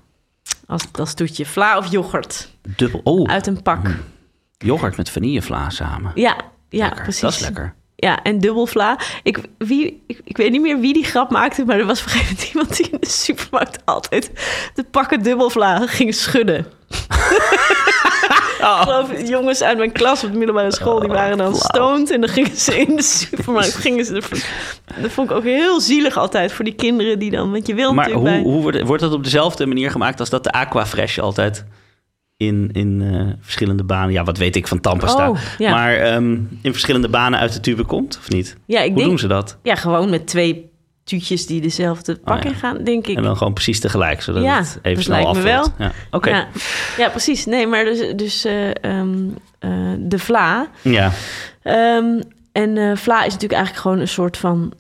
Als, 0.68 0.84
als 0.92 1.14
toetje. 1.14 1.46
Vla 1.46 1.78
of 1.78 1.90
yoghurt. 1.90 2.48
Dubbel. 2.76 3.00
Oh, 3.04 3.30
Uit 3.30 3.46
een 3.46 3.62
pak. 3.62 3.86
yoghurt 4.58 4.96
met 4.96 5.10
vanillevla 5.10 5.70
samen. 5.70 6.12
Ja, 6.14 6.36
ja 6.68 6.84
Lekker. 6.86 7.02
precies. 7.02 7.20
Dat 7.20 7.32
is 7.32 7.40
lekker. 7.40 7.74
Ja, 7.96 8.22
en 8.22 8.38
dubbelvla. 8.38 8.98
Ik, 9.22 9.38
wie, 9.58 10.02
ik, 10.06 10.20
ik 10.24 10.36
weet 10.36 10.50
niet 10.50 10.60
meer 10.60 10.80
wie 10.80 10.92
die 10.92 11.04
grap 11.04 11.30
maakte, 11.30 11.64
maar 11.64 11.78
er 11.78 11.86
was 11.86 12.00
op 12.00 12.06
een 12.06 12.12
gegeven 12.12 12.36
moment 12.36 12.48
iemand 12.48 12.76
die 12.76 12.90
in 12.90 12.98
de 13.00 13.08
supermarkt 13.08 13.78
altijd 13.84 14.30
de 14.74 14.84
pakken 14.84 15.22
dubbelvla 15.22 15.86
ging 15.86 16.14
schudden. 16.14 16.66
Ik 18.58 18.64
geloof, 18.64 19.28
jongens 19.28 19.62
uit 19.62 19.78
mijn 19.78 19.92
klas 19.92 20.24
op 20.24 20.32
de 20.32 20.38
middelbare 20.38 20.72
school, 20.72 21.00
die 21.00 21.08
waren 21.08 21.38
dan 21.38 21.54
stoned. 21.54 22.10
En 22.10 22.20
dan 22.20 22.30
gingen 22.30 22.56
ze 22.56 22.78
in 22.78 22.96
de 22.96 23.02
supermarkt, 23.02 23.74
gingen 23.74 24.04
ze 24.04 24.14
ervan... 24.14 24.38
Dat 25.02 25.10
vond 25.10 25.30
ik 25.30 25.36
ook 25.36 25.44
heel 25.44 25.80
zielig 25.80 26.16
altijd 26.16 26.52
voor 26.52 26.64
die 26.64 26.74
kinderen 26.74 27.18
die 27.18 27.30
dan... 27.30 27.50
Want 27.50 27.66
je 27.66 27.74
wil 27.74 27.94
Maar 27.94 28.10
hoe, 28.10 28.22
bij... 28.22 28.40
hoe 28.40 28.62
wordt, 28.62 28.82
wordt 28.82 29.02
dat 29.02 29.12
op 29.12 29.24
dezelfde 29.24 29.66
manier 29.66 29.90
gemaakt 29.90 30.20
als 30.20 30.30
dat 30.30 30.44
de 30.44 30.52
Aquafresh 30.52 31.18
altijd 31.18 31.64
in, 32.36 32.70
in 32.72 33.02
eh, 33.02 33.26
verschillende 33.40 33.84
banen... 33.84 34.12
Ja, 34.12 34.24
wat 34.24 34.38
weet 34.38 34.56
ik 34.56 34.68
van 34.68 34.80
tandpasta. 34.80 35.30
Oh, 35.30 35.38
ja. 35.58 35.70
Maar 35.70 35.94
ehm, 35.96 36.32
in 36.62 36.72
verschillende 36.72 37.08
banen 37.08 37.38
uit 37.38 37.52
de 37.52 37.60
tube 37.60 37.84
komt, 37.84 38.18
of 38.18 38.28
niet? 38.28 38.56
Ja, 38.66 38.80
ik 38.80 38.86
Hoe 38.86 38.96
denk, 38.96 39.08
doen 39.08 39.18
ze 39.18 39.26
dat? 39.26 39.58
ja, 39.62 39.74
gewoon 39.74 40.10
met 40.10 40.26
twee 40.26 40.70
tuutjes 41.08 41.46
die 41.46 41.60
dezelfde 41.60 42.18
Oh, 42.24 42.36
ja. 42.36 42.44
in 42.44 42.54
gaan, 42.54 42.84
denk 42.84 43.06
ik. 43.06 43.16
En 43.16 43.22
dan 43.22 43.36
gewoon 43.36 43.52
precies 43.52 43.80
tegelijk, 43.80 44.22
zodat 44.22 44.42
Ja, 44.42 44.58
het 44.58 44.78
even 44.82 45.02
snel 45.02 45.22
lijkt 45.22 45.36
me 45.36 45.42
wel. 45.42 45.66
Ja, 45.78 45.92
oké. 46.10 46.30
Ja, 46.30 46.46
ja, 46.96 47.08
precies. 47.08 47.46
Nee, 47.46 47.66
maar 47.66 47.84
dus, 47.84 48.12
dus 48.16 48.44
eh, 48.44 48.70
ehm, 48.84 49.28
eh, 49.58 49.70
de 49.98 50.18
vla. 50.18 50.70
Ja. 50.82 51.12
Ehm, 51.62 52.20
en 52.52 52.76
eh, 52.76 52.96
vla 52.96 53.18
is 53.18 53.32
natuurlijk 53.32 53.52
eigenlijk 53.52 53.76
gewoon 53.82 53.98
een 53.98 54.08
soort 54.08 54.36
van 54.36 54.72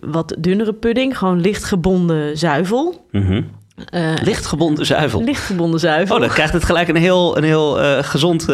wat 0.00 0.36
dunnere 0.38 0.72
pudding. 0.72 1.18
Gewoon 1.18 1.40
licht 1.40 1.64
gebonden 1.64 2.38
zuivel. 2.38 3.06
Mhm. 3.10 3.42
Eh, 3.86 4.14
Lichtgebonden 4.22 4.86
zuivel. 4.86 5.22
licht 5.22 5.42
gebonden 5.42 5.80
zuivel. 5.80 6.14
Oh, 6.16 6.20
dan 6.20 6.30
krijgt 6.30 6.52
het 6.52 6.64
gelijk 6.64 6.88
een 6.88 6.96
heel, 6.96 7.36
een 7.36 7.44
heel 7.44 7.80
eh, 7.80 8.02
gezond 8.04 8.46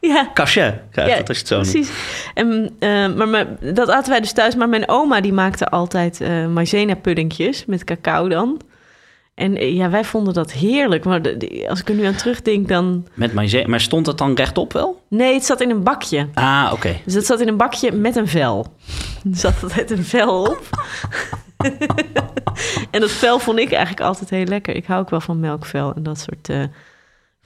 ja. 0.00 0.30
cachet. 0.34 0.74
Krijgt 0.90 1.18
het 1.18 1.28
als 1.28 1.38
je 1.38 1.42
het 1.44 1.48
zo 1.52 1.56
noemt. 1.56 1.70
precies. 1.70 1.90
En, 2.34 3.16
maar, 3.16 3.28
maar 3.28 3.46
dat 3.74 3.90
aten 3.90 4.10
wij 4.10 4.20
dus 4.20 4.32
thuis. 4.32 4.54
Maar 4.56 4.68
mijn 4.68 4.88
oma 4.88 5.20
die 5.20 5.32
maakte 5.32 5.66
altijd 5.68 6.20
maizena 6.52 6.94
puddingjes 6.94 7.64
met 7.66 7.84
cacao 7.84 8.28
dan. 8.28 8.60
En 9.34 9.74
ja, 9.74 9.90
wij 9.90 10.04
vonden 10.04 10.34
dat 10.34 10.52
heerlijk. 10.52 11.04
Maar 11.04 11.22
de- 11.22 11.36
de- 11.36 11.66
als 11.68 11.80
ik 11.80 11.88
er 11.88 11.94
nu 11.94 12.04
aan 12.04 12.14
terugdenk, 12.14 12.68
dan... 12.68 13.06
Met 13.14 13.32
maïzena. 13.34 13.68
Maar 13.68 13.80
stond 13.80 14.04
dat 14.04 14.18
dan 14.18 14.34
rechtop 14.34 14.72
wel? 14.72 15.02
Nee, 15.08 15.34
het 15.34 15.44
zat 15.44 15.60
in 15.60 15.70
een 15.70 15.82
bakje. 15.82 16.28
Ah, 16.34 16.70
oké. 16.72 16.96
Dus 17.04 17.14
dat 17.14 17.24
zat 17.26 17.40
in 17.40 17.48
een 17.48 17.56
bakje 17.56 17.92
met 17.92 18.16
een 18.16 18.28
vel. 18.28 18.66
Er 19.30 19.36
zat 19.36 19.54
altijd 19.62 19.90
een 19.90 20.04
vel 20.04 20.40
op. 20.42 20.60
en 22.90 23.00
dat 23.00 23.10
vel 23.10 23.38
vond 23.38 23.58
ik 23.58 23.72
eigenlijk 23.72 24.06
altijd 24.06 24.30
heel 24.30 24.44
lekker. 24.44 24.74
Ik 24.76 24.86
hou 24.86 25.00
ook 25.00 25.10
wel 25.10 25.20
van 25.20 25.40
melkvel 25.40 25.92
en 25.94 26.02
dat 26.02 26.18
soort... 26.18 26.48
eh, 26.48 26.62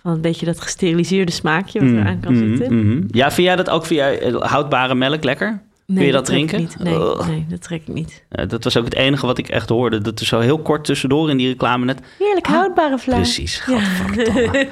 van 0.03 0.13
een 0.13 0.21
beetje 0.21 0.47
dat 0.47 0.61
gesteriliseerde 0.61 1.33
smaakje 1.33 1.81
wat 1.81 1.89
Mm, 1.89 1.99
eraan 1.99 2.21
kan 2.21 2.33
mm, 2.33 2.57
zitten. 2.57 2.87
mhm. 2.87 3.05
Ja, 3.11 3.31
vind 3.31 3.47
jij 3.47 3.57
dat 3.57 3.71
ook 3.71 3.87
via 3.87 4.11
eh, 4.11 4.35
houdbare 4.41 4.95
melk 4.95 5.25
lekker? 5.25 5.63
Kun 5.95 6.05
je 6.05 6.13
dat 6.13 6.25
drinken? 6.25 6.59
Niet. 6.61 6.77
Nee, 6.79 6.99
nee, 7.27 7.47
dat 7.49 7.63
trek 7.63 7.81
ik 7.81 7.95
niet. 7.95 8.25
Dat 8.29 8.65
was 8.65 8.77
ook 8.77 8.85
het 8.85 8.95
enige 8.95 9.27
wat 9.27 9.39
ik 9.39 9.49
echt 9.49 9.69
hoorde. 9.69 9.99
Dat 10.01 10.21
er 10.21 10.27
zo 10.27 10.41
heel 10.41 10.59
kort 10.59 10.85
tussendoor 10.85 11.31
in 11.31 11.37
die 11.37 11.49
reclame 11.49 11.85
net... 11.85 12.01
Heerlijk 12.19 12.47
houdbare 12.47 12.99
vla. 12.99 13.15
Precies, 13.15 13.63
Ja. 13.67 13.79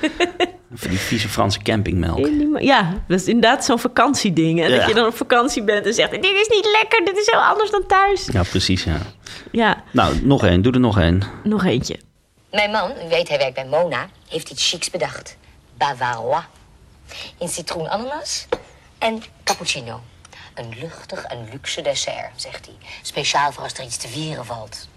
Van 0.74 0.90
die 0.90 0.98
vieze 0.98 1.28
Franse 1.28 1.58
campingmelk. 1.62 2.16
Die 2.24 2.62
Ja, 2.64 2.94
dat 3.08 3.20
is 3.20 3.26
inderdaad 3.26 3.64
zo'n 3.64 3.78
vakantieding. 3.78 4.62
En 4.62 4.70
Ja. 4.70 4.76
dat 4.78 4.88
je 4.88 4.94
dan 4.94 5.06
op 5.06 5.16
vakantie 5.16 5.62
bent 5.62 5.86
en 5.86 5.94
zegt... 5.94 6.10
dit 6.10 6.24
is 6.24 6.48
niet 6.48 6.68
lekker, 6.80 7.04
dit 7.04 7.16
is 7.18 7.26
heel 7.30 7.40
anders 7.42 7.70
dan 7.70 7.86
thuis. 7.86 8.28
Ja, 8.32 8.42
precies, 8.42 8.84
ja. 8.84 8.98
Ja, 9.52 9.82
Nou, 9.92 10.20
nog 10.22 10.44
één. 10.44 10.62
Doe 10.62 10.72
er 10.72 10.80
nog 10.80 10.98
één. 10.98 11.22
nog 11.44 11.64
eentje. 11.64 11.98
Mijn 12.50 12.70
man, 12.70 12.90
u 12.90 13.08
weet 13.08 13.28
hij 13.28 13.38
werkt 13.38 13.54
bij 13.54 13.66
Mona, 13.66 14.08
heeft 14.28 14.50
iets 14.50 14.68
chics 14.70 14.90
bedacht. 14.90 15.36
Bavarois. 15.76 16.42
In 17.38 17.48
citroen 17.48 17.88
ananas 17.88 18.46
en 18.98 19.22
cappuccino. 19.44 20.00
Een 20.54 20.74
luchtig 20.80 21.24
en 21.24 21.48
luxe 21.52 21.82
dessert, 21.82 22.30
zegt 22.36 22.66
hij. 22.66 22.74
Speciaal 23.02 23.52
voor 23.52 23.62
als 23.62 23.72
er 23.72 23.84
iets 23.84 23.96
te 23.96 24.08
vieren 24.08 24.44
valt. 24.44 24.88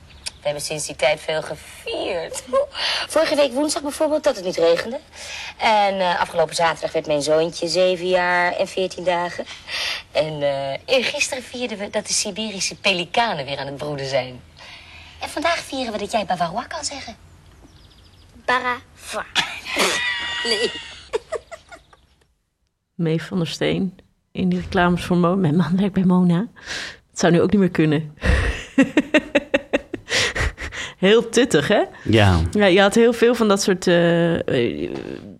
We 0.41 0.47
hebben 0.47 0.65
sinds 0.65 0.85
die 0.85 0.95
tijd 0.95 1.19
veel 1.19 1.41
gevierd. 1.41 2.43
Vorige 3.13 3.35
week 3.35 3.51
woensdag 3.51 3.81
bijvoorbeeld, 3.81 4.23
dat 4.23 4.35
het 4.35 4.45
niet 4.45 4.57
regende. 4.57 4.99
En 5.57 5.99
eh, 5.99 6.19
afgelopen 6.19 6.55
zaterdag 6.55 6.91
werd 6.91 7.07
mijn 7.07 7.21
zoontje 7.21 7.67
zeven 7.67 8.07
jaar 8.07 8.53
en 8.53 8.67
veertien 8.67 9.03
dagen. 9.03 9.45
En 10.11 10.41
eh, 10.85 11.05
gisteren 11.05 11.43
vierden 11.43 11.77
we 11.77 11.89
dat 11.89 12.07
de 12.07 12.13
Siberische 12.13 12.75
pelikanen 12.75 13.45
weer 13.45 13.57
aan 13.57 13.65
het 13.65 13.77
broeden 13.77 14.07
zijn. 14.07 14.41
En 15.19 15.29
vandaag 15.29 15.57
vieren 15.57 15.91
we 15.91 15.99
dat 15.99 16.11
jij 16.11 16.25
Bavarois 16.25 16.67
kan 16.67 16.83
zeggen. 16.83 17.15
Bavarois. 18.45 18.81
Nee. 20.43 20.71
Mee 22.95 23.23
van 23.23 23.37
der 23.37 23.47
Steen 23.47 23.99
in 24.31 24.49
die 24.49 24.59
reclames 24.59 25.03
voor 25.03 25.17
Mona. 25.17 25.35
Mijn 25.35 25.55
man 25.55 25.77
werkt 25.77 25.93
bij 25.93 26.03
Mona. 26.03 26.47
Dat 27.09 27.19
zou 27.19 27.31
nu 27.31 27.41
ook 27.41 27.51
niet 27.51 27.59
meer 27.59 27.71
kunnen. 27.71 28.17
Heel 31.01 31.29
tuttig, 31.29 31.67
hè? 31.67 31.81
Ja. 32.03 32.39
Ja, 32.51 32.65
je 32.65 32.81
had 32.81 32.95
heel 32.95 33.13
veel 33.13 33.35
van 33.35 33.47
dat 33.47 33.61
soort... 33.61 33.87
eh, 33.87 34.33
eh, 34.35 34.89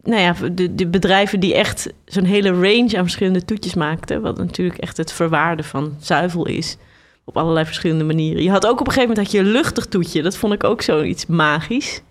nou 0.03 0.21
ja, 0.21 0.35
de, 0.51 0.75
de 0.75 0.87
bedrijven 0.87 1.39
die 1.39 1.55
echt 1.55 1.89
zo'n 2.05 2.23
hele 2.23 2.49
range 2.49 2.97
aan 2.97 3.03
verschillende 3.03 3.45
toetjes 3.45 3.73
maakten. 3.73 4.21
Wat 4.21 4.37
natuurlijk 4.37 4.77
echt 4.77 4.97
het 4.97 5.11
verwaarden 5.11 5.65
van 5.65 5.95
zuivel 5.99 6.47
is. 6.47 6.77
Op 7.25 7.37
allerlei 7.37 7.65
verschillende 7.65 8.03
manieren. 8.03 8.43
Je 8.43 8.49
had 8.49 8.65
ook 8.65 8.79
op 8.79 8.87
een 8.87 8.93
gegeven 8.93 9.09
moment 9.09 9.27
had 9.27 9.35
je 9.35 9.47
een 9.47 9.51
luchtig 9.53 9.85
toetje. 9.85 10.21
Dat 10.21 10.37
vond 10.37 10.53
ik 10.53 10.63
ook 10.63 10.81
zoiets 10.81 11.25
magisch. 11.25 12.01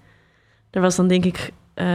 Er 0.70 0.80
was 0.80 0.96
dan 0.96 1.08
denk 1.08 1.24
ik 1.24 1.50
eh, 1.74 1.86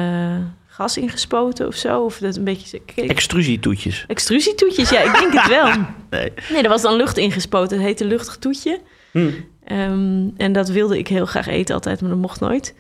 gas 0.68 0.98
ingespoten 0.98 1.68
of 1.68 1.76
zo. 1.76 2.04
Of 2.04 2.18
dat 2.18 2.36
een 2.36 2.44
beetje... 2.44 2.82
Extrusietoetjes. 2.96 4.06
Extrusietoetjes, 4.08 4.90
ja, 4.90 5.02
ik 5.02 5.20
denk 5.20 5.34
het 5.34 5.48
wel. 5.48 5.68
Nee. 6.10 6.32
Nee, 6.52 6.64
er 6.64 6.70
was 6.70 6.82
dan 6.82 6.96
lucht 6.96 7.18
ingespoten. 7.18 7.78
Het 7.78 7.86
heette 7.86 8.06
luchtig 8.06 8.38
toetje. 8.38 8.80
Hm. 9.22 9.30
Ehm, 9.64 10.28
en 10.38 10.54
dat 10.54 10.70
wilde 10.70 10.98
ik 10.98 11.08
heel 11.08 11.26
graag 11.26 11.48
eten 11.48 11.76
altijd, 11.76 12.02
maar 12.02 12.10
dat 12.10 12.20
mocht 12.20 12.40
nooit. 12.40 12.74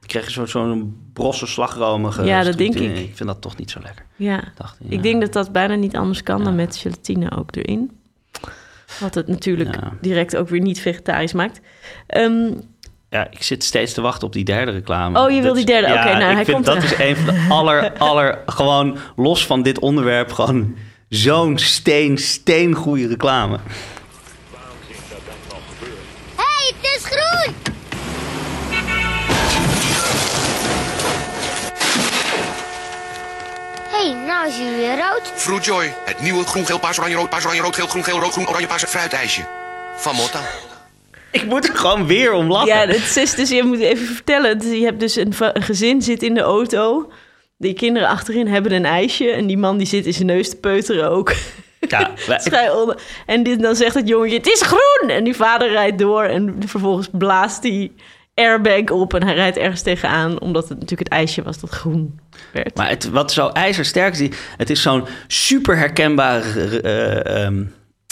Dan 0.00 0.08
krijg 0.08 0.24
je 0.24 0.30
zo- 0.32 0.46
zo'n 0.46 0.96
brosse 1.12 1.46
slagromige... 1.46 2.24
Ja, 2.24 2.42
dat 2.42 2.58
denk 2.58 2.74
ik. 2.74 2.98
Ik 2.98 3.16
vind 3.16 3.28
dat 3.28 3.40
toch 3.40 3.56
niet 3.56 3.70
zo 3.70 3.78
lekker. 3.82 4.04
Ja, 4.16 4.42
Dacht, 4.56 4.76
ja. 4.80 4.90
ik 4.90 5.02
denk 5.02 5.20
dat 5.20 5.32
dat 5.32 5.52
bijna 5.52 5.74
niet 5.74 5.96
anders 5.96 6.22
kan 6.22 6.44
dan 6.44 6.54
met 6.54 6.76
gelatine 6.76 7.36
ook 7.36 7.56
erin. 7.56 7.90
Wat 9.00 9.14
het 9.14 9.26
natuurlijk 9.28 9.74
Ja. 9.74 9.92
direct 10.00 10.36
ook 10.36 10.48
weer 10.48 10.60
niet 10.60 10.80
vegetarisch 10.80 11.32
maakt. 11.32 11.60
Ehm, 12.06 12.50
Ja, 13.10 13.30
ik 13.30 13.42
zit 13.42 13.64
steeds 13.64 13.92
te 13.92 14.00
wachten 14.00 14.26
op 14.26 14.32
die 14.32 14.44
derde 14.44 14.70
reclame. 14.72 15.20
Oh, 15.20 15.30
je 15.30 15.34
wil 15.42 15.54
Dat 15.54 15.66
die 15.66 15.74
is- 15.74 15.80
derde? 15.80 15.94
Oké, 15.94 16.04
nou, 16.18 16.30
ik 16.30 16.36
hij 16.36 16.44
vind 16.44 16.50
komt 16.52 16.66
dat 16.66 16.76
eraan. 16.76 16.90
is 16.90 16.98
een 16.98 17.16
van 17.16 17.34
de 17.34 17.46
aller, 17.48 17.92
aller... 17.98 18.38
Gewoon 18.46 18.98
los 19.16 19.46
van 19.46 19.62
dit 19.62 19.78
onderwerp, 19.78 20.32
gewoon 20.32 20.76
zo'n 21.08 21.58
steen, 21.58 22.18
steengoede 22.18 23.06
reclame. 23.06 23.58
hey, 26.36 26.72
het 26.74 26.87
is 26.98 27.04
groen! 27.04 27.54
hey, 33.90 34.26
nou 34.26 34.48
is 34.48 34.56
hij 34.56 34.76
weer 34.76 34.96
rood. 34.96 35.32
Fruitjoy, 35.34 35.94
het 36.04 36.20
nieuwe 36.20 36.44
groen, 36.44 36.66
geel, 36.66 36.78
paars, 36.78 36.98
oranje, 36.98 37.16
rood, 37.16 37.30
paars, 37.30 37.44
oranje, 37.44 37.62
rood, 37.62 37.74
geel, 37.74 37.86
groen, 37.86 38.04
geel, 38.04 38.20
rood, 38.20 38.32
groen, 38.32 38.48
oranje, 38.48 38.66
paars 38.66 38.84
fruitijsje. 38.84 39.42
Van 39.96 40.14
Motta. 40.14 40.40
Ik 41.32 41.44
moet 41.44 41.68
er 41.68 41.76
gewoon 41.76 42.06
weer 42.06 42.32
om 42.32 42.50
lachen. 42.50 42.68
ja, 42.68 42.86
het 42.86 43.16
is 43.16 43.34
dus, 43.34 43.48
je 43.48 43.62
moet 43.62 43.78
even 43.78 44.06
vertellen. 44.06 44.58
dus 44.58 44.78
Je 44.78 44.84
hebt 44.84 45.00
dus 45.00 45.16
een 45.16 45.34
gezin 45.52 46.02
zit 46.02 46.22
in 46.22 46.34
de 46.34 46.40
auto. 46.40 47.12
Die 47.58 47.74
kinderen 47.74 48.08
achterin 48.08 48.46
hebben 48.46 48.72
een 48.72 48.84
ijsje. 48.84 49.30
En 49.30 49.46
die 49.46 49.58
man 49.58 49.78
die 49.78 49.86
zit 49.86 50.06
in 50.06 50.12
zijn 50.14 50.26
neus 50.26 50.48
te 50.48 50.56
peuteren 50.56 51.10
ook. 51.10 51.34
Ja, 51.96 52.10
wij- 52.50 52.70
onder. 52.70 53.00
En 53.26 53.42
dit, 53.42 53.60
dan 53.60 53.76
zegt 53.76 53.94
het 53.94 54.08
jongetje, 54.08 54.36
het 54.36 54.46
is 54.46 54.62
groen! 54.62 55.10
En 55.10 55.24
die 55.24 55.34
vader 55.36 55.70
rijdt 55.70 55.98
door 55.98 56.22
en 56.22 56.56
vervolgens 56.66 57.08
blaast 57.12 57.62
die 57.62 57.92
airbag 58.34 58.90
op... 58.90 59.14
en 59.14 59.22
hij 59.22 59.34
rijdt 59.34 59.56
ergens 59.56 59.82
tegenaan, 59.82 60.40
omdat 60.40 60.68
het 60.68 60.78
natuurlijk 60.78 61.08
het 61.10 61.18
ijsje 61.18 61.42
was 61.42 61.60
dat 61.60 61.70
groen 61.70 62.20
werd. 62.52 62.76
Maar 62.76 62.88
het, 62.88 63.10
wat 63.10 63.32
zo 63.32 63.48
ijzersterk 63.48 64.16
is, 64.18 64.28
het 64.56 64.70
is 64.70 64.82
zo'n 64.82 65.04
super 65.26 65.76
herkenbare 65.76 66.80
eh, 66.80 67.44
ehm, 67.44 67.64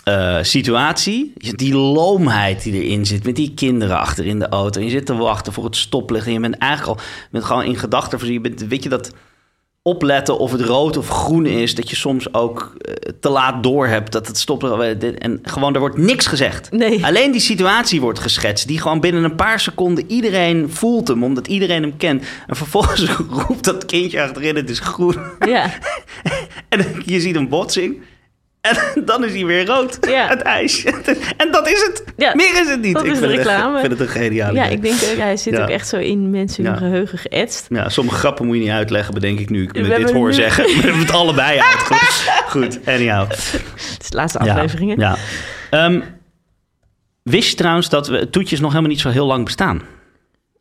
eh, 0.05 0.39
situatie. 0.43 1.33
Die 1.35 1.75
loomheid 1.75 2.63
die 2.63 2.83
erin 2.83 3.07
zit, 3.07 3.25
met 3.25 3.37
die 3.37 3.55
kinderen 3.55 3.99
achter 3.99 4.27
in 4.27 4.39
de 4.39 4.49
auto. 4.49 4.81
En 4.81 4.87
je 4.87 4.93
zit 4.93 5.07
te 5.07 5.15
wachten 5.17 5.53
voor 5.53 5.65
het 5.65 5.77
stoplicht 5.77 6.27
en 6.27 6.33
je 6.33 6.41
bent 6.41 6.59
eigenlijk 6.59 6.99
al 6.99 7.05
je 7.07 7.29
bent 7.31 7.45
gewoon 7.45 7.65
in 7.65 7.77
gedachten. 7.77 8.19
voorzien. 8.19 8.43
Je 8.43 8.49
bent, 8.49 8.67
weet 8.67 8.83
je 8.83 8.89
dat 8.89 9.13
opletten 9.87 10.39
of 10.39 10.53
het 10.53 10.61
rood 10.61 10.97
of 10.97 11.09
groen 11.09 11.47
is, 11.47 11.75
dat 11.75 11.91
je 11.91 11.97
soms 11.97 12.35
ook 12.35 12.73
eh, 12.79 12.93
te 13.21 13.29
laat 13.29 13.63
door 13.63 13.87
hebt 13.87 14.13
dat 14.13 14.27
het 14.27 14.39
stoplicht... 14.39 15.19
En 15.19 15.39
gewoon, 15.43 15.75
er 15.75 15.81
wordt 15.81 15.99
niks 15.99 16.27
gezegd. 16.27 16.71
Nee. 16.71 17.05
Alleen 17.05 17.33
die 17.33 17.41
situatie 17.41 18.01
wordt 18.01 18.19
geschetst, 18.19 18.67
die 18.67 18.81
gewoon 18.81 19.01
binnen 19.01 19.25
een 19.25 19.35
paar 19.35 19.61
seconden 19.61 20.05
iedereen 20.11 20.71
voelt 20.71 21.09
hem, 21.09 21.25
omdat 21.25 21.47
iedereen 21.47 21.83
hem 21.83 21.97
kent. 21.97 22.25
En 22.47 22.57
vervolgens 22.57 23.11
roept 23.47 23.65
dat 23.65 23.87
kindje 23.87 24.23
achterin, 24.23 24.57
het 24.57 24.71
is 24.71 24.81
groen. 24.81 25.17
Ja, 25.47 25.71
En 26.69 27.03
je 27.05 27.21
ziet 27.21 27.37
een 27.37 27.49
botsing. 27.49 28.03
En 28.69 28.77
dan 29.05 29.25
is 29.25 29.33
hij 29.33 29.45
weer 29.45 29.67
rood. 29.67 29.99
Ja. 30.01 30.29
Het 30.29 30.43
ijs. 30.43 30.85
En 31.37 31.51
dat 31.51 31.69
is 31.69 31.81
het. 31.87 32.05
Ja, 32.17 32.35
Meer 32.35 32.61
is 32.63 32.69
het 32.69 32.81
niet. 32.81 32.95
dat 32.95 33.05
Ik 33.05 33.11
is 33.13 33.19
de 33.19 33.27
reclame. 33.27 33.75
Ik 33.75 33.81
vind 33.87 33.93
het 33.99 34.01
een 34.01 34.15
geniale 34.23 34.55
ja 34.55 34.65
ik 34.65 34.83
denk, 34.83 34.95
ook, 34.95 35.17
hij 35.19 35.37
zit 35.37 35.55
Ja. 35.57 35.63
ook 35.63 35.69
echt 35.69 35.89
zo 35.89 35.97
in 35.97 36.31
mensen 36.31 36.65
hun 36.65 36.77
geheugen 36.77 37.19
geëtst. 37.19 37.67
Ja, 37.69 37.89
sommige 37.89 38.19
grappen 38.19 38.47
moet 38.47 38.57
je 38.57 38.63
niet 38.63 38.71
uitleggen, 38.71 39.15
bedenk 39.15 39.39
ik 39.39 39.51
nu. 39.51 39.63
Ik 39.63 39.73
We 39.73 39.81
me 39.81 39.97
dit 39.97 40.11
hoor 40.13 40.27
nu- 40.29 40.35
zeggen. 40.35 40.65
We 40.77 40.81
hebben 40.81 40.99
het 41.01 41.11
allebei 41.13 41.59
uitgelegd. 41.61 42.31
Goed, 42.49 42.79
anyhow. 42.87 43.31
Het 43.31 43.99
is 44.01 44.11
de 44.11 44.17
laatste 44.17 44.39
afleveringen. 44.39 44.99
Ja. 44.99 45.17
Ehm, 45.71 46.01
wist 47.23 47.51
je 47.51 47.57
trouwens 47.57 47.89
dat 47.89 48.09
we 48.09 48.31
toetjes 48.31 48.61
nog 48.61 48.71
helemaal 48.71 48.91
niet 48.91 49.01
zo 49.01 49.09
heel 49.09 49.27
lang 49.27 49.45
bestaan? 49.45 49.83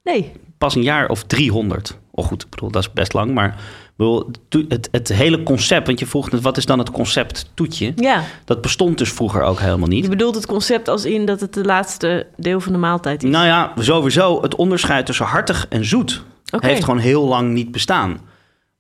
Nee, 0.03 0.32
Pas 0.58 0.76
een 0.76 0.84
jaar 0.84 1.08
of 1.10 1.24
300. 1.24 1.97
Oh 2.18 2.26
goed, 2.26 2.43
ik 2.43 2.49
bedoel, 2.49 2.72
dat 2.72 2.82
is 2.82 2.93
best 2.93 3.13
lang. 3.13 3.34
Maar 3.34 3.61
bedoel, 3.95 4.30
het, 4.68 4.88
het 4.91 5.07
hele 5.07 5.43
concept, 5.43 5.88
want 5.88 5.99
je 5.99 6.05
vroeg 6.05 6.32
net, 6.32 6.41
wat 6.41 6.57
is 6.57 6.66
dan 6.66 6.80
het 6.80 6.91
concept 6.91 7.49
toetje? 7.53 7.93
Ja, 7.95 8.24
Dat 8.45 8.61
bestond 8.61 8.97
dus 8.97 9.11
vroeger 9.11 9.41
ook 9.41 9.59
helemaal 9.59 9.88
niet. 9.88 10.03
je 10.03 10.09
bedoelt 10.09 10.36
het 10.36 10.45
concept 10.45 10.88
als 10.88 11.05
in 11.05 11.26
dat 11.26 11.39
het 11.41 11.53
de 11.53 11.63
laatste 11.63 12.28
deel 12.38 12.59
van 12.59 12.72
de 12.72 12.78
maaltijd 12.78 13.24
is. 13.24 13.30
Nou 13.30 13.45
ja, 13.45 13.74
sowieso 13.80 14.41
het 14.41 14.55
onderscheid 14.55 15.05
tussen 15.05 15.26
hartig 15.26 15.66
en 15.70 15.86
zoet 15.86 16.24
heeft 16.59 16.84
gewoon 16.84 16.99
heel 16.99 17.28
lang 17.28 17.53
niet 17.53 17.72
bestaan. 17.72 18.20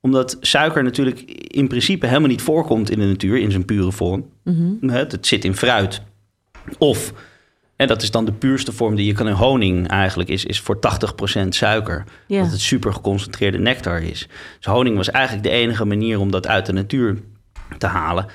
Omdat 0.01 0.37
suiker 0.41 0.83
natuurlijk 0.83 1.19
in 1.47 1.67
principe 1.67 2.07
helemaal 2.07 2.29
niet 2.29 2.41
voorkomt 2.41 2.89
in 2.89 2.99
de 2.99 3.05
natuur 3.05 3.37
in 3.37 3.51
zijn 3.51 3.65
pure 3.65 3.91
vorm. 3.91 4.25
Mhm. 4.43 4.89
Het, 4.89 5.11
het 5.11 5.27
zit 5.27 5.45
in 5.45 5.55
fruit. 5.55 6.01
Of, 6.77 7.13
en 7.75 7.87
dat 7.87 8.01
is 8.01 8.11
dan 8.11 8.25
de 8.25 8.31
puurste 8.31 8.71
vorm 8.71 8.95
die 8.95 9.05
je 9.05 9.13
kan 9.13 9.27
in 9.27 9.33
honing 9.33 9.87
eigenlijk, 9.87 10.29
is, 10.29 10.45
is 10.45 10.59
voor 10.59 10.79
80% 11.45 11.47
suiker. 11.49 12.03
Ja. 12.27 12.41
Dat 12.41 12.51
het 12.51 12.61
super 12.61 12.93
geconcentreerde 12.93 13.57
nectar 13.57 14.01
is. 14.01 14.27
Dus 14.57 14.65
honing 14.65 14.97
was 14.97 15.11
eigenlijk 15.11 15.43
de 15.43 15.53
enige 15.53 15.85
manier 15.85 16.19
om 16.19 16.31
dat 16.31 16.47
uit 16.47 16.65
de 16.65 16.73
natuur 16.73 17.17
te 17.77 17.87
halen. 17.87 18.25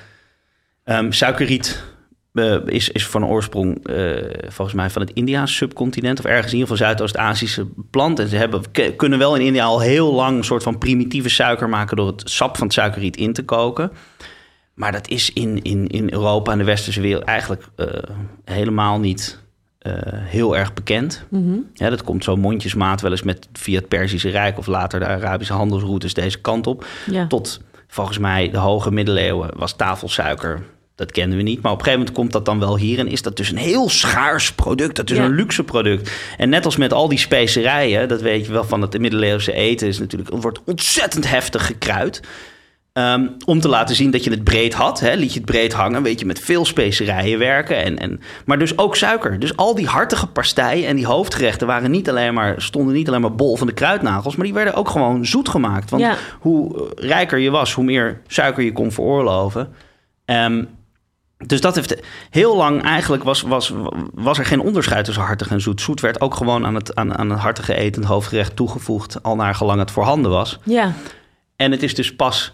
Ehm, 0.83 1.11
suikerriet 1.11 1.83
eh, 2.33 2.55
is, 2.65 2.89
is 2.89 3.07
van 3.07 3.25
oorsprong 3.25 3.87
eh, 3.87 4.15
volgens 4.47 4.77
mij 4.77 4.89
van 4.89 5.01
het 5.01 5.11
Indiaanse 5.13 5.53
subcontinent... 5.53 6.19
of 6.19 6.25
ergens 6.25 6.53
in 6.53 6.59
ieder 6.59 6.69
geval 6.69 6.85
Zuidoost-Aziëse 6.85 7.67
plant. 7.89 8.19
En 8.19 8.27
ze 8.27 8.35
hebben, 8.35 8.61
kunnen 8.95 9.19
wel 9.19 9.35
in 9.35 9.45
India 9.45 9.63
al 9.63 9.79
heel 9.79 10.13
lang... 10.13 10.37
een 10.37 10.43
soort 10.43 10.63
van 10.63 10.77
primitieve 10.77 11.29
suiker 11.29 11.69
maken... 11.69 11.97
door 11.97 12.07
het 12.07 12.29
sap 12.29 12.57
van 12.57 12.65
het 12.65 12.75
suikerriet 12.75 13.17
in 13.17 13.33
te 13.33 13.43
koken. 13.43 13.91
Maar 14.81 14.91
dat 14.91 15.07
is 15.07 15.33
in, 15.33 15.61
in, 15.61 15.87
in 15.87 16.13
Europa 16.13 16.51
en 16.51 16.57
de 16.57 16.63
westerse 16.63 17.01
wereld 17.01 17.23
eigenlijk 17.23 17.63
eh, 17.75 17.85
helemaal 18.45 18.99
niet 18.99 19.39
eh, 19.79 19.93
heel 20.05 20.57
erg 20.57 20.73
bekend. 20.73 21.23
Mhm. 21.29 21.57
Ja, 21.73 21.89
dat 21.89 22.03
komt 22.03 22.23
zo 22.23 22.35
mondjesmaat 22.35 23.01
wel 23.01 23.11
eens 23.11 23.23
met 23.23 23.47
via 23.53 23.79
het 23.79 23.87
Perzische 23.87 24.29
Rijk... 24.29 24.57
of 24.57 24.67
later 24.67 24.99
de 24.99 25.05
Arabische 25.05 25.53
handelsroutes 25.53 26.13
deze 26.13 26.41
kant 26.41 26.67
op. 26.67 26.85
Ja. 27.11 27.27
Tot 27.27 27.61
volgens 27.87 28.17
mij 28.17 28.49
de 28.49 28.57
hoge 28.57 28.91
middeleeuwen 28.91 29.49
was 29.55 29.75
tafelsuiker. 29.75 30.61
Dat 30.95 31.11
kenden 31.11 31.37
we 31.37 31.43
niet. 31.43 31.61
Maar 31.61 31.71
op 31.71 31.77
een 31.77 31.83
gegeven 31.83 31.99
moment 32.05 32.17
komt 32.17 32.31
dat 32.31 32.45
dan 32.45 32.59
wel 32.59 32.77
hier. 32.77 32.99
En 32.99 33.07
is 33.07 33.21
dat 33.21 33.37
dus 33.37 33.49
een 33.51 33.57
heel 33.57 33.89
schaars 33.89 34.53
product. 34.53 34.95
Dat 34.95 35.09
is 35.09 35.17
Ja. 35.17 35.25
een 35.25 35.35
luxe 35.35 35.63
product. 35.63 36.11
En 36.37 36.49
net 36.49 36.65
als 36.65 36.77
met 36.77 36.93
al 36.93 37.07
die 37.07 37.17
specerijen, 37.19 38.07
dat 38.07 38.21
weet 38.21 38.45
je 38.45 38.51
wel 38.51 38.63
van 38.63 38.81
het 38.81 38.99
middeleeuwse 38.99 39.53
eten, 39.53 39.87
is 39.87 39.99
natuurlijk, 39.99 40.29
wordt 40.29 40.61
ontzettend 40.65 41.29
heftig 41.29 41.65
gekruid. 41.65 42.21
Ehm, 42.93 43.27
om 43.45 43.59
te 43.59 43.67
laten 43.67 43.95
zien 43.95 44.11
dat 44.11 44.23
je 44.23 44.29
het 44.29 44.43
breed 44.43 44.73
had. 44.73 44.99
Hè? 44.99 45.13
Liet 45.13 45.33
je 45.33 45.39
het 45.39 45.45
breed 45.45 45.73
hangen, 45.73 46.03
weet 46.03 46.19
je, 46.19 46.25
met 46.25 46.39
veel 46.39 46.65
specerijen 46.65 47.39
werken. 47.39 47.83
En, 47.83 47.99
en, 47.99 48.19
maar 48.45 48.59
dus 48.59 48.77
ook 48.77 48.95
suiker. 48.95 49.39
Dus 49.39 49.55
al 49.57 49.75
die 49.75 49.87
hartige 49.87 50.27
pastijen 50.27 50.87
en 50.87 50.95
die 50.95 51.05
hoofdgerechten 51.05 51.67
waren 51.67 51.91
niet 51.91 52.09
alleen 52.09 52.33
maar, 52.33 52.61
stonden 52.61 52.93
niet 52.93 53.07
alleen 53.07 53.21
maar 53.21 53.35
bol 53.35 53.57
van 53.57 53.67
de 53.67 53.73
kruidnagels. 53.73 54.35
Maar 54.35 54.45
die 54.45 54.53
werden 54.53 54.73
ook 54.73 54.89
gewoon 54.89 55.25
zoet 55.25 55.49
gemaakt. 55.49 55.89
Want 55.89 56.03
Ja. 56.03 56.15
hoe 56.39 56.89
eh, 56.95 57.07
rijker 57.07 57.37
je 57.39 57.49
was, 57.49 57.73
hoe 57.73 57.83
meer 57.83 58.21
suiker 58.27 58.63
je 58.63 58.71
kon 58.71 58.91
veroorloven. 58.91 59.69
Ehm, 60.25 60.63
dus 61.45 61.61
dat 61.61 61.75
heeft 61.75 61.95
heel 62.29 62.55
lang 62.55 62.83
eigenlijk 62.83 63.23
was, 63.23 63.41
was, 63.41 63.73
was 64.13 64.37
er 64.37 64.45
geen 64.45 64.61
onderscheid 64.61 65.05
tussen 65.05 65.23
hartig 65.23 65.49
en 65.49 65.61
zoet. 65.61 65.81
Zoet 65.81 65.99
werd 66.01 66.21
ook 66.21 66.35
gewoon 66.35 66.65
aan 66.65 66.75
het, 66.75 66.95
aan, 66.95 67.17
aan 67.17 67.29
het 67.29 67.39
hartige 67.39 67.73
eten, 67.75 68.01
het 68.01 68.11
hoofdgerecht 68.11 68.55
toegevoegd, 68.55 69.23
al 69.23 69.35
naar 69.35 69.55
gelang 69.55 69.79
het 69.79 69.91
voorhanden 69.91 70.31
was. 70.31 70.59
Ja, 70.63 70.93
En 71.55 71.71
het 71.71 71.83
is 71.83 71.95
dus 71.95 72.15
pas 72.15 72.53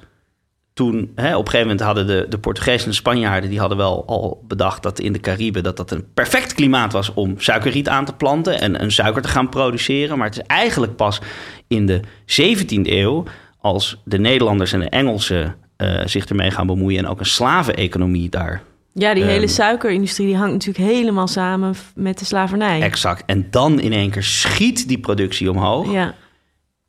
toen, 0.78 1.12
hè, 1.16 1.36
op 1.36 1.46
een 1.46 1.52
gegeven 1.52 1.60
moment 1.60 1.80
hadden 1.82 2.08
de, 2.08 2.26
de 2.30 2.38
Portugezen 2.38 2.84
en 2.84 2.90
de 2.90 2.96
Spanjaarden, 2.96 3.50
die 3.50 3.60
hadden 3.60 3.78
wel 3.78 4.04
al 4.08 4.44
bedacht 4.48 4.84
dat 4.84 5.00
in 5.00 5.14
de 5.14 5.20
Cariben 5.20 5.64
dat 5.64 5.78
dat 5.78 5.92
een 5.92 6.06
perfect 6.14 6.54
klimaat 6.54 6.92
was 6.94 7.14
om 7.14 7.34
suikerriet 7.38 7.90
aan 7.90 8.06
te 8.06 8.14
planten 8.14 8.62
en 8.62 8.82
een 8.82 8.92
suiker 8.92 9.22
te 9.22 9.28
gaan 9.28 9.50
produceren. 9.50 10.18
Maar 10.18 10.28
het 10.28 10.38
is 10.38 10.44
eigenlijk 10.48 10.96
pas 10.96 11.20
in 11.68 11.86
de 11.86 12.00
17e 12.26 12.82
eeuw, 12.82 13.24
als 13.62 14.02
de 14.04 14.18
Nederlanders 14.20 14.74
en 14.74 14.80
de 14.80 14.90
Engelsen 14.90 15.56
eh, 15.78 16.02
zich 16.06 16.26
ermee 16.26 16.52
gaan 16.52 16.68
bemoeien 16.68 17.00
en 17.00 17.08
ook 17.08 17.20
een 17.20 17.26
slaveneconomie 17.26 18.30
daar 18.30 18.62
ja 18.94 19.14
die 19.14 19.24
Ehm. 19.24 19.32
hele 19.32 19.48
suikerindustrie 19.48 20.28
die 20.28 20.36
hangt 20.38 20.52
natuurlijk 20.54 20.92
helemaal 20.94 21.28
samen 21.28 21.76
met 21.96 22.20
de 22.20 22.26
slavernij. 22.26 22.82
exact. 22.82 23.24
En 23.26 23.48
dan 23.52 23.80
in 23.80 23.94
één 23.94 24.10
keer 24.10 24.24
schiet 24.24 24.88
die 24.88 25.00
productie 25.00 25.50
omhoog. 25.52 25.92
Ja, 25.92 26.14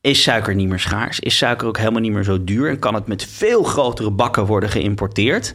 Is 0.00 0.22
suiker 0.22 0.54
niet 0.54 0.68
meer 0.68 0.78
schaars? 0.78 1.20
Is 1.20 1.36
suiker 1.36 1.66
ook 1.66 1.78
helemaal 1.78 2.00
niet 2.00 2.12
meer 2.12 2.24
zo 2.24 2.44
duur? 2.44 2.68
En 2.70 2.78
kan 2.78 2.94
het 2.94 3.06
met 3.06 3.24
veel 3.24 3.62
grotere 3.62 4.10
bakken 4.10 4.46
worden 4.46 4.68
geïmporteerd? 4.70 5.54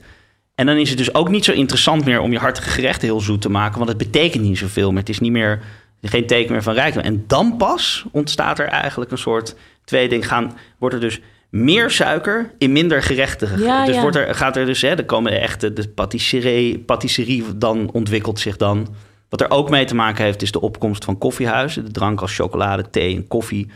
En 0.55 0.65
dan 0.65 0.75
is 0.77 0.89
het 0.89 0.97
dus 0.97 1.13
ook 1.13 1.29
niet 1.29 1.45
zo 1.45 1.51
interessant 1.51 2.05
meer 2.05 2.19
om 2.19 2.31
je 2.31 2.37
hartige 2.37 2.69
gerechten 2.69 3.07
heel 3.07 3.19
zoet 3.19 3.41
te 3.41 3.49
maken, 3.49 3.77
want 3.77 3.89
het 3.89 3.97
betekent 3.97 4.43
niet 4.43 4.57
zoveel 4.57 4.89
meer. 4.91 4.99
Het 4.99 5.09
is 5.09 5.19
niet 5.19 5.31
meer, 5.31 5.61
geen 6.01 6.27
teken 6.27 6.51
meer 6.51 6.63
van 6.63 6.73
rijkdom. 6.73 7.03
En 7.03 7.23
dan 7.27 7.57
pas 7.57 8.05
ontstaat 8.11 8.59
er 8.59 8.67
eigenlijk 8.67 9.11
een 9.11 9.17
soort 9.17 9.55
twee 9.85 10.09
dingen. 10.09 10.25
Gaan, 10.27 10.57
wordt 10.77 10.95
er 10.95 11.01
dus 11.01 11.21
meer 11.49 11.91
suiker 11.91 12.51
in 12.57 12.71
minder 12.71 13.03
gerechten. 13.03 13.47
ge- 13.47 13.63
Ja, 13.63 13.85
dus 13.85 13.95
ja. 13.95 14.01
Wordt 14.01 14.15
er, 14.15 14.35
gaat 14.35 14.57
er 14.57 14.65
dus, 14.65 14.81
hè, 14.81 14.87
er 14.89 15.05
komen 15.05 15.31
de 15.31 15.37
echte, 15.37 15.73
de 15.73 15.87
patisserie, 15.87 16.79
patisserie 16.79 17.43
dan 17.57 17.89
ontwikkelt 17.91 18.39
zich 18.39 18.57
dan. 18.57 18.95
Wat 19.29 19.41
er 19.41 19.49
ook 19.51 19.69
mee 19.69 19.85
te 19.85 19.95
maken 19.95 20.23
heeft, 20.23 20.41
is 20.41 20.51
de 20.51 20.61
opkomst 20.61 21.05
van 21.05 21.17
koffiehuizen. 21.17 21.85
De 21.85 21.91
drank 21.91 22.21
als 22.21 22.35
chocolade, 22.35 22.89
thee 22.89 23.15
en 23.15 23.27
koffie, 23.27 23.71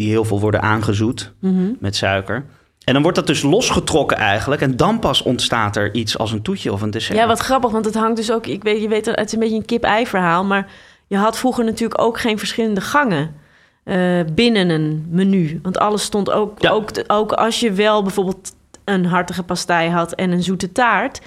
die 0.00 0.08
heel 0.10 0.24
veel 0.24 0.40
worden 0.40 0.62
aangezoet 0.62 1.32
Mhm. 1.40 1.70
met 1.78 1.96
suiker. 1.96 2.44
En 2.84 2.92
dan 2.92 3.02
wordt 3.02 3.16
dat 3.18 3.26
dus 3.26 3.42
losgetrokken 3.42 4.16
eigenlijk. 4.16 4.60
En 4.60 4.76
dan 4.76 4.98
pas 4.98 5.22
ontstaat 5.22 5.76
er 5.76 5.94
iets 5.94 6.18
als 6.18 6.32
een 6.32 6.42
toetje 6.42 6.72
of 6.72 6.82
een 6.82 6.90
dessert. 6.90 7.18
ja, 7.18 7.26
wat 7.26 7.38
grappig, 7.38 7.70
want 7.70 7.84
het 7.84 7.94
hangt 7.94 8.16
dus 8.16 8.32
ook... 8.32 8.46
Ik 8.46 8.62
weet, 8.62 8.82
je 8.82 8.88
weet, 8.88 9.06
het 9.06 9.26
is 9.26 9.32
een 9.32 9.38
beetje 9.38 9.56
een 9.56 9.64
kip-ei 9.64 10.06
verhaal... 10.06 10.44
maar 10.44 10.66
je 11.06 11.16
had 11.16 11.38
vroeger 11.38 11.64
natuurlijk 11.64 12.00
ook 12.00 12.20
geen 12.20 12.38
verschillende 12.38 12.80
gangen... 12.80 13.34
eh, 13.84 14.20
binnen 14.32 14.68
een 14.70 15.06
menu. 15.10 15.60
Want 15.62 15.78
alles 15.78 16.02
stond 16.02 16.30
ook, 16.30 16.62
Ja. 16.62 16.70
ook... 16.70 16.90
Ook 17.06 17.32
als 17.32 17.60
je 17.60 17.72
wel 17.72 18.02
bijvoorbeeld 18.02 18.54
een 18.84 19.04
hartige 19.04 19.42
pastei 19.42 19.90
had... 19.90 20.12
en 20.12 20.30
een 20.30 20.42
zoete 20.42 20.72
taart... 20.72 21.20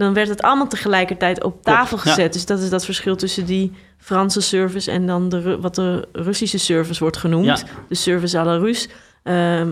dan 0.00 0.14
werd 0.14 0.28
het 0.28 0.42
allemaal 0.42 0.66
tegelijkertijd 0.68 1.44
op 1.44 1.62
tafel 1.62 1.98
gezet. 1.98 2.32
Dus 2.32 2.46
dat 2.46 2.60
is 2.60 2.70
dat 2.70 2.84
verschil 2.84 3.16
tussen 3.16 3.46
die 3.46 3.72
Franse 3.98 4.40
service... 4.40 4.90
en 4.90 5.06
dan 5.06 5.28
de, 5.28 5.58
wat 5.60 5.74
de 5.74 6.08
Russische 6.12 6.58
service 6.58 7.00
wordt 7.00 7.16
genoemd. 7.16 7.44
Ja. 7.46 7.58
De 7.88 7.94
service 7.94 8.38
à 8.38 8.44
la 8.44 8.56
Russe. 8.56 8.88
Ehm, 9.22 9.68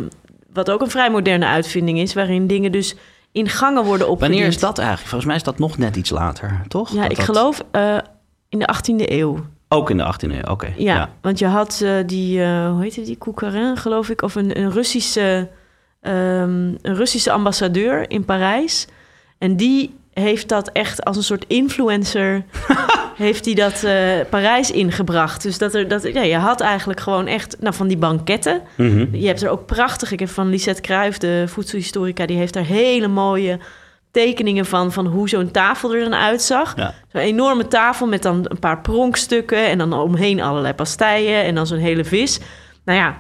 wat 0.53 0.71
ook 0.71 0.81
een 0.81 0.91
vrij 0.91 1.11
moderne 1.11 1.47
uitvinding 1.47 1.99
is... 1.99 2.15
waarin 2.15 2.47
dingen 2.47 2.73
dus 2.73 2.95
in 3.33 3.49
gangen 3.49 3.85
worden 3.85 4.09
opgediend. 4.09 4.33
Wanneer 4.39 4.55
is 4.55 4.61
dat 4.61 4.79
eigenlijk? 4.79 5.09
Volgens 5.09 5.27
mij 5.27 5.37
is 5.37 5.43
dat 5.43 5.59
nog 5.59 5.79
net 5.79 5.97
iets 5.97 6.11
later, 6.11 6.61
toch? 6.69 6.91
Ja, 6.91 7.03
Dat 7.03 7.11
ik 7.11 7.17
dat- 7.17 7.25
geloof 7.27 7.65
eh, 7.71 7.99
in 8.49 8.59
de 8.59 8.69
18e 8.77 9.11
eeuw. 9.13 9.39
Ook 9.69 9.91
in 9.91 9.97
de 9.97 10.15
18e 10.15 10.31
eeuw, 10.31 10.51
oké. 10.53 10.73
Ja, 10.77 11.11
want 11.21 11.39
je 11.39 11.47
had 11.47 11.81
eh, 11.85 11.93
die, 12.07 12.43
eh, 12.43 12.71
hoe 12.71 12.83
heette 12.83 13.03
die, 13.03 13.19
Coucarin, 13.19 13.77
geloof 13.77 14.09
ik, 14.09 14.23
of 14.23 14.35
een, 14.35 14.59
een, 14.59 14.71
Russische, 14.71 15.49
ehm, 16.01 16.75
een 16.83 16.95
Russische 16.95 17.33
ambassadeur 17.33 18.11
in 18.11 18.25
Parijs. 18.25 18.87
En 19.39 19.57
die 19.57 19.98
heeft 20.21 20.49
dat 20.49 20.71
echt 20.73 21.05
als 21.05 21.17
een 21.17 21.23
soort 21.23 21.45
influencer, 21.47 22.45
heeft 23.17 23.45
hij 23.45 23.55
dat 23.55 23.83
eh, 23.83 23.95
Parijs 24.31 24.71
ingebracht. 24.71 25.43
Dus 25.43 25.59
dat 25.59 25.75
er, 25.75 25.89
dat, 25.89 26.03
ja, 26.03 26.23
je 26.23 26.37
had 26.37 26.61
eigenlijk 26.61 27.01
gewoon 27.01 27.27
echt, 27.27 27.57
nou, 27.61 27.75
van 27.75 27.89
die 27.89 27.97
banketten. 27.97 28.63
Mhm. 28.75 29.17
Je 29.17 29.27
hebt 29.27 29.43
er 29.43 29.51
ook 29.51 29.67
prachtig, 29.67 30.13
ik 30.13 30.21
heb 30.21 30.29
van 30.29 30.49
Lisette 30.49 30.81
Kruijf, 30.81 31.19
de 31.19 31.45
voedselhistorica, 31.47 32.27
die 32.27 32.37
heeft 32.37 32.55
daar 32.55 32.65
hele 32.65 33.09
mooie 33.09 33.59
tekeningen 34.11 34.67
van, 34.67 34.93
van 34.93 35.07
hoe 35.07 35.29
zo'n 35.29 35.51
tafel 35.51 35.95
er 35.95 36.01
dan 36.01 36.15
uitzag. 36.15 36.77
Ja. 36.77 36.95
Zo'n 37.13 37.21
enorme 37.21 37.69
tafel 37.69 38.07
met 38.07 38.23
dan 38.23 38.45
een 38.49 38.59
paar 38.59 38.81
pronkstukken 38.81 39.67
en 39.67 39.79
dan 39.79 39.93
omheen 39.93 40.41
allerlei 40.41 40.75
pastijen 40.75 41.45
en 41.45 41.55
dan 41.55 41.67
zo'n 41.67 41.79
hele 41.79 42.05
vis. 42.05 42.41
Nou 42.85 42.99
ja, 42.99 43.17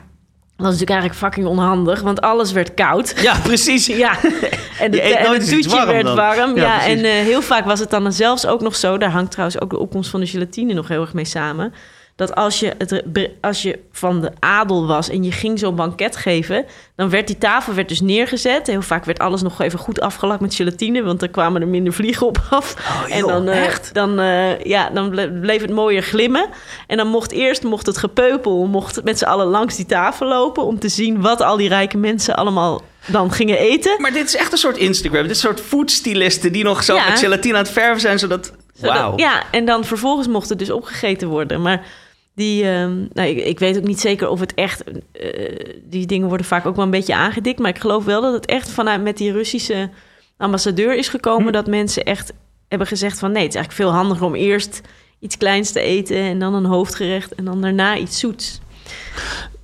dat 0.64 0.72
is 0.72 0.78
natuurlijk 0.80 1.00
eigenlijk 1.00 1.34
fucking 1.34 1.46
onhandig, 1.46 2.00
want 2.00 2.20
alles 2.20 2.52
werd 2.52 2.74
koud. 2.74 3.14
ja, 3.22 3.38
precies. 3.42 3.86
Ja, 4.04 4.18
en, 4.80 4.90
de, 4.90 5.02
en 5.02 5.32
het 5.32 5.48
toetje 5.48 5.70
warm 5.70 5.86
werd 5.86 6.04
dan. 6.04 6.16
warm. 6.16 6.56
Ja, 6.56 6.86
en 6.86 7.04
eh, 7.04 7.10
heel 7.10 7.42
vaak 7.42 7.64
was 7.64 7.80
het 7.80 7.90
dan 7.90 8.12
zelfs 8.12 8.46
ook 8.46 8.60
nog 8.60 8.76
zo... 8.76 8.98
daar 8.98 9.10
hangt 9.10 9.30
trouwens 9.30 9.60
ook 9.60 9.70
de 9.70 9.78
opkomst 9.78 10.10
van 10.10 10.20
de 10.20 10.26
gelatine 10.26 10.74
nog 10.74 10.88
heel 10.88 11.00
erg 11.00 11.12
mee 11.12 11.24
samen... 11.24 11.72
dat 12.18 12.34
als 12.34 12.60
je, 12.60 12.72
het, 12.78 13.02
als 13.40 13.62
je 13.62 13.78
van 13.92 14.20
de 14.20 14.30
adel 14.38 14.86
was 14.86 15.08
en 15.08 15.22
je 15.24 15.32
ging 15.32 15.58
zo'n 15.58 15.74
banket 15.74 16.16
geven... 16.16 16.64
dan 16.96 17.10
werd 17.10 17.26
die 17.26 17.38
tafel 17.38 17.74
werd 17.74 17.88
dus 17.88 18.00
neergezet. 18.00 18.66
Heel 18.66 18.82
vaak 18.82 19.04
werd 19.04 19.18
alles 19.18 19.42
nog 19.42 19.60
even 19.60 19.78
goed 19.78 20.00
afgelakt 20.00 20.40
met 20.40 20.54
gelatine... 20.54 21.02
want 21.02 21.20
dan 21.20 21.30
kwamen 21.30 21.60
er 21.60 21.68
minder 21.68 21.92
vliegen 21.92 22.26
op 22.26 22.38
af. 22.50 22.74
en 23.08 23.26
dan, 23.26 23.48
eh, 23.48 23.74
dan, 23.92 24.20
eh, 24.20 24.60
ja, 24.64 24.90
dan 24.90 25.10
ble- 25.10 25.30
bleef 25.40 25.60
het 25.60 25.70
mooier 25.70 26.02
glimmen. 26.02 26.46
En 26.86 26.96
dan 26.96 27.06
mocht 27.08 27.32
eerst 27.32 27.62
mocht 27.62 27.86
het 27.86 27.98
gepeupel 27.98 28.66
mocht 28.66 29.04
met 29.04 29.18
z'n 29.18 29.24
allen 29.24 29.46
langs 29.46 29.76
die 29.76 29.86
tafel 29.86 30.26
lopen... 30.28 30.62
om 30.64 30.78
te 30.78 30.88
zien 30.88 31.20
wat 31.20 31.40
al 31.42 31.56
die 31.56 31.68
rijke 31.68 31.96
mensen 31.96 32.36
allemaal 32.36 32.82
dan 33.06 33.32
gingen 33.32 33.58
eten. 33.58 34.00
Maar 34.00 34.12
dit 34.12 34.26
is 34.26 34.36
echt 34.36 34.52
een 34.52 34.58
soort 34.58 34.76
Instagram. 34.76 35.22
Dit 35.22 35.30
is 35.30 35.42
een 35.42 35.48
soort 35.54 35.60
foodstylisten 35.66 36.52
die 36.52 36.64
nog 36.64 36.84
zo 36.84 36.94
Ja. 36.94 37.08
met 37.08 37.18
gelatine 37.18 37.54
aan 37.56 37.62
het 37.62 37.72
verven 37.72 38.00
zijn, 38.00 38.18
zodat... 38.18 38.52
Zodat- 38.74 38.96
Wauw. 38.96 39.12
Ja, 39.16 39.42
en 39.50 39.64
dan 39.64 39.84
vervolgens 39.84 40.28
mocht 40.28 40.48
het 40.48 40.58
dus 40.58 40.70
opgegeten 40.70 41.28
worden. 41.28 41.62
Maar 41.62 41.82
die, 42.38 42.64
ehm, 42.64 43.06
nou, 43.12 43.28
ik, 43.28 43.44
ik 43.44 43.58
weet 43.58 43.76
ook 43.76 43.84
niet 43.84 44.00
zeker 44.00 44.28
of 44.28 44.40
het 44.40 44.54
echt... 44.54 44.84
eh, 45.12 45.74
die 45.84 46.06
dingen 46.06 46.28
worden 46.28 46.46
vaak 46.46 46.66
ook 46.66 46.76
wel 46.76 46.84
een 46.84 46.90
beetje 46.90 47.14
aangedikt. 47.14 47.58
Maar 47.58 47.70
ik 47.70 47.78
geloof 47.78 48.04
wel 48.04 48.20
dat 48.20 48.32
het 48.32 48.46
echt 48.46 48.70
vanuit 48.70 49.02
met 49.02 49.16
die 49.16 49.32
Russische 49.32 49.90
ambassadeur 50.36 50.96
is 50.96 51.08
gekomen... 51.08 51.46
Hm. 51.46 51.52
dat 51.52 51.66
mensen 51.66 52.04
echt 52.04 52.32
hebben 52.68 52.86
gezegd 52.86 53.18
van... 53.18 53.32
nee, 53.32 53.42
het 53.42 53.54
is 53.54 53.56
eigenlijk 53.56 53.88
veel 53.88 53.98
handiger 54.00 54.26
om 54.26 54.34
eerst 54.34 54.80
iets 55.18 55.36
kleins 55.36 55.72
te 55.72 55.80
eten... 55.80 56.16
en 56.16 56.38
dan 56.38 56.54
een 56.54 56.64
hoofdgerecht 56.64 57.34
en 57.34 57.44
dan 57.44 57.60
daarna 57.60 57.96
iets 57.96 58.18
zoets. 58.18 58.60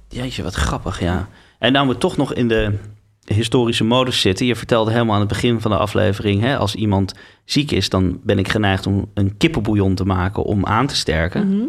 Jeetje, 0.09 0.43
wat 0.43 0.55
grappig, 0.55 1.01
ja. 1.01 1.29
En 1.59 1.73
nou 1.73 1.89
we 1.89 1.99
toch 1.99 2.17
nog 2.17 2.35
in 2.35 2.49
de 2.49 2.79
historische 3.25 3.85
modus 3.85 4.21
zitten. 4.21 4.47
Je 4.47 4.57
vertelde 4.57 4.91
helemaal 4.91 5.15
aan 5.15 5.21
het 5.21 5.29
begin 5.29 5.61
van 5.61 5.71
de 5.71 5.77
aflevering... 5.77 6.41
Hè, 6.41 6.57
als 6.57 6.75
iemand 6.75 7.15
ziek 7.45 7.71
is, 7.71 7.89
dan 7.89 8.21
ben 8.23 8.39
ik 8.39 8.49
geneigd 8.49 8.87
om 8.87 9.11
een 9.15 9.37
kippenbouillon 9.37 9.95
te 9.95 10.05
maken 10.05 10.45
om 10.45 10.67
aan 10.67 10.87
te 10.87 10.97
sterken. 10.97 11.49
Mhm. 11.49 11.67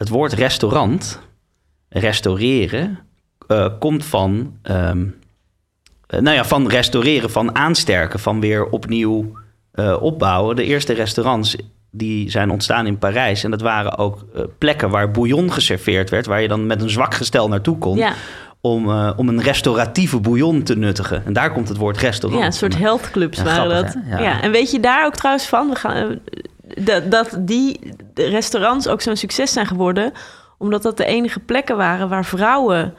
Het 0.00 0.08
woord 0.08 0.32
restaurant, 0.32 1.20
restaureren, 1.88 2.98
eh, 3.46 3.66
komt 3.78 4.04
van... 4.04 4.56
ehm, 4.62 5.06
eh, 6.06 6.20
nou 6.20 6.36
ja, 6.36 6.44
van 6.44 6.68
restaureren, 6.68 7.30
van 7.30 7.54
aansterken, 7.54 8.20
van 8.20 8.40
weer 8.40 8.66
opnieuw 8.66 9.32
eh, 9.72 10.02
opbouwen. 10.02 10.56
De 10.56 10.64
eerste 10.64 10.92
restaurants 10.92 11.56
die 11.90 12.30
zijn 12.30 12.50
ontstaan 12.50 12.86
in 12.86 12.98
Parijs. 12.98 13.44
En 13.44 13.50
dat 13.50 13.60
waren 13.60 13.98
ook 13.98 14.24
plekken 14.58 14.90
waar 14.90 15.10
bouillon 15.10 15.52
geserveerd 15.52 16.10
werd... 16.10 16.26
waar 16.26 16.42
je 16.42 16.48
dan 16.48 16.66
met 16.66 16.82
een 16.82 16.90
zwak 16.90 17.14
gestel 17.14 17.48
naartoe 17.48 17.78
kon... 17.78 17.96
Ja, 17.96 18.12
om, 18.62 18.90
om 19.10 19.28
een 19.28 19.42
restauratieve 19.42 20.20
bouillon 20.20 20.62
te 20.62 20.76
nuttigen. 20.76 21.24
En 21.26 21.32
daar 21.32 21.52
komt 21.52 21.68
het 21.68 21.76
woord 21.76 21.98
restaurant 21.98 22.42
ja, 22.42 22.46
een 22.48 22.52
soort 22.52 22.72
vandaan. 22.72 22.90
health 22.90 23.10
clubs 23.10 23.38
Ja, 23.38 23.44
waren 23.44 23.70
grappig, 23.70 23.92
dat. 23.92 24.02
Ja. 24.06 24.20
Ja. 24.20 24.42
en 24.42 24.50
weet 24.50 24.70
je 24.70 24.80
daar 24.80 25.06
ook 25.06 25.14
trouwens 25.14 25.46
van? 25.46 25.68
We 25.68 25.74
gaan, 25.74 26.18
dat, 26.78 27.10
dat 27.10 27.36
die 27.38 27.80
restaurants 28.14 28.88
ook 28.88 29.00
zo'n 29.00 29.16
succes 29.16 29.52
zijn 29.52 29.66
geworden... 29.66 30.12
omdat 30.58 30.82
dat 30.82 30.96
de 30.96 31.04
enige 31.04 31.40
plekken 31.40 31.76
waren 31.76 32.08
waar 32.08 32.24
vrouwen 32.24 32.94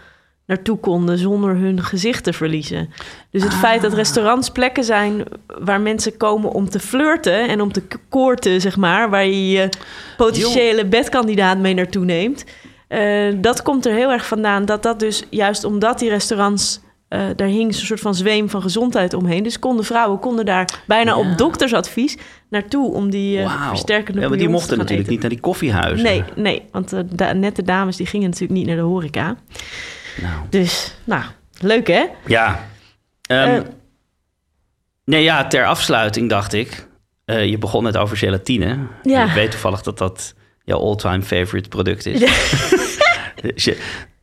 naartoe 0.46 0.78
konden... 0.78 1.18
zonder 1.18 1.56
hun 1.56 1.84
gezicht 1.84 2.24
te 2.24 2.34
verliezen. 2.34 2.90
Dus 3.30 3.44
het 3.44 3.54
feit 3.54 3.78
Ah. 3.78 3.84
dat 3.84 3.94
restaurants 3.94 4.50
plekken 4.50 4.84
zijn... 4.84 5.24
waar 5.60 5.82
mensen 5.82 6.18
komen 6.18 6.52
om 6.52 6.70
te 6.70 6.80
flirten 6.80 7.48
en 7.50 7.62
om 7.62 7.72
te 7.72 7.84
koorten, 8.10 8.62
zeg 8.62 8.78
maar... 8.78 9.10
waar 9.10 9.26
je 9.26 9.50
je 9.50 9.70
potentiële 10.18 10.86
bedkandidaat 10.86 11.58
mee 11.58 11.74
naartoe 11.74 12.06
neemt... 12.06 12.46
eh, 12.88 13.34
dat 13.36 13.62
komt 13.62 13.86
er 13.86 13.94
heel 13.94 14.12
erg 14.12 14.26
vandaan 14.26 14.66
dat 14.66 14.84
dat 14.84 15.00
dus 15.00 15.24
juist 15.30 15.64
omdat 15.64 16.00
die 16.00 16.10
restaurants... 16.10 16.82
eh, 17.12 17.22
daar 17.36 17.48
hing 17.48 17.76
zo'n 17.76 17.86
soort 17.86 18.00
van 18.00 18.16
zweem 18.16 18.50
van 18.50 18.62
gezondheid 18.62 19.14
omheen. 19.14 19.44
Dus 19.44 19.60
konden 19.60 19.86
vrouwen 19.86 20.20
konden 20.20 20.46
daar 20.46 20.82
bijna 20.88 21.12
Ja. 21.12 21.18
op 21.18 21.38
doktersadvies 21.38 22.18
naartoe... 22.50 22.94
om 22.94 23.10
die 23.10 23.40
eh, 23.40 23.46
Wauw. 23.46 23.70
versterkende 23.70 24.22
Ja, 24.22 24.28
maar 24.30 24.38
die 24.38 24.50
mochten 24.50 24.68
te 24.70 24.76
gaan 24.76 24.84
natuurlijk 24.84 25.10
eten. 25.10 25.12
niet 25.14 25.22
naar 25.22 25.30
die 25.32 25.40
koffiehuizen. 25.40 26.06
Nee, 26.06 26.24
nee, 26.36 26.62
want 26.72 26.90
de 26.90 27.06
da- 27.16 27.34
nette 27.34 27.64
dames 27.64 27.96
die 27.96 28.06
gingen 28.06 28.30
natuurlijk 28.30 28.60
niet 28.60 28.68
naar 28.68 28.76
de 28.76 28.82
horeca. 28.82 29.36
Nou, 30.22 30.34
Dus, 30.50 30.96
nou, 31.04 31.24
leuk 31.60 31.88
hè? 31.88 32.06
ja. 32.28 32.68
Ehm, 33.22 33.50
Eh. 33.56 33.62
nee, 35.06 35.24
ja, 35.24 35.48
ter 35.48 35.66
afsluiting 35.66 36.30
dacht 36.30 36.54
ik... 36.54 36.88
eh, 37.26 37.46
je 37.46 37.58
begon 37.58 37.84
net 37.84 37.98
over 37.98 38.18
gelatine. 38.18 38.78
Ja. 39.04 39.26
Ik 39.26 39.32
weet 39.34 39.52
toevallig 39.52 39.82
dat 39.82 39.98
dat 39.98 40.34
jouw 40.64 40.80
all-time 40.80 41.22
favorite 41.24 41.70
product 41.70 42.06
is. 42.06 42.22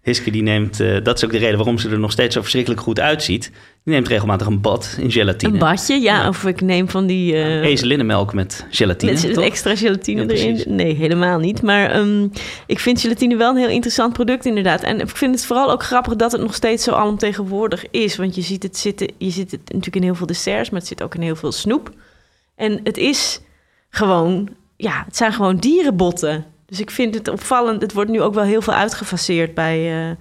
Hiske 0.08 0.30
die 0.30 0.42
neemt, 0.42 0.80
eh, 0.80 0.96
dat 1.02 1.16
is 1.16 1.24
ook 1.24 1.30
de 1.30 1.38
reden 1.38 1.56
waarom 1.56 1.78
ze 1.78 1.88
er 1.88 1.98
nog 1.98 2.12
steeds 2.12 2.34
zo 2.34 2.40
verschrikkelijk 2.40 2.80
goed 2.80 3.00
uitziet. 3.00 3.50
Die 3.84 3.94
neemt 3.94 4.08
regelmatig 4.08 4.46
een 4.46 4.60
bad 4.60 4.96
in 5.00 5.10
gelatine. 5.10 5.52
Een 5.52 5.58
badje, 5.58 6.00
ja, 6.00 6.28
of 6.28 6.44
ik 6.44 6.60
neem 6.60 6.88
van 6.88 7.06
die... 7.06 7.34
eh, 7.34 7.64
Ezelinnenmelk 7.64 8.34
met 8.34 8.66
gelatine, 8.70 9.12
Met 9.12 9.34
toch? 9.34 9.44
extra 9.44 9.76
gelatine 9.76 10.22
Ja, 10.22 10.28
erin? 10.28 10.62
Nee, 10.66 10.94
helemaal 10.94 11.38
niet. 11.38 11.62
Maar 11.62 11.90
ehm, 11.90 12.26
ik 12.66 12.78
vind 12.78 13.00
gelatine 13.00 13.36
wel 13.36 13.50
een 13.50 13.56
heel 13.56 13.68
interessant 13.68 14.12
product 14.12 14.44
inderdaad. 14.46 14.82
En 14.82 15.00
ik 15.00 15.08
vind 15.16 15.34
het 15.34 15.44
vooral 15.46 15.70
ook 15.70 15.82
grappig 15.82 16.16
dat 16.16 16.32
het 16.32 16.40
nog 16.40 16.54
steeds 16.54 16.84
zo 16.84 16.92
alomtegenwoordig 16.92 17.84
is. 17.90 18.16
Want 18.16 18.34
je 18.34 18.42
ziet 18.42 18.62
het 18.62 18.76
zitten, 18.76 19.10
je 19.18 19.30
ziet 19.30 19.50
het 19.50 19.60
natuurlijk 19.64 19.96
in 19.96 20.02
heel 20.02 20.14
veel 20.14 20.26
desserts, 20.26 20.70
maar 20.70 20.78
het 20.80 20.88
zit 20.88 21.02
ook 21.02 21.14
in 21.14 21.22
heel 21.22 21.36
veel 21.36 21.52
snoep. 21.52 21.90
En 22.56 22.80
het 22.84 22.96
is 22.96 23.40
gewoon, 23.90 24.48
ja, 24.76 25.02
het 25.06 25.16
zijn 25.16 25.32
gewoon 25.32 25.56
dierenbotten. 25.56 26.44
Dus 26.68 26.80
ik 26.80 26.90
vind 26.90 27.14
het 27.14 27.28
opvallend. 27.28 27.82
Het 27.82 27.92
wordt 27.92 28.10
nu 28.10 28.20
ook 28.20 28.34
wel 28.34 28.44
heel 28.44 28.62
veel 28.62 28.74
uitgefaseerd 28.74 29.54
bij, 29.54 30.08
eh, 30.08 30.16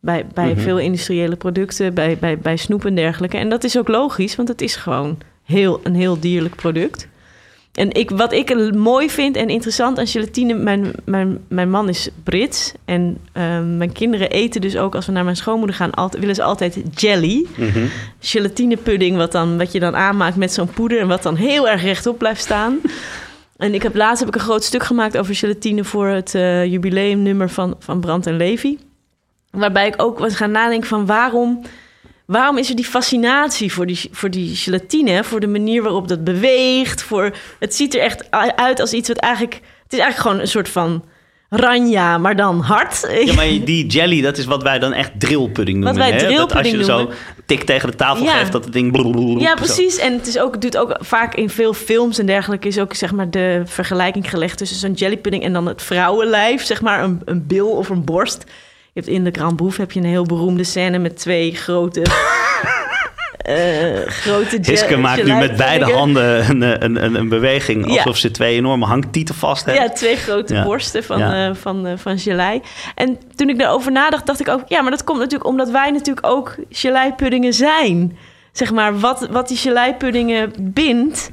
bij, 0.00 0.26
bij 0.34 0.52
Mhm. 0.52 0.60
veel 0.60 0.78
industriële 0.78 1.36
producten, 1.36 1.94
bij, 1.94 2.18
bij, 2.20 2.38
bij 2.38 2.56
snoep 2.56 2.84
en 2.84 2.94
dergelijke. 2.94 3.36
En 3.36 3.48
dat 3.48 3.64
is 3.64 3.78
ook 3.78 3.88
logisch, 3.88 4.36
want 4.36 4.48
het 4.48 4.60
is 4.60 4.76
gewoon 4.76 5.18
heel, 5.44 5.80
een 5.82 5.94
heel 5.94 6.20
dierlijk 6.20 6.54
product. 6.54 7.08
En 7.72 7.92
ik, 7.92 8.10
wat 8.10 8.32
ik 8.32 8.74
mooi 8.74 9.10
vind 9.10 9.36
en 9.36 9.48
interessant 9.48 9.98
aan 9.98 10.06
gelatine... 10.06 10.54
Mijn, 10.54 10.92
mijn, 11.04 11.38
mijn 11.48 11.70
man 11.70 11.88
is 11.88 12.08
Brits. 12.24 12.72
En 12.84 13.18
ehm, 13.32 13.76
mijn 13.76 13.92
kinderen 13.92 14.30
eten 14.30 14.60
dus 14.60 14.76
ook... 14.76 14.94
als 14.94 15.06
we 15.06 15.12
naar 15.12 15.24
mijn 15.24 15.36
schoonmoeder 15.36 15.76
gaan... 15.76 15.90
Altijd, 15.90 16.20
willen 16.20 16.36
ze 16.36 16.42
altijd 16.42 16.78
jelly. 16.94 17.46
Mhm. 17.56 17.86
Gelatinepudding 18.20 19.16
wat, 19.16 19.32
dan, 19.32 19.58
wat 19.58 19.72
je 19.72 19.80
dan 19.80 19.96
aanmaakt 19.96 20.36
met 20.36 20.52
zo'n 20.52 20.70
poeder... 20.70 21.00
en 21.00 21.08
wat 21.08 21.22
dan 21.22 21.36
heel 21.36 21.68
erg 21.68 21.82
rechtop 21.82 22.18
blijft 22.18 22.40
staan. 22.40 22.78
En 23.62 23.74
ik 23.74 23.82
heb 23.82 23.94
laatst 23.94 24.18
heb 24.18 24.28
ik 24.28 24.34
een 24.34 24.40
groot 24.46 24.64
stuk 24.64 24.82
gemaakt 24.82 25.18
over 25.18 25.34
gelatine... 25.34 25.84
voor 25.84 26.06
het 26.06 26.34
eh, 26.34 26.64
jubileumnummer 26.64 27.50
van, 27.50 27.76
van 27.78 28.00
Brand 28.00 28.26
en 28.26 28.36
Levy. 28.36 28.78
Waarbij 29.50 29.86
ik 29.86 30.02
ook 30.02 30.18
was 30.18 30.34
gaan 30.34 30.50
nadenken 30.50 30.88
van 30.88 31.06
waarom... 31.06 31.62
Waarom 32.26 32.58
is 32.58 32.68
er 32.68 32.76
die 32.76 32.84
fascinatie 32.84 33.72
voor 33.72 33.86
die, 33.86 34.08
voor 34.12 34.30
die 34.30 34.56
gelatine? 34.56 35.24
Voor 35.24 35.40
de 35.40 35.46
manier 35.46 35.82
waarop 35.82 36.08
dat 36.08 36.24
beweegt. 36.24 37.02
Voor, 37.02 37.36
het 37.58 37.74
ziet 37.74 37.94
er 37.94 38.00
echt 38.00 38.30
uit 38.56 38.80
als 38.80 38.92
iets 38.92 39.08
wat 39.08 39.16
eigenlijk... 39.16 39.54
Het 39.54 39.92
is 39.92 39.98
eigenlijk 39.98 40.28
gewoon 40.28 40.40
een 40.40 40.48
soort 40.48 40.68
van 40.68 41.04
ranja, 41.54 42.18
maar 42.18 42.36
dan 42.36 42.60
hard. 42.60 43.08
Ja, 43.24 43.34
maar 43.34 43.44
die 43.64 43.86
jelly, 43.86 44.20
dat 44.20 44.38
is 44.38 44.44
wat 44.44 44.62
wij 44.62 44.78
dan 44.78 44.92
echt 44.92 45.10
drillpudding 45.20 45.78
noemen. 45.78 45.98
wij 45.98 46.10
hè? 46.12 46.36
Dat 46.36 46.54
als 46.54 46.70
je 46.70 46.84
zo 46.84 47.10
tik 47.46 47.62
tegen 47.62 47.90
de 47.90 47.96
tafel 47.96 48.24
Ja. 48.24 48.32
geeft, 48.38 48.52
dat 48.52 48.64
het 48.64 48.72
ding... 48.72 48.92
blablabla- 48.92 49.40
Ja, 49.40 49.48
zo. 49.48 49.54
precies. 49.54 49.98
En 49.98 50.12
het 50.12 50.26
is 50.26 50.38
ook, 50.38 50.60
doet 50.60 50.76
ook 50.76 50.96
vaak 51.00 51.34
in 51.34 51.50
veel 51.50 51.74
films 51.74 52.18
en 52.18 52.26
dergelijke... 52.26 52.68
is 52.68 52.78
ook 52.78 52.94
zeg 52.94 53.12
maar 53.12 53.30
de 53.30 53.62
vergelijking 53.64 54.30
gelegd 54.30 54.58
tussen 54.58 54.76
zo'n 54.78 54.92
jellypudding... 54.92 55.44
en 55.44 55.52
dan 55.52 55.66
het 55.66 55.82
vrouwenlijf, 55.82 56.64
zeg 56.64 56.80
maar 56.82 57.02
een, 57.02 57.20
een 57.24 57.46
bil 57.46 57.68
of 57.68 57.88
een 57.88 58.04
borst. 58.04 58.44
Je 58.92 59.00
hebt 59.00 59.06
in 59.12 59.24
de 59.24 59.30
Grand 59.32 59.56
Boef 59.56 59.76
heb 59.76 59.92
je 59.92 60.00
een 60.00 60.06
heel 60.06 60.24
beroemde 60.26 60.64
scène... 60.64 60.98
met 60.98 61.16
twee 61.16 61.54
grote... 61.54 62.02
eh 63.42 64.06
grote 64.06 64.58
Hiske 64.62 64.96
maakt 64.96 65.24
nu 65.24 65.34
met 65.34 65.56
beide 65.56 65.84
handen 65.92 66.50
een, 66.50 66.62
een, 66.84 67.04
een, 67.04 67.14
een 67.14 67.28
beweging... 67.28 67.86
Ja. 67.90 67.96
alsof 67.96 68.16
ze 68.16 68.30
twee 68.30 68.56
enorme 68.56 68.84
hangtieten 68.86 69.34
vast 69.34 69.64
heeft. 69.64 69.78
Ja, 69.78 69.88
twee 69.90 70.16
grote 70.16 70.54
Ja. 70.54 70.64
borsten 70.64 71.04
van, 71.04 71.18
Ja. 71.18 71.48
eh, 71.48 71.54
van, 71.54 71.86
eh, 71.86 71.92
van 71.96 72.18
gelei. 72.18 72.60
En 72.94 73.18
toen 73.34 73.48
ik 73.48 73.58
daarover 73.58 73.92
nadacht, 73.92 74.26
dacht 74.26 74.40
ik 74.40 74.48
ook... 74.48 74.62
ja, 74.66 74.82
maar 74.82 74.90
dat 74.90 75.04
komt 75.04 75.18
natuurlijk 75.18 75.50
omdat 75.50 75.70
wij 75.70 75.90
natuurlijk 75.90 76.26
ook 76.26 76.54
geleipuddingen 76.70 77.52
zijn. 77.52 78.16
Zeg 78.52 78.72
maar, 78.72 78.98
wat, 79.00 79.28
wat 79.30 79.48
die 79.48 79.56
geleipuddingen 79.56 80.52
bindt... 80.60 81.30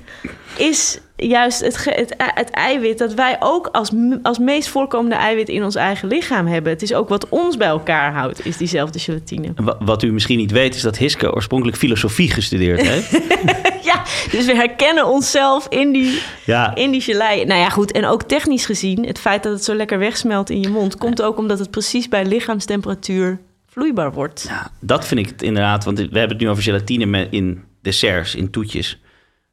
is 0.58 1.00
juist 1.20 1.60
het, 1.62 1.78
ge- 1.78 1.94
het, 1.96 2.16
ei- 2.16 2.32
het 2.34 2.50
eiwit 2.50 2.98
dat 2.98 3.14
wij 3.14 3.36
ook 3.40 3.68
als, 3.72 3.92
als 4.22 4.40
meest 4.40 4.68
voorkomende 4.70 5.16
eiwit... 5.16 5.50
in 5.50 5.64
ons 5.64 5.76
eigen 5.76 6.08
lichaam 6.08 6.48
hebben. 6.48 6.72
Het 6.72 6.82
is 6.82 6.94
ook 6.94 7.10
wat 7.10 7.30
ons 7.30 7.58
bij 7.58 7.68
elkaar 7.68 8.14
houdt, 8.14 8.46
is 8.46 8.58
diezelfde 8.58 9.00
gelatine. 9.00 9.52
Wa- 9.56 9.78
Wat 9.80 10.04
u 10.04 10.12
misschien 10.12 10.38
niet 10.38 10.52
weet, 10.52 10.76
is 10.76 10.82
dat 10.82 10.98
Hiske 10.98 11.34
oorspronkelijk 11.34 11.78
filosofie 11.78 12.32
gestudeerd 12.32 12.82
heeft. 12.82 13.12
ja, 13.90 14.04
dus 14.32 14.46
we 14.46 14.56
herkennen 14.56 15.06
onszelf 15.08 15.68
in 15.70 15.92
die, 15.92 16.22
ja, 16.46 16.76
in 16.76 16.92
die 16.92 17.02
gelei. 17.02 17.46
Nou 17.46 17.60
ja, 17.60 17.70
goed. 17.70 17.92
En 17.92 18.06
ook 18.06 18.24
technisch 18.24 18.66
gezien, 18.66 19.06
het 19.06 19.20
feit 19.20 19.44
dat 19.44 19.54
het 19.54 19.64
zo 19.64 19.74
lekker 19.76 20.00
wegsmelt 20.00 20.50
in 20.50 20.62
je 20.62 20.70
mond, 20.70 20.98
komt 20.98 21.22
ook 21.22 21.38
omdat 21.38 21.60
het 21.60 21.72
precies 21.72 22.08
bij 22.08 22.26
lichaamstemperatuur 22.26 23.40
vloeibaar 23.68 24.12
wordt. 24.14 24.46
Ja, 24.48 24.72
dat 24.80 25.06
vind 25.08 25.20
ik 25.20 25.26
het 25.28 25.42
inderdaad. 25.42 25.84
Want 25.86 25.98
we 25.98 26.04
hebben 26.04 26.30
het 26.30 26.40
nu 26.40 26.50
over 26.50 26.64
gelatine 26.64 27.28
in 27.30 27.64
desserts, 27.82 28.36
in 28.36 28.50
toetjes. 28.50 29.02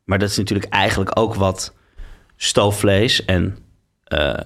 Maar 0.06 0.18
dat 0.18 0.28
is 0.30 0.36
natuurlijk 0.36 0.72
eigenlijk 0.72 1.18
ook 1.18 1.34
wat 1.34 1.74
stoofvlees 2.36 3.24
en 3.24 3.58
eh 4.04 4.38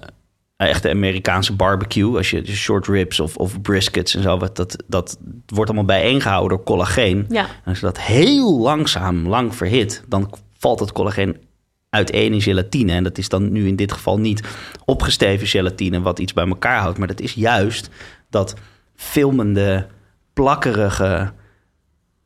echte 0.69 0.89
Amerikaanse 0.89 1.53
barbecue. 1.53 2.17
Als 2.17 2.29
je 2.29 2.45
short 2.45 2.87
ribs 2.87 3.19
of, 3.19 3.37
of 3.37 3.61
briskets 3.61 4.15
en 4.15 4.21
zo, 4.21 4.37
wat, 4.37 4.55
dat, 4.55 4.83
dat 4.87 5.17
wordt 5.45 5.69
allemaal 5.69 5.97
bijeengehouden 5.97 6.57
door 6.57 6.65
collageen. 6.65 7.25
Ja. 7.29 7.43
En 7.43 7.49
als 7.65 7.79
je 7.79 7.85
dat 7.85 7.99
heel 7.99 8.59
langzaam, 8.59 9.27
lang 9.27 9.55
verhit, 9.55 10.03
dan 10.07 10.33
valt 10.57 10.79
het 10.79 10.91
collageen 10.91 11.37
uiteen 11.89 12.33
in 12.33 12.41
gelatine. 12.41 12.91
En 12.91 13.03
dat 13.03 13.17
is 13.17 13.29
dan 13.29 13.51
nu 13.51 13.67
in 13.67 13.75
dit 13.75 13.91
geval 13.91 14.19
niet 14.19 14.43
opgesteven 14.85 15.47
gelatine, 15.47 16.01
wat 16.01 16.19
iets 16.19 16.33
bij 16.33 16.47
elkaar 16.47 16.79
houdt. 16.79 16.97
Maar 16.97 17.07
dat 17.07 17.21
is 17.21 17.33
juist 17.33 17.89
dat 18.29 18.55
filmende, 18.95 19.87
plakkerige, 20.33 21.33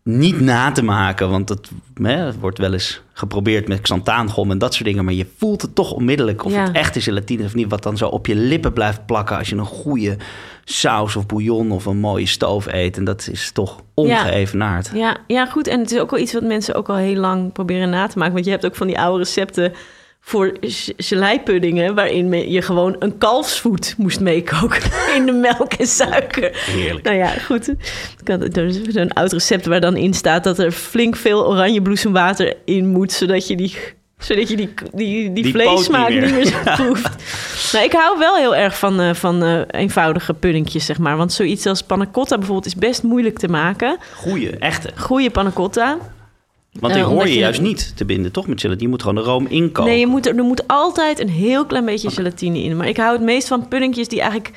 niet 0.09 0.39
na 0.39 0.71
te 0.71 0.83
maken. 0.83 1.29
Want 1.29 1.49
het, 1.49 1.69
hè, 2.01 2.33
wordt 2.39 2.57
wel 2.57 2.73
eens 2.73 3.01
geprobeerd 3.13 3.67
met 3.67 3.81
xanthaangom 3.81 4.51
en 4.51 4.57
dat 4.57 4.73
soort 4.73 4.85
dingen. 4.85 5.05
Maar 5.05 5.13
je 5.13 5.27
voelt 5.37 5.61
het 5.61 5.75
toch 5.75 5.91
onmiddellijk 5.91 6.45
of 6.45 6.51
Ja. 6.53 6.63
het 6.63 6.75
echt 6.75 6.95
is 6.95 7.03
gelatine 7.03 7.43
of 7.43 7.55
niet. 7.55 7.69
Wat 7.69 7.83
dan 7.83 7.97
zo 7.97 8.07
op 8.07 8.27
je 8.27 8.35
lippen 8.35 8.73
blijft 8.73 9.05
plakken 9.05 9.37
als 9.37 9.49
je 9.49 9.55
een 9.55 9.65
goede 9.65 10.17
saus 10.63 11.15
of 11.15 11.25
bouillon 11.25 11.71
of 11.71 11.85
een 11.85 11.97
mooie 11.97 12.25
stoof 12.25 12.65
eet. 12.65 12.97
En 12.97 13.03
dat 13.03 13.27
is 13.31 13.51
toch 13.51 13.79
ongeëvenaard. 13.93 14.91
Ja, 14.93 15.17
ja, 15.27 15.45
goed. 15.45 15.67
En 15.67 15.79
het 15.79 15.91
is 15.91 15.99
ook 15.99 16.11
wel 16.11 16.19
iets 16.19 16.33
wat 16.33 16.43
mensen 16.43 16.75
ook 16.75 16.89
al 16.89 16.95
heel 16.95 17.15
lang 17.19 17.51
proberen 17.51 17.89
na 17.89 18.07
te 18.07 18.17
maken. 18.17 18.33
Want 18.33 18.45
je 18.45 18.51
hebt 18.51 18.65
ook 18.65 18.75
van 18.75 18.87
die 18.87 18.99
oude 18.99 19.23
recepten 19.23 19.73
voor 20.28 20.51
ge- 20.61 20.93
geleipuddingen... 20.97 21.95
waarin 21.95 22.51
je 22.51 22.61
gewoon 22.61 22.95
een 22.99 23.17
kalfsvoet 23.17 23.93
moest 23.97 24.19
meekoken 24.19 24.82
in 25.15 25.26
de 25.26 25.32
melk 25.32 25.73
en 25.73 25.88
suiker. 25.88 26.51
Heerlijk. 26.53 27.05
Nou 27.05 27.17
ja, 27.17 27.28
goed. 27.28 27.73
Er 28.23 28.57
is 28.88 28.95
een 28.95 29.13
oud 29.13 29.32
recept 29.32 29.65
waar 29.65 29.82
dan 29.82 29.95
in 29.97 30.13
staat... 30.13 30.43
dat 30.43 30.59
er 30.59 30.71
flink 30.71 31.15
veel 31.15 31.47
oranjebloesemwater 31.47 32.53
in 32.65 32.88
moet... 32.88 33.11
zodat 33.11 33.47
je 33.47 33.55
die 33.55 33.73
Zodat 34.17 34.49
je 34.49 34.55
die, 34.55 34.73
die, 34.93 35.34
die, 35.34 35.43
Die 35.43 35.51
vleessmaak 35.53 36.01
poot 36.07 36.13
niet 36.13 36.21
niet 36.21 36.32
meer. 36.32 36.61
meer, 36.63 36.76
zo 36.76 36.84
proeft. 36.84 37.23
Nou, 37.73 37.86
ik 37.86 37.91
hou 37.91 38.17
wel 38.19 38.36
heel 38.36 38.55
erg 38.55 38.78
van, 38.78 38.99
eh, 38.99 39.13
van 39.13 39.43
eh, 39.43 39.61
eenvoudige 39.67 40.34
puddingjes, 40.34 40.86
zeg 40.86 40.97
maar. 40.97 41.17
Want 41.17 41.34
zoiets 41.34 41.65
als 41.65 41.82
panna 41.82 42.05
cotta 42.11 42.36
bijvoorbeeld 42.38 42.65
is 42.65 42.76
best 42.76 43.03
moeilijk 43.03 43.38
te 43.39 43.47
maken. 43.47 43.97
Goeie, 44.15 44.57
echte. 44.57 44.89
Goede 44.95 45.30
panna 45.30 45.51
cotta. 45.53 45.97
Want 46.80 46.93
Eh, 46.93 46.99
die 46.99 47.01
hoor 47.03 47.11
omdat 47.11 47.28
je 47.28 47.34
je- 47.34 47.39
juist 47.39 47.61
niet 47.61 47.97
te 47.97 48.05
binden, 48.05 48.32
toch? 48.32 48.47
Met 48.47 48.61
gelatine. 48.61 48.84
Je 48.84 48.89
moet 48.89 49.01
gewoon 49.01 49.23
de 49.23 49.30
room 49.30 49.45
inkomen. 49.47 49.91
Nee, 49.91 49.99
je 49.99 50.07
moet 50.07 50.26
er, 50.28 50.38
er 50.38 50.43
moet 50.43 50.67
altijd 50.67 51.19
een 51.19 51.30
heel 51.30 51.65
klein 51.65 51.86
beetje 51.86 52.09
gelatine 52.09 52.59
in. 52.63 52.78
Maar 52.78 52.88
ik 52.88 52.97
hou 52.97 53.13
het 53.13 53.21
meest 53.21 53.47
van 53.47 53.67
puddingjes 53.67 54.07
die 54.07 54.19
eigenlijk... 54.21 54.51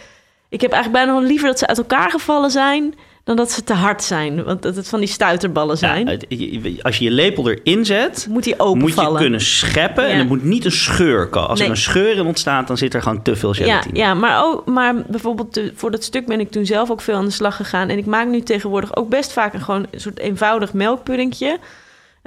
Ik 0.50 0.60
heb 0.60 0.72
eigenlijk 0.72 1.04
bijna 1.04 1.20
nog 1.20 1.28
liever 1.28 1.48
dat 1.48 1.58
ze 1.58 1.66
uit 1.66 1.78
elkaar 1.78 2.10
gevallen 2.10 2.50
zijn... 2.50 2.94
dan 3.24 3.36
dat 3.36 3.50
ze 3.50 3.64
te 3.64 3.72
hard 3.72 4.02
zijn. 4.02 4.44
Want 4.44 4.62
dat 4.62 4.76
het 4.76 4.88
van 4.88 4.98
die 5.00 5.08
stuiterballen 5.08 5.70
Ja, 5.72 5.76
zijn. 5.76 6.20
je- 6.28 6.78
als 6.82 6.98
je 6.98 7.04
je 7.04 7.10
lepel 7.10 7.50
erin 7.50 7.84
zet, 7.84 8.10
moet 8.10 8.24
die 8.24 8.30
moet 8.30 8.44
je 8.44 8.58
openvallen. 8.58 9.20
kunnen 9.20 9.40
scheppen. 9.40 10.04
En 10.06 10.14
Ja. 10.14 10.18
er 10.18 10.26
moet 10.26 10.44
niet 10.44 10.64
een 10.64 10.72
scheur 10.72 11.28
komen. 11.28 11.48
Als 11.48 11.58
Nee. 11.58 11.68
er 11.68 11.74
een 11.74 11.80
scheur 11.80 12.16
in 12.16 12.26
ontstaat, 12.26 12.66
dan 12.66 12.76
zit 12.76 12.94
er 12.94 13.02
gewoon 13.02 13.22
te 13.22 13.36
veel 13.36 13.54
Ja, 13.54 13.62
gelatine. 13.64 13.98
ja 13.98 14.14
maar, 14.14 14.44
ook, 14.44 14.66
maar 14.66 14.94
bijvoorbeeld 15.06 15.60
voor 15.74 15.90
dat 15.90 16.04
stuk 16.04 16.26
ben 16.26 16.40
ik 16.40 16.50
toen 16.50 16.66
zelf 16.66 16.90
ook 16.90 17.00
veel 17.00 17.14
aan 17.14 17.24
de 17.24 17.30
slag 17.30 17.56
gegaan. 17.56 17.88
En 17.88 17.98
ik 17.98 18.06
maak 18.06 18.28
nu 18.28 18.40
tegenwoordig 18.40 18.96
ook 18.96 19.08
best 19.08 19.32
vaak 19.32 19.54
een, 19.54 19.60
gewoon 19.60 19.86
een 19.90 20.00
soort 20.00 20.18
eenvoudig 20.18 20.72
melkpuddingje. 20.72 21.58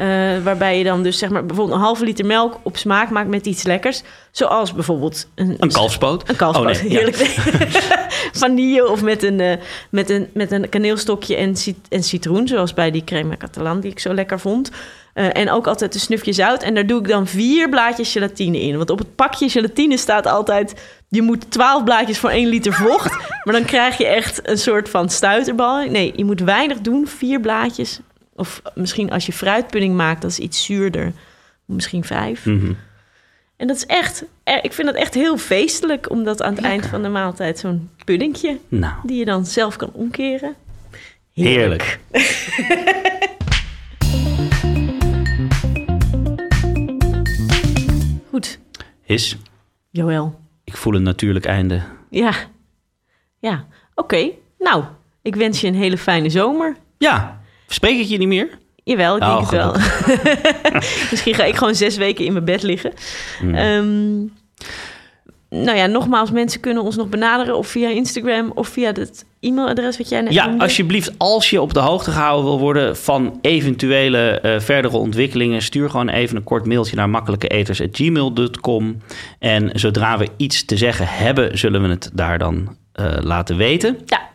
Eh, 0.01 0.07
waarbij 0.43 0.77
je 0.77 0.83
dan 0.83 1.03
dus 1.03 1.17
zeg 1.17 1.29
maar 1.29 1.45
bijvoorbeeld 1.45 1.77
een 1.77 1.83
halve 1.83 2.03
liter 2.03 2.25
melk 2.25 2.59
op 2.63 2.77
smaak 2.77 3.09
maakt 3.09 3.29
met 3.29 3.45
iets 3.45 3.63
lekkers. 3.63 4.01
Zoals 4.31 4.73
bijvoorbeeld 4.73 5.27
een, 5.35 5.55
Een 5.59 5.71
kalfspoot. 5.71 6.29
Een 6.29 6.35
kalfspoot, 6.35 6.75
Oh, 6.75 6.81
nee, 6.81 6.91
ja. 6.91 6.97
heerlijk. 6.97 7.17
Vanille 8.41 8.89
of 8.89 9.01
met 9.01 9.23
een, 9.23 9.39
eh, 9.39 9.57
met 9.89 10.09
een, 10.09 10.29
met 10.33 10.51
een 10.51 10.69
kaneelstokje 10.69 11.35
en, 11.35 11.55
cit- 11.55 11.87
en 11.89 12.03
citroen. 12.03 12.47
Zoals 12.47 12.73
bij 12.73 12.91
die 12.91 13.03
crème 13.03 13.37
catalan 13.37 13.79
die 13.79 13.91
ik 13.91 13.99
zo 13.99 14.13
lekker 14.13 14.39
vond. 14.39 14.71
Eh, 15.13 15.37
en 15.37 15.51
ook 15.51 15.67
altijd 15.67 15.93
een 15.93 15.99
snufje 15.99 16.33
zout. 16.33 16.63
En 16.63 16.73
daar 16.73 16.87
doe 16.87 16.99
ik 16.99 17.07
dan 17.07 17.27
vier 17.27 17.69
blaadjes 17.69 18.11
gelatine 18.11 18.59
in. 18.61 18.77
Want 18.77 18.89
op 18.89 18.99
het 18.99 19.15
pakje 19.15 19.49
gelatine 19.49 19.97
staat 19.97 20.25
altijd... 20.25 20.73
je 21.09 21.21
moet 21.21 21.51
12 21.51 21.83
blaadjes 21.83 22.17
voor 22.19 22.29
1 22.29 22.47
liter 22.47 22.73
vocht. 22.73 23.17
maar 23.43 23.53
dan 23.53 23.65
krijg 23.65 23.97
je 23.97 24.07
echt 24.07 24.49
een 24.49 24.57
soort 24.57 24.89
van 24.89 25.09
stuiterbal. 25.09 25.85
Nee, 25.89 26.13
je 26.15 26.25
moet 26.25 26.39
weinig 26.39 26.79
doen. 26.79 27.07
Vier 27.07 27.39
blaadjes. 27.39 27.99
Of 28.35 28.61
misschien 28.75 29.11
als 29.11 29.25
je 29.25 29.33
fruitpudding 29.33 29.95
maakt, 29.95 30.21
dat 30.21 30.31
is 30.31 30.39
iets 30.39 30.63
zuurder. 30.65 31.11
Misschien 31.65 32.03
vijf. 32.03 32.45
Mhm. 32.45 32.73
En 33.57 33.67
dat 33.67 33.75
is 33.75 33.85
echt, 33.85 34.23
eh, 34.43 34.57
ik 34.61 34.73
vind 34.73 34.87
dat 34.87 34.95
echt 34.97 35.13
heel 35.13 35.37
feestelijk, 35.37 36.09
omdat 36.09 36.41
aan 36.41 36.55
het 36.55 36.63
eind 36.63 36.85
van 36.85 37.01
de 37.01 37.09
maaltijd 37.09 37.59
zo'n 37.59 37.89
puddingje, 38.05 38.57
Nou, 38.67 38.93
die 39.03 39.17
je 39.17 39.25
dan 39.25 39.45
zelf 39.45 39.75
kan 39.75 39.89
omkeren. 39.93 40.55
heerlijk. 41.33 41.99
Goed, 48.29 48.59
Is, 49.05 49.37
Joël. 49.89 50.39
ik 50.63 50.77
voel 50.77 50.95
een 50.95 51.03
natuurlijk 51.03 51.45
einde. 51.45 51.81
Ja, 52.09 52.33
ja. 53.39 53.65
Oké, 53.95 54.29
nou, 54.59 54.83
ik 55.21 55.35
wens 55.35 55.61
je 55.61 55.67
een 55.67 55.75
hele 55.75 55.97
fijne 55.97 56.29
zomer. 56.29 56.75
Ja, 56.97 57.40
spreek 57.73 57.99
ik 57.99 58.07
je 58.07 58.17
niet 58.17 58.27
meer? 58.27 58.49
Jawel, 58.83 59.15
ik 59.15 59.21
Oh, 59.23 59.27
denk 59.35 59.41
het 59.41 59.51
wel. 59.51 59.75
Misschien 61.11 61.33
ga 61.33 61.43
ik 61.43 61.55
gewoon 61.55 61.75
zes 61.75 61.97
weken 61.97 62.25
in 62.25 62.33
mijn 62.33 62.45
bed 62.45 62.63
liggen. 62.63 62.93
Hmm. 63.39 63.55
Ehm, 63.55 64.17
nou 65.63 65.77
ja, 65.77 65.85
nogmaals, 65.85 66.31
mensen 66.31 66.59
kunnen 66.59 66.83
ons 66.83 66.95
nog 66.95 67.07
benaderen 67.09 67.57
of 67.57 67.67
via 67.67 67.89
Instagram 67.89 68.51
of 68.55 68.67
via 68.67 68.87
het 68.93 69.25
e-mailadres 69.39 69.97
wat 69.97 70.09
jij 70.09 70.21
net 70.21 70.33
Ja, 70.33 70.45
noemde. 70.45 70.63
alsjeblieft, 70.63 71.11
als 71.17 71.49
je 71.49 71.61
op 71.61 71.73
de 71.73 71.79
hoogte 71.79 72.11
gehouden 72.11 72.45
wil 72.45 72.59
worden 72.59 72.97
van 72.97 73.37
eventuele 73.41 74.39
eh, 74.39 74.59
verdere 74.59 74.97
ontwikkelingen, 74.97 75.61
stuur 75.61 75.89
gewoon 75.89 76.09
even 76.09 76.35
een 76.35 76.43
kort 76.43 76.65
mailtje 76.65 76.95
naar 76.95 77.09
makkelijkeeters.gmail.com. 77.09 78.97
En 79.39 79.69
zodra 79.73 80.17
we 80.17 80.27
iets 80.37 80.65
te 80.65 80.77
zeggen 80.77 81.07
hebben, 81.07 81.57
zullen 81.57 81.81
we 81.81 81.87
het 81.87 82.09
daar 82.13 82.37
dan 82.37 82.75
eh, 82.91 83.05
laten 83.21 83.57
weten. 83.57 83.97
Ja. 84.05 84.29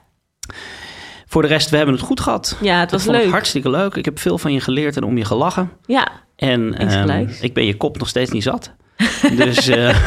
Voor 1.36 1.44
de 1.44 1.50
rest, 1.50 1.70
we 1.70 1.76
hebben 1.76 1.94
het 1.94 2.04
goed 2.04 2.20
gehad. 2.20 2.56
Ja, 2.60 2.80
het 2.80 2.90
was 2.90 3.04
leuk. 3.04 3.22
het 3.22 3.30
hartstikke 3.30 3.70
leuk. 3.70 3.94
Ik 3.94 4.04
heb 4.04 4.18
veel 4.18 4.38
van 4.38 4.52
je 4.52 4.60
geleerd 4.60 4.96
en 4.96 5.02
om 5.02 5.18
je 5.18 5.24
gelachen. 5.24 5.70
Ja, 5.86 6.08
En 6.36 6.74
ehm, 6.78 7.28
ik 7.40 7.54
ben 7.54 7.64
je 7.64 7.76
kop 7.76 7.98
nog 7.98 8.08
steeds 8.08 8.30
niet 8.30 8.42
zat. 8.42 8.72
dus 9.36 9.68
eh, 9.68 10.06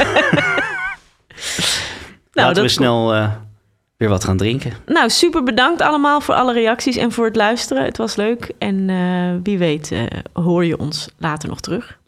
laten 2.32 2.62
we 2.62 2.68
snel 2.68 3.14
eh, 3.14 3.32
weer 3.96 4.08
wat 4.08 4.24
gaan 4.24 4.36
drinken. 4.36 4.72
Nou, 4.86 5.10
super 5.10 5.42
bedankt 5.42 5.80
allemaal 5.80 6.20
voor 6.20 6.34
alle 6.34 6.52
reacties 6.52 6.96
en 6.96 7.12
voor 7.12 7.24
het 7.24 7.36
luisteren. 7.36 7.84
Het 7.84 7.96
was 7.96 8.16
leuk. 8.16 8.52
En 8.58 8.90
eh, 8.90 9.42
wie 9.42 9.58
weet 9.58 9.92
hoor 10.32 10.64
je 10.64 10.78
ons 10.78 11.08
later 11.18 11.48
nog 11.48 11.60
terug. 11.60 11.98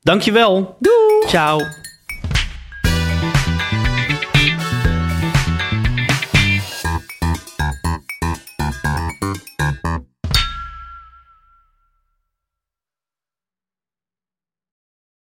Dankjewel. 0.00 0.76
Doei. 0.78 1.28
Ciao. 1.28 1.60